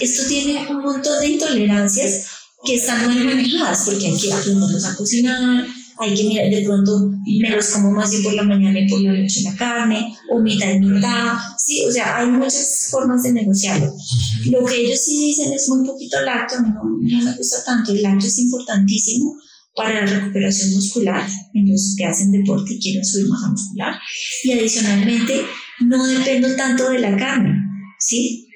Esto 0.00 0.22
tiene 0.28 0.66
un 0.70 0.82
montón 0.82 1.20
de 1.20 1.28
intolerancias 1.28 2.26
que 2.64 2.76
están 2.76 3.06
mal 3.06 3.24
manejadas, 3.24 3.82
porque 3.84 4.06
hay 4.06 4.18
que 4.18 4.32
aprenderlos 4.32 4.84
a 4.84 4.96
cocinar, 4.96 5.66
hay 6.02 6.14
que 6.14 6.24
mirar 6.24 6.50
de 6.50 6.62
pronto, 6.62 7.10
me 7.40 7.50
los 7.50 7.66
como 7.68 7.90
más 7.92 8.10
bien 8.10 8.22
por 8.22 8.34
la 8.34 8.42
mañana 8.42 8.80
y 8.80 8.88
por 8.88 9.00
la 9.00 9.12
noche 9.12 9.42
la 9.42 9.56
carne, 9.56 10.14
o 10.30 10.40
mitad 10.40 10.72
y 10.72 10.80
mitad, 10.80 11.38
sí, 11.58 11.84
o 11.86 11.92
sea, 11.92 12.18
hay 12.18 12.26
muchas 12.26 12.88
formas 12.90 13.22
de 13.22 13.32
negociarlo. 13.32 13.92
Lo 14.50 14.64
que 14.64 14.76
ellos 14.76 15.00
sí 15.00 15.26
dicen 15.26 15.52
es 15.52 15.68
muy 15.68 15.86
poquito 15.86 16.20
lácteo, 16.22 16.60
no, 16.60 16.82
no 16.84 17.24
me 17.24 17.36
gusta 17.36 17.64
tanto, 17.64 17.92
el 17.92 18.02
lácteo 18.02 18.28
es 18.28 18.38
importantísimo 18.38 19.36
para 19.74 20.04
la 20.04 20.06
recuperación 20.06 20.74
muscular. 20.74 21.26
En 21.54 21.70
los 21.70 21.94
que 21.96 22.04
hacen 22.04 22.32
deporte 22.32 22.74
y 22.74 22.80
quieren 22.80 23.04
subir 23.04 23.28
masa 23.28 23.48
muscular, 23.48 23.94
y 24.44 24.52
adicionalmente 24.52 25.42
no 25.80 26.06
dependo 26.06 26.54
tanto 26.56 26.90
de 26.90 26.98
la 26.98 27.16
carne, 27.16 27.58
¿sí? 27.98 28.48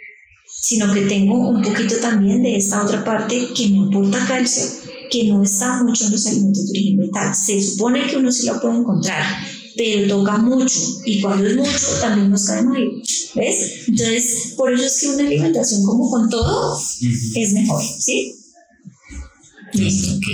sino 0.67 0.93
que 0.93 1.03
tengo 1.03 1.51
un 1.51 1.63
poquito 1.63 1.97
también 2.01 2.43
de 2.43 2.57
esta 2.57 2.83
otra 2.83 3.05
parte 3.05 3.49
que 3.55 3.69
me 3.69 3.87
aporta 3.87 4.25
calcio, 4.27 4.65
que 5.11 5.25
no 5.25 5.43
está 5.43 5.83
mucho 5.83 6.07
en 6.07 6.13
los 6.13 6.27
alimentos 6.27 6.67
de 6.67 6.71
origen 6.71 6.97
vegetal. 6.99 7.35
Se 7.35 7.63
supone 7.63 8.07
que 8.07 8.17
uno 8.17 8.33
sí 8.33 8.47
lo 8.47 8.61
puede 8.61 8.79
encontrar, 8.79 9.25
pero 9.77 10.09
toca 10.09 10.39
mucho 10.39 10.81
y 11.05 11.21
cuando 11.21 11.47
es 11.47 11.57
mucho 11.57 11.87
también 12.01 12.31
nos 12.31 12.45
cae 12.47 12.63
mal, 12.63 12.83
¿ves? 13.35 13.89
Entonces, 13.89 14.55
por 14.57 14.73
eso 14.73 14.85
es 14.85 15.01
que 15.01 15.09
una 15.09 15.27
alimentación 15.27 15.83
como 15.85 16.11
con 16.11 16.29
todo 16.31 16.79
es 17.35 17.53
mejor, 17.53 17.83
¿sí? 17.83 18.35
Listo, 19.73 20.17
ok. 20.17 20.27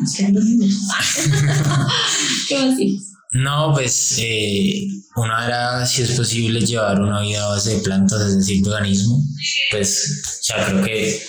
Nos 0.00 0.14
quedan 0.14 0.34
dos 0.34 0.44
minutos. 0.44 0.78
¿Qué 2.48 2.58
más 2.58 2.76
tienes? 2.76 3.12
No, 3.34 3.72
pues 3.72 4.16
eh, 4.18 4.88
una 5.16 5.46
era 5.46 5.86
si 5.86 6.02
es 6.02 6.10
posible 6.12 6.60
llevar 6.60 7.00
una 7.00 7.22
vida 7.22 7.44
a 7.44 7.48
base 7.48 7.76
de 7.76 7.82
plantas, 7.82 8.20
es 8.22 8.36
decir, 8.38 8.62
veganismo. 8.62 9.22
Pues 9.70 10.40
ya 10.42 10.66
creo 10.66 10.84
que 10.84 11.22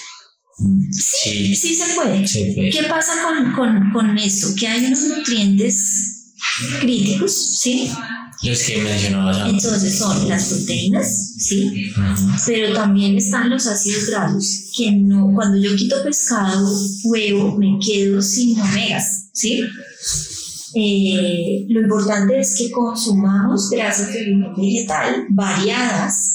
sí, 0.91 1.56
Sí 1.56 1.76
se 1.76 1.95
puede. 1.95 2.26
¿Qué 2.72 2.84
pasa 2.89 3.14
con, 3.24 3.54
con, 3.54 3.91
con 3.91 4.18
esto? 4.18 4.49
Que 4.56 4.68
hay 4.68 4.86
unos 4.86 5.01
nutrientes 5.04 6.34
críticos, 6.80 7.60
¿sí? 7.62 7.89
Los 8.43 8.62
que 8.64 8.78
mencionabas 8.82 9.38
antes. 9.38 9.64
Entonces 9.64 9.97
son 9.97 10.28
las 10.28 10.45
proteínas, 10.49 11.34
¿sí? 11.38 11.91
Pero 12.45 12.74
también 12.74 13.18
están 13.18 13.49
los 13.49 13.66
ácidos 13.68 14.08
grasos, 14.08 14.72
que 14.76 14.91
no, 14.91 15.32
cuando 15.34 15.58
yo 15.58 15.76
quito 15.76 15.95
pescado, 16.04 16.70
huevo, 17.06 17.58
me 17.58 17.80
quedo 17.80 18.22
sin 18.22 18.60
omegas, 18.60 19.30
¿sí? 19.32 19.64
Eh, 20.76 21.66
lo 21.70 21.82
importante 21.82 22.39
es 22.39 22.56
que 22.58 22.72
consumamos 22.72 23.70
grasas 23.70 24.12
de 24.12 24.22
origen 24.22 24.56
vegetal 24.56 25.28
variadas 25.30 26.32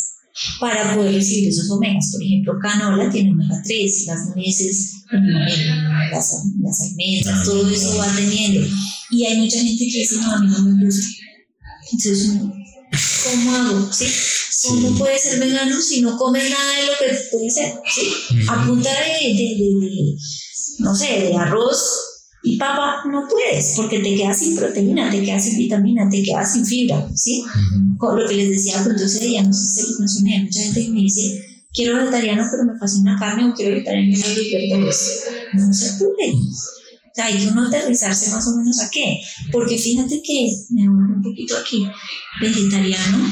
para 0.61 0.95
poder 0.95 1.15
recibir 1.15 1.49
esos 1.49 1.71
omegas. 1.71 2.11
Por 2.13 2.23
ejemplo, 2.23 2.55
canola 2.61 3.11
tiene 3.11 3.33
omega 3.33 3.61
3, 3.65 4.07
las 4.07 4.37
nueces, 4.37 5.05
omega, 5.13 6.09
las, 6.11 6.43
las 6.61 6.81
almendras, 6.83 7.45
todo 7.45 7.69
eso 7.71 7.97
va 7.97 8.15
teniendo. 8.15 8.67
Y 9.11 9.25
hay 9.25 9.39
mucha 9.39 9.59
gente 9.59 9.79
que 9.79 9.99
dice, 9.99 10.17
no, 10.17 10.33
a 10.33 10.41
mí 10.41 10.49
no 10.51 10.63
me 10.63 10.85
gusta. 10.85 11.07
Entonces, 11.93 12.33
¿cómo 13.25 13.57
hago? 13.57 13.93
¿Sí? 13.93 14.07
¿Cómo 14.69 14.99
puede 14.99 15.19
ser 15.19 15.39
vegano 15.39 15.81
si 15.81 16.01
no 16.01 16.17
come 16.17 16.41
nada 16.51 16.81
de 16.81 16.87
lo 16.87 16.93
que 16.99 17.19
puede 17.31 17.51
ser? 17.51 17.75
¿Sí? 17.95 18.11
A 18.49 18.67
punta 18.67 18.91
de, 18.91 19.29
de, 19.29 19.35
de, 19.35 19.87
de, 19.87 20.17
no 20.81 20.95
sé, 20.95 21.07
de 21.07 21.37
arroz 21.37 22.08
y 22.43 22.57
papa, 22.57 23.03
no 23.11 23.27
puedes, 23.29 23.75
porque 23.77 23.99
te 23.99 24.15
quedas 24.15 24.39
sin 24.39 24.57
proteína, 24.57 25.11
te 25.11 25.23
quedas 25.23 25.45
sin 25.45 25.59
vitamina, 25.59 26.09
te 26.09 26.23
quedas 26.23 26.53
sin 26.53 26.65
fibra, 26.65 27.09
¿sí? 27.15 27.45
Con 27.97 28.19
lo 28.19 28.29
que 28.29 28.35
les 28.35 28.51
decía, 28.51 28.83
pues 28.85 29.01
ese 29.01 29.27
día, 29.27 29.43
no 29.43 29.53
sé 29.53 29.85
si 29.85 29.95
mencioné, 29.99 30.45
mucha 30.45 30.63
gente 30.63 30.85
que 30.85 30.91
me 30.91 31.01
dice, 31.01 31.45
quiero 31.73 31.97
vegetariano, 31.97 32.45
pero 32.51 32.65
me 32.65 32.79
fascina 32.79 33.17
carne, 33.19 33.51
o 33.51 33.55
quiero 33.55 33.75
vegetariano, 33.75 34.17
pero 34.23 34.35
me 34.35 34.69
verduras. 34.69 35.25
No 35.55 35.73
se 35.73 35.93
puede. 35.95 36.33
O 36.33 37.15
sea, 37.15 37.27
hay 37.27 37.39
que 37.39 37.49
uno 37.49 37.67
aterrizarse 37.67 38.31
más 38.31 38.47
o 38.47 38.57
menos 38.57 38.79
a 38.81 38.91
qué. 38.91 39.21
Porque 39.51 39.77
fíjate 39.77 40.23
que, 40.23 40.49
me 40.71 40.89
voy 40.89 41.13
un 41.17 41.23
poquito 41.23 41.57
aquí, 41.57 41.87
vegetariano 42.41 43.29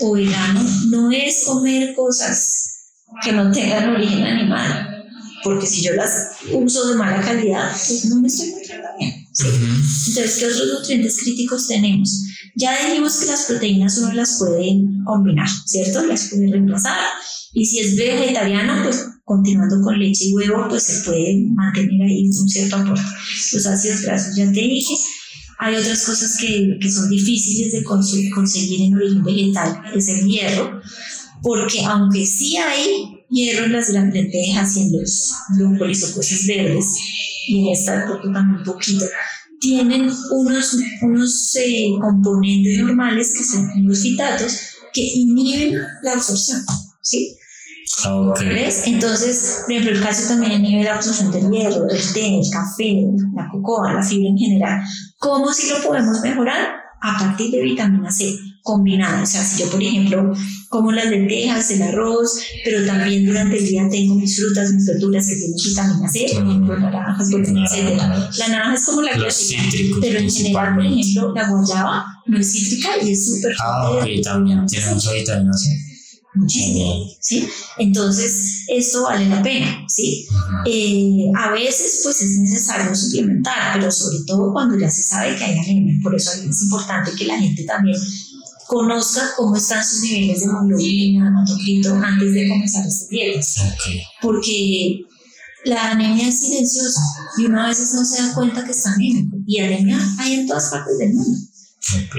o 0.00 0.12
vegano 0.12 0.62
no 0.88 1.10
es 1.12 1.44
comer 1.44 1.94
cosas 1.94 2.92
que 3.22 3.32
no 3.32 3.52
tengan 3.52 3.90
origen 3.90 4.22
animal. 4.22 4.93
Porque 5.44 5.66
si 5.66 5.82
yo 5.82 5.92
las 5.92 6.32
uso 6.52 6.88
de 6.88 6.96
mala 6.96 7.20
calidad, 7.20 7.70
pues 7.70 8.06
no 8.06 8.20
me 8.20 8.28
estoy 8.28 8.50
nutriendo 8.50 8.88
bien. 8.98 9.12
¿sí? 9.30 9.46
Entonces, 9.46 10.36
¿qué 10.38 10.46
otros 10.46 10.68
nutrientes 10.78 11.18
críticos 11.22 11.68
tenemos? 11.68 12.10
Ya 12.56 12.86
dijimos 12.86 13.16
que 13.18 13.26
las 13.26 13.44
proteínas 13.44 13.98
uno 13.98 14.12
las 14.14 14.38
puede 14.38 14.80
combinar, 15.04 15.48
¿cierto? 15.66 16.06
Las 16.06 16.28
puede 16.30 16.50
reemplazar. 16.50 16.98
Y 17.52 17.66
si 17.66 17.80
es 17.80 17.96
vegetariano, 17.96 18.82
pues 18.82 19.06
continuando 19.24 19.80
con 19.82 19.98
leche 19.98 20.26
y 20.26 20.32
huevo, 20.32 20.66
pues 20.68 20.82
se 20.82 21.04
puede 21.04 21.46
mantener 21.54 22.02
ahí 22.02 22.26
un 22.26 22.48
cierto 22.48 22.76
aporte. 22.76 23.02
Los 23.52 23.66
ácidos 23.66 24.02
grasos, 24.02 24.36
ya 24.36 24.46
te 24.46 24.60
dije. 24.60 24.94
Hay 25.58 25.74
otras 25.76 26.04
cosas 26.04 26.36
que, 26.38 26.78
que 26.80 26.90
son 26.90 27.08
difíciles 27.08 27.72
de 27.72 27.84
conseguir 27.84 28.82
en 28.82 28.94
origen 28.94 29.22
vegetal, 29.22 29.82
es 29.94 30.08
el 30.08 30.26
hierro, 30.26 30.80
porque 31.42 31.84
aunque 31.84 32.26
sí 32.26 32.56
hay 32.56 33.13
hierro 33.34 33.66
en 33.66 33.72
las 33.72 33.88
lentejas 33.88 34.76
y 34.76 34.82
en 34.82 34.92
los 34.92 35.32
brócolis 35.56 36.04
o 36.04 36.14
cosas 36.14 36.46
verdes, 36.46 36.86
y 37.48 37.60
en 37.60 37.72
esta 37.72 38.06
poco 38.06 38.32
también 38.32 38.62
poquito, 38.64 39.04
tienen 39.60 40.10
unos, 40.30 40.76
unos 41.02 41.56
eh, 41.56 41.88
componentes 42.00 42.78
normales 42.78 43.34
que 43.36 43.44
son 43.44 43.68
los 43.86 44.00
fitatos 44.00 44.58
que 44.92 45.02
inhiben 45.02 45.80
la 46.02 46.12
absorción, 46.12 46.64
¿sí? 47.02 47.36
Ok. 48.06 48.40
¿Ves? 48.40 48.86
Entonces, 48.86 49.62
por 49.62 49.72
ejemplo, 49.72 49.96
el 49.96 50.02
calcio 50.02 50.28
también 50.28 50.52
inhibe 50.52 50.84
la 50.84 50.96
absorción 50.96 51.30
del 51.32 51.50
hierro, 51.50 51.86
del 51.86 52.12
té, 52.12 52.38
el 52.38 52.50
café, 52.50 53.04
la 53.34 53.48
cocoa, 53.50 53.92
la 53.92 54.02
fibra 54.02 54.28
en 54.28 54.38
general. 54.38 54.82
¿Cómo 55.18 55.52
si 55.52 55.70
lo 55.70 55.82
podemos 55.82 56.20
mejorar? 56.20 56.76
A 57.00 57.18
partir 57.18 57.50
de 57.50 57.62
vitamina 57.62 58.10
C 58.10 58.34
combinada. 58.62 59.22
O 59.22 59.26
sea, 59.26 59.42
si 59.44 59.62
yo, 59.62 59.70
por 59.70 59.82
ejemplo, 59.82 60.34
como 60.74 60.90
las 60.90 61.06
lentejas, 61.06 61.70
el 61.70 61.82
arroz, 61.82 62.36
pero 62.64 62.84
también 62.84 63.24
durante 63.24 63.58
el 63.58 63.64
día 63.64 63.88
tengo 63.88 64.16
mis 64.16 64.36
frutas, 64.36 64.72
mis 64.72 64.84
verduras 64.84 65.28
que 65.28 65.36
tienen 65.36 65.56
vitamina 65.64 66.08
C, 66.08 66.26
por 66.34 66.42
ejemplo, 66.42 66.78
naranjas, 66.80 67.28
etcétera. 67.30 68.30
La 68.38 68.48
naranja 68.48 68.74
es 68.74 68.84
como 68.84 69.02
la 69.02 69.12
clásica, 69.12 69.62
pero 70.00 70.18
en 70.18 70.28
general, 70.28 70.74
por 70.74 70.84
ejemplo, 70.84 71.32
la 71.32 71.48
guayaba 71.48 72.04
no 72.26 72.38
es 72.40 72.50
cítrica 72.50 72.88
y 73.00 73.12
es 73.12 73.24
súper 73.24 73.54
Ah, 73.60 73.88
ok, 73.88 74.04
también 74.24 74.66
tiene 74.66 74.92
mucha 74.92 75.12
vitamina 75.12 75.52
C. 75.52 75.70
Muchísimo, 76.34 77.08
¿sí? 77.20 77.48
Entonces, 77.78 78.64
esto 78.66 79.04
vale 79.04 79.28
la 79.28 79.40
pena, 79.44 79.84
¿sí? 79.86 80.26
Eh, 80.66 81.30
a 81.36 81.52
veces, 81.52 82.00
pues 82.02 82.20
es 82.20 82.36
necesario 82.40 82.92
suplementar, 82.96 83.78
pero 83.78 83.92
sobre 83.92 84.16
todo 84.26 84.52
cuando 84.52 84.76
ya 84.76 84.90
se 84.90 85.04
sabe 85.04 85.36
que 85.36 85.44
hay 85.44 85.56
anemia. 85.56 85.94
Por 86.02 86.16
eso 86.16 86.32
es 86.32 86.62
importante 86.62 87.12
que 87.16 87.26
la 87.26 87.38
gente 87.38 87.62
también 87.62 87.96
conozca 88.66 89.32
cómo 89.36 89.56
están 89.56 89.84
sus 89.84 90.02
niveles 90.02 90.40
de 90.40 90.46
hemoglobina, 90.46 91.28
hematocrito 91.28 91.94
antes 91.94 92.34
de 92.34 92.48
comenzar 92.48 92.86
estas 92.86 93.08
dietas, 93.08 93.56
porque 94.20 95.00
la 95.64 95.90
anemia 95.92 96.28
es 96.28 96.40
silenciosa 96.40 97.00
y 97.38 97.46
uno 97.46 97.62
a 97.62 97.68
veces 97.68 97.94
no 97.94 98.04
se 98.04 98.22
da 98.22 98.34
cuenta 98.34 98.64
que 98.64 98.72
está 98.72 98.92
anémico. 98.92 99.36
Y 99.46 99.60
anemia 99.60 99.98
hay 100.18 100.34
en 100.34 100.46
todas 100.46 100.70
partes 100.70 100.98
del 100.98 101.14
mundo. 101.14 101.38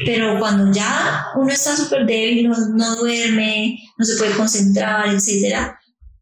Pero 0.05 0.39
cuando 0.39 0.71
ya 0.71 1.25
uno 1.35 1.51
está 1.51 1.75
súper 1.75 2.05
débil, 2.05 2.49
no, 2.49 2.55
no 2.75 2.95
duerme, 2.97 3.77
no 3.97 4.05
se 4.05 4.15
puede 4.15 4.35
concentrar, 4.35 5.13
etcétera, 5.13 5.79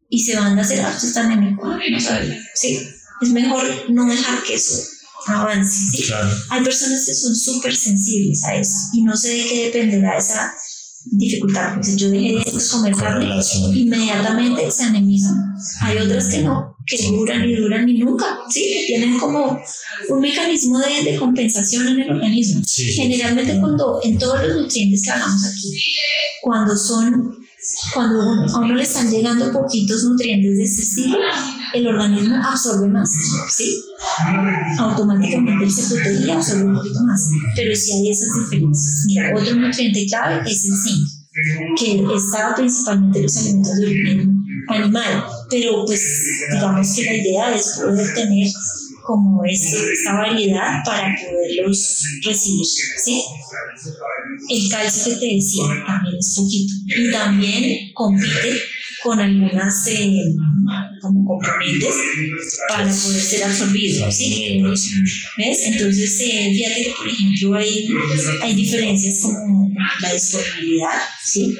y 0.08 0.20
se 0.20 0.36
van 0.36 0.58
a 0.58 0.62
hacer, 0.62 0.80
ah, 0.80 0.92
usted 0.94 1.08
está 1.08 1.24
anémico, 1.24 1.66
no 1.66 2.00
sabe, 2.00 2.40
sí, 2.54 2.78
es 3.20 3.30
mejor 3.30 3.64
no 3.90 4.06
dejar 4.06 4.42
que 4.44 4.54
eso 4.54 4.93
avance, 5.26 5.90
¿sí? 5.90 6.02
Claro. 6.04 6.28
Hay 6.50 6.64
personas 6.64 7.04
que 7.06 7.14
son 7.14 7.34
súper 7.34 7.74
sensibles 7.74 8.44
a 8.44 8.56
eso 8.56 8.74
y 8.92 9.02
no 9.02 9.16
sé 9.16 9.28
de 9.28 9.44
qué 9.44 9.64
dependerá 9.66 10.18
esa 10.18 10.54
dificultad. 11.06 11.74
Pues 11.74 11.96
yo 11.96 12.10
dejé 12.10 12.34
de 12.34 12.68
comer 12.70 12.94
carne, 12.94 13.40
inmediatamente 13.74 14.70
se 14.70 14.84
anemizan. 14.84 15.36
Hay 15.82 15.98
otras 15.98 16.26
que 16.28 16.42
no, 16.42 16.76
que 16.86 16.96
duran 17.08 17.44
y 17.44 17.56
duran 17.56 17.88
y 17.88 17.98
nunca, 17.98 18.38
¿sí? 18.50 18.84
Tienen 18.86 19.18
como 19.18 19.58
un 20.08 20.20
mecanismo 20.20 20.78
de, 20.78 21.10
de 21.10 21.18
compensación 21.18 21.88
en 21.88 22.00
el 22.00 22.10
organismo. 22.10 22.62
Sí. 22.66 22.92
Generalmente 22.92 23.58
cuando 23.60 24.00
en 24.02 24.18
todos 24.18 24.42
los 24.46 24.62
nutrientes 24.62 25.02
que 25.02 25.10
hablamos 25.10 25.44
aquí, 25.44 25.70
cuando 26.42 26.76
son 26.76 27.43
cuando 27.94 28.20
a 28.22 28.58
uno 28.58 28.74
le 28.74 28.82
están 28.82 29.10
llegando 29.10 29.52
poquitos 29.52 30.04
nutrientes 30.04 30.56
de 30.56 30.64
ese 30.64 30.82
estilo, 30.82 31.18
el 31.72 31.86
organismo 31.86 32.36
absorbe 32.36 32.88
más, 32.88 33.10
¿sí? 33.50 33.82
Automáticamente 34.78 35.70
se 35.70 35.94
protege 35.94 36.26
y 36.26 36.30
absorbe 36.30 36.64
un 36.64 36.74
poquito 36.74 37.00
más. 37.04 37.30
Pero 37.56 37.74
sí 37.74 37.92
hay 37.92 38.10
esas 38.10 38.28
diferencias. 38.40 39.04
Mira, 39.06 39.32
otro 39.34 39.54
nutriente 39.56 40.06
clave 40.06 40.42
es 40.50 40.64
el 40.64 40.76
zinc, 40.76 41.78
que 41.78 42.16
está 42.16 42.54
principalmente 42.54 43.18
en 43.18 43.24
los 43.24 43.36
alimentos 43.36 43.76
de 43.76 43.86
origen 43.86 44.44
animal, 44.68 45.24
pero 45.50 45.84
pues 45.84 46.02
digamos 46.52 46.94
que 46.94 47.04
la 47.04 47.14
idea 47.16 47.54
es 47.54 47.80
poder 47.82 48.14
tener 48.14 48.48
como 49.04 49.44
esta 49.44 50.14
variedad 50.14 50.82
para 50.84 51.14
poderlos 51.14 52.02
recibir. 52.24 52.64
¿sí? 53.04 53.22
El 54.48 54.70
calcio 54.70 55.14
que 55.14 55.20
te 55.20 55.34
decía 55.34 55.64
también 55.86 56.16
es 56.18 56.34
poquito 56.34 56.74
y 56.86 57.10
también 57.10 57.92
compite 57.92 58.60
con 59.02 59.20
algunas 59.20 59.86
eh, 59.88 60.34
como 61.02 61.26
componentes 61.26 61.94
para 62.68 62.84
poder 62.84 63.20
ser 63.20 63.44
absorbido. 63.44 64.10
¿sí? 64.10 64.62
¿Ves? 65.36 65.58
Entonces, 65.66 66.20
eh, 66.20 66.54
fíjate 66.56 66.84
que, 66.84 66.94
por 66.96 67.08
ejemplo, 67.08 67.54
hay, 67.56 67.88
hay 68.40 68.54
diferencias 68.54 69.20
como 69.20 69.70
la 70.00 70.12
disponibilidad. 70.14 70.98
¿sí? 71.22 71.54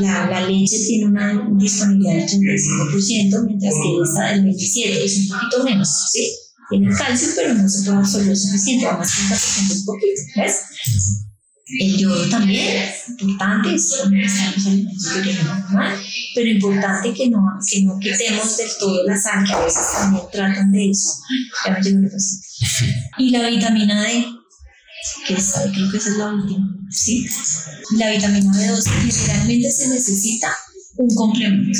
La, 0.00 0.30
la, 0.30 0.46
leche 0.46 0.78
tiene 0.86 1.06
una 1.06 1.48
disponibilidad 1.52 2.14
del 2.14 2.28
35%, 2.28 3.46
mientras 3.46 3.74
que 3.74 4.02
esta 4.02 4.32
del 4.32 4.44
27% 4.44 5.04
es 5.04 5.18
un 5.18 5.28
poquito 5.28 5.64
menos, 5.64 5.88
¿sí? 6.12 6.30
Tiene 6.70 6.94
calcio, 6.96 7.28
pero 7.36 7.54
no 7.54 7.68
se 7.68 7.84
puede 7.84 7.98
absorber 7.98 8.36
suficiente, 8.36 8.86
además 8.86 9.10
30% 9.10 9.72
es 9.72 9.84
poquito, 9.84 10.22
¿ves? 10.36 10.56
El 11.78 11.98
yodo 11.98 12.28
también, 12.28 12.88
importante, 13.20 13.74
es 13.74 13.98
también 14.02 14.24
está 14.24 14.46
en 14.46 14.52
los 14.54 14.66
alimentos 14.66 15.14
de 15.14 15.20
origen 15.20 15.48
animal, 15.48 15.98
pero 16.34 16.48
importante 16.48 17.14
que 17.14 17.30
no, 17.30 17.38
que 17.70 17.82
no 17.82 17.98
quitemos 17.98 18.56
del 18.56 18.68
todo 18.78 19.04
la 19.04 19.16
sal, 19.16 19.44
que 19.46 19.52
a 19.52 19.64
veces 19.64 19.82
también 19.92 20.24
tratan 20.32 20.72
de 20.72 20.90
eso. 20.90 21.10
Ya 21.64 21.72
me 21.72 21.82
llegó 21.82 21.98
el 21.98 22.10
paciente. 22.10 22.46
Y 23.18 23.30
la 23.30 23.48
vitamina 23.48 24.02
D, 24.02 24.24
que 25.26 25.34
está, 25.34 25.70
creo 25.72 25.90
que 25.90 25.96
esa 25.96 26.10
es 26.10 26.16
la 26.16 26.32
última, 26.32 26.76
¿sí? 26.90 27.26
La 27.96 28.10
vitamina 28.10 28.52
B12 28.52 29.12
generalmente 29.12 29.70
se 29.70 29.88
necesita 29.88 30.56
un 30.96 31.14
complemento. 31.14 31.78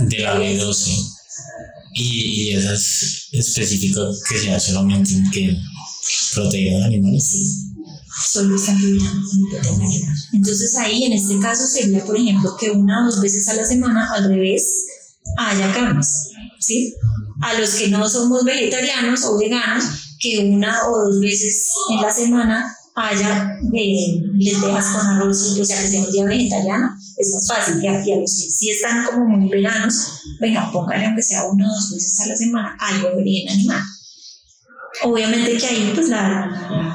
De 0.00 0.18
la 0.18 0.38
B12. 0.38 0.90
Y, 1.94 2.50
y 2.50 2.54
esa 2.54 2.74
es 2.74 3.28
específica 3.32 4.00
que 4.28 4.38
sea 4.38 4.60
solamente 4.60 5.12
que 5.32 5.56
proteínas 6.34 6.84
animales. 6.84 7.24
Sí 7.24 7.68
solo 8.26 8.56
están 8.56 8.78
Entonces 10.32 10.76
ahí 10.76 11.04
en 11.04 11.12
este 11.12 11.38
caso 11.38 11.66
sería, 11.66 12.04
por 12.04 12.16
ejemplo, 12.16 12.56
que 12.58 12.70
una 12.70 13.02
o 13.02 13.10
dos 13.10 13.20
veces 13.20 13.48
a 13.48 13.54
la 13.54 13.64
semana, 13.64 14.12
al 14.12 14.28
revés, 14.28 14.86
haya 15.36 15.72
carnes, 15.72 16.30
¿sí? 16.58 16.94
A 17.40 17.54
los 17.54 17.70
que 17.70 17.88
no 17.88 18.08
somos 18.08 18.44
vegetarianos 18.44 19.24
o 19.24 19.38
veganos, 19.38 19.84
que 20.18 20.50
una 20.50 20.88
o 20.88 21.06
dos 21.06 21.20
veces 21.20 21.68
en 21.90 22.02
la 22.02 22.10
semana 22.10 22.74
haya 22.94 23.56
eh, 23.72 24.20
lentejas 24.34 24.86
con 24.86 25.06
arroz, 25.06 25.58
o 25.58 25.64
sea, 25.64 25.80
que 25.80 25.88
sea 25.88 26.00
un 26.00 26.10
día 26.10 26.24
vegetariano, 26.24 26.88
es 27.16 27.32
más 27.32 27.46
fácil. 27.46 27.82
Y 27.82 27.86
a, 27.86 27.92
los 27.92 28.04
que 28.04 28.50
sí 28.50 28.70
están 28.70 29.06
como 29.06 29.26
muy 29.26 29.48
veganos, 29.48 30.22
venga, 30.40 30.70
póngale 30.72 31.06
aunque 31.06 31.22
sea 31.22 31.44
una 31.44 31.70
o 31.70 31.74
dos 31.74 31.92
veces 31.94 32.20
a 32.20 32.26
la 32.26 32.36
semana 32.36 32.76
algo 32.80 33.08
de 33.10 33.16
origen 33.16 33.50
animal. 33.50 33.82
Obviamente 35.04 35.56
que 35.58 35.66
ahí 35.66 35.92
pues 35.94 36.08
la 36.08 36.88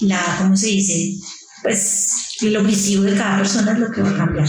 la, 0.00 0.36
¿cómo 0.38 0.56
se 0.56 0.66
dice? 0.66 1.18
Pues 1.62 2.08
el 2.40 2.56
objetivo 2.56 3.04
de 3.04 3.16
cada 3.16 3.38
persona 3.38 3.72
es 3.72 3.78
lo 3.78 3.90
que 3.92 4.02
va 4.02 4.10
a 4.10 4.16
cambiar. 4.16 4.48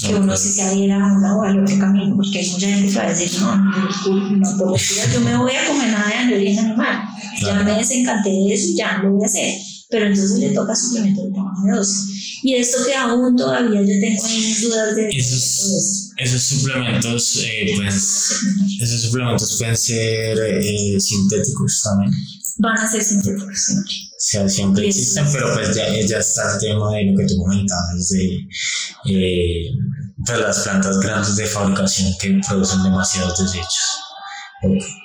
Que 0.00 0.14
uno 0.14 0.36
si 0.36 0.50
se 0.50 0.62
adhiera 0.62 0.96
a 0.96 1.12
una 1.12 1.36
o 1.36 1.42
al 1.42 1.60
otro 1.60 1.78
camino, 1.78 2.14
porque 2.16 2.38
hay 2.38 2.50
mucha 2.50 2.68
gente 2.68 2.92
que 2.92 2.98
va 2.98 3.04
a 3.04 3.08
decir, 3.08 3.40
no, 3.40 3.56
no, 3.56 4.36
no 4.36 4.58
por 4.58 4.78
yo 4.78 5.20
me 5.20 5.36
voy 5.36 5.52
a 5.52 5.66
comer 5.66 5.90
nada 5.90 6.26
de 6.26 6.36
origen 6.36 6.66
animal. 6.66 7.08
Ya 7.42 7.54
me 7.62 7.74
desencanté 7.74 8.30
de 8.30 8.54
eso, 8.54 8.68
ya 8.76 8.98
lo 8.98 9.12
voy 9.12 9.24
a 9.24 9.26
hacer. 9.26 9.54
Pero 9.90 10.06
entonces 10.06 10.38
le 10.38 10.50
toca 10.50 10.76
suplemento 10.76 11.24
de 11.24 11.32
tamaño 11.32 11.72
de 11.72 11.78
dosis. 11.78 12.40
Y 12.44 12.54
esto 12.54 12.78
que 12.86 12.94
aún 12.94 13.34
todavía 13.36 13.80
yo 13.80 13.86
tengo 13.86 14.22
mis 14.22 14.62
dudas 14.62 14.94
de 14.94 15.08
esos, 15.08 16.10
esos 16.16 16.42
suplementos, 16.42 17.40
eh, 17.42 17.72
pues, 17.76 18.32
esos 18.80 19.02
suplementos 19.02 19.56
pueden 19.58 19.76
ser 19.76 20.38
eh, 20.38 21.00
sintéticos 21.00 21.82
también. 21.82 22.12
Van 22.58 22.78
a 22.78 22.88
ser 22.88 23.02
sintéticos 23.02 23.58
siempre 23.58 24.07
sea, 24.18 24.48
siempre 24.48 24.86
existen, 24.86 25.26
pero 25.32 25.54
pues 25.54 25.74
ya, 25.74 25.88
ya 26.06 26.18
está 26.18 26.54
el 26.54 26.60
tema 26.60 26.92
de 26.92 27.04
lo 27.04 27.16
que 27.16 27.26
tú 27.26 27.36
comentabas, 27.38 28.08
de 28.08 28.48
eh, 29.06 29.70
pues 30.26 30.40
las 30.40 30.58
plantas 30.60 30.98
grandes 30.98 31.36
de 31.36 31.46
fabricación 31.46 32.12
que 32.20 32.40
producen 32.46 32.82
demasiados 32.82 33.38
desechos. 33.38 33.98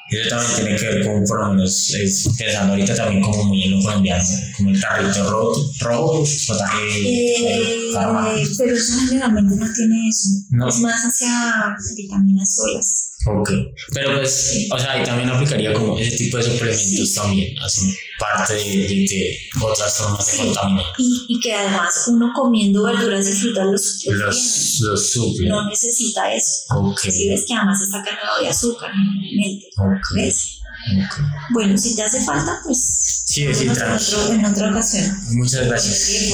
Eso 0.10 0.30
también 0.30 0.56
tiene 0.56 0.76
que 0.76 0.86
ver 0.86 1.06
con, 1.06 1.24
por 1.26 1.40
lo 1.40 1.54
menos, 1.54 1.90
es 1.92 2.28
pensando 2.38 2.74
ahorita 2.74 2.96
también 2.96 3.22
como 3.22 3.44
muy 3.46 3.64
en 3.64 3.72
lo 3.72 3.84
colombiano, 3.84 4.24
como 4.58 4.70
el 4.72 4.82
tarrito 4.82 5.30
rojo, 5.30 5.72
rojo 5.80 6.26
potaje, 6.48 6.80
eh, 6.98 7.92
pero 8.58 8.76
eso 8.76 8.94
generalmente 9.08 9.56
no 9.56 9.74
tiene 9.74 10.10
eso. 10.10 10.30
No. 10.50 10.70
Es 10.70 10.80
más 10.80 11.02
hacia 11.04 11.76
vitaminas 11.96 12.56
solas. 12.56 13.13
Ok, 13.26 13.50
pero 13.94 14.16
pues, 14.16 14.68
o 14.70 14.78
sea, 14.78 14.92
ahí 14.92 15.04
también 15.04 15.30
aplicaría 15.30 15.74
como 15.74 15.98
ese 15.98 16.18
tipo 16.18 16.38
de 16.38 16.44
suplementos 16.44 17.14
también, 17.14 17.58
hacen 17.60 17.96
parte 18.20 18.54
de, 18.54 18.62
de, 18.62 19.38
otras 19.62 19.98
formas 19.98 20.32
de 20.32 20.38
contaminar. 20.38 20.86
Y, 20.98 21.26
y, 21.30 21.40
que 21.40 21.54
además 21.54 22.06
uno 22.08 22.32
comiendo 22.34 22.84
verduras 22.84 23.28
y 23.28 23.34
frutas 23.34 23.66
los, 23.68 24.06
los, 24.06 24.80
los 24.82 25.12
suple. 25.12 25.48
No 25.48 25.68
necesita 25.70 26.34
eso. 26.34 26.64
Ok. 26.76 27.00
Si 27.00 27.30
ves 27.30 27.46
que 27.48 27.54
además 27.54 27.82
está 27.82 28.04
cargado 28.04 28.42
de 28.42 28.50
azúcar, 28.50 28.92
mente. 28.96 29.68
Ok. 29.78 30.16
¿Ves? 30.16 30.60
Okay. 30.84 31.26
Bueno, 31.54 31.78
si 31.78 31.96
te 31.96 32.04
hace 32.04 32.22
falta, 32.26 32.60
pues. 32.64 33.24
Sí, 33.26 33.54
sí, 33.54 33.64
en, 33.64 33.70
otro, 33.72 34.34
en 34.34 34.46
otra 34.46 34.70
ocasión. 34.70 35.18
Muchas 35.32 35.66
gracias. 35.66 36.34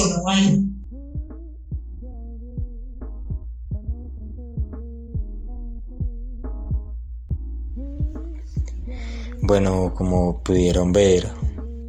Bueno, 9.50 9.92
como 9.96 10.44
pudieron 10.44 10.92
ver, 10.92 11.28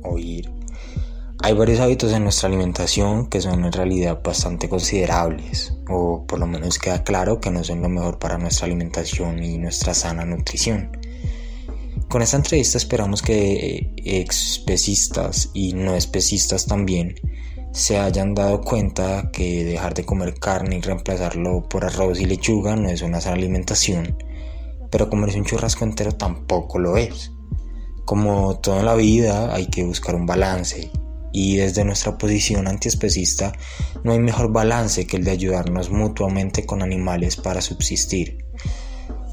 oír, 0.04 0.50
hay 1.44 1.54
varios 1.54 1.80
hábitos 1.80 2.12
en 2.12 2.24
nuestra 2.24 2.50
alimentación 2.50 3.28
que 3.28 3.40
son 3.40 3.64
en 3.64 3.72
realidad 3.72 4.20
bastante 4.24 4.68
considerables, 4.68 5.72
o 5.88 6.26
por 6.26 6.40
lo 6.40 6.48
menos 6.48 6.80
queda 6.80 7.04
claro 7.04 7.40
que 7.40 7.52
no 7.52 7.64
son 7.64 7.84
lo 7.84 7.88
mejor 7.88 8.18
para 8.18 8.40
nuestra 8.40 8.66
alimentación 8.66 9.44
y 9.44 9.60
nuestra 9.60 9.94
sana 9.94 10.26
nutrición. 10.26 10.90
Con 12.10 12.24
esta 12.24 12.38
entrevista 12.38 12.80
esperamos 12.80 13.22
que 13.22 13.94
especistas 14.04 15.52
y 15.54 15.74
no 15.74 15.94
especistas 15.94 16.66
también 16.66 17.14
se 17.74 18.00
hayan 18.00 18.34
dado 18.34 18.62
cuenta 18.62 19.30
que 19.32 19.64
dejar 19.66 19.94
de 19.94 20.04
comer 20.04 20.34
carne 20.40 20.78
y 20.78 20.82
reemplazarlo 20.82 21.70
por 21.70 21.86
arroz 21.86 22.20
y 22.20 22.26
lechuga 22.26 22.76
no 22.76 22.90
es 22.90 23.04
una 23.04 23.22
sana 23.22 23.36
alimentación, 23.36 24.18
pero 24.90 25.12
comerse 25.12 25.38
un 25.38 25.46
churrasco 25.46 25.84
entero 25.84 26.14
tampoco 26.14 26.80
lo 26.80 26.98
es. 26.98 27.32
Como 28.06 28.60
toda 28.60 28.84
la 28.84 28.96
vida 28.96 29.54
hay 29.54 29.68
que 29.68 29.84
buscar 29.84 30.16
un 30.16 30.26
balance 30.26 30.92
y 31.32 31.56
desde 31.56 31.86
nuestra 31.86 32.18
posición 32.18 32.68
antiespecista 32.68 33.54
no 34.04 34.12
hay 34.12 34.20
mejor 34.20 34.52
balance 34.52 35.08
que 35.08 35.18
el 35.18 35.24
de 35.24 35.32
ayudarnos 35.32 35.90
mutuamente 35.90 36.66
con 36.66 36.82
animales 36.82 37.38
para 37.38 37.62
subsistir. 37.62 38.46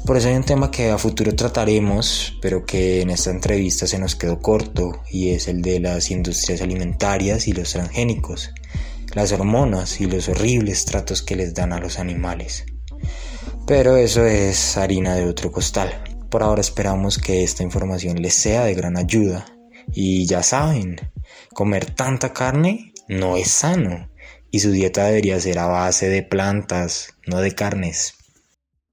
Por 0.06 0.16
eso 0.16 0.28
hay 0.28 0.36
un 0.36 0.44
tema 0.44 0.70
que 0.70 0.90
a 0.90 0.96
futuro 0.96 1.34
trataremos, 1.34 2.38
pero 2.40 2.64
que 2.64 3.02
en 3.02 3.10
esta 3.10 3.30
entrevista 3.30 3.86
se 3.86 3.98
nos 3.98 4.16
quedó 4.16 4.40
corto, 4.40 5.02
y 5.10 5.30
es 5.30 5.48
el 5.48 5.60
de 5.60 5.80
las 5.80 6.10
industrias 6.10 6.62
alimentarias 6.62 7.46
y 7.46 7.52
los 7.52 7.72
transgénicos, 7.72 8.54
las 9.14 9.32
hormonas 9.32 10.00
y 10.00 10.06
los 10.06 10.28
horribles 10.30 10.86
tratos 10.86 11.22
que 11.22 11.36
les 11.36 11.52
dan 11.52 11.74
a 11.74 11.78
los 11.78 11.98
animales. 11.98 12.64
Pero 13.66 13.98
eso 13.98 14.24
es 14.24 14.78
harina 14.78 15.14
de 15.14 15.26
otro 15.26 15.52
costal. 15.52 16.17
Por 16.30 16.42
ahora 16.42 16.60
esperamos 16.60 17.18
que 17.18 17.42
esta 17.42 17.62
información 17.62 18.20
les 18.20 18.34
sea 18.34 18.64
de 18.64 18.74
gran 18.74 18.98
ayuda. 18.98 19.46
Y 19.92 20.26
ya 20.26 20.42
saben, 20.42 20.96
comer 21.54 21.86
tanta 21.86 22.34
carne 22.34 22.92
no 23.08 23.36
es 23.36 23.50
sano 23.50 24.10
y 24.50 24.60
su 24.60 24.70
dieta 24.70 25.06
debería 25.06 25.40
ser 25.40 25.58
a 25.58 25.66
base 25.66 26.08
de 26.08 26.22
plantas, 26.22 27.14
no 27.26 27.40
de 27.40 27.54
carnes. 27.54 28.17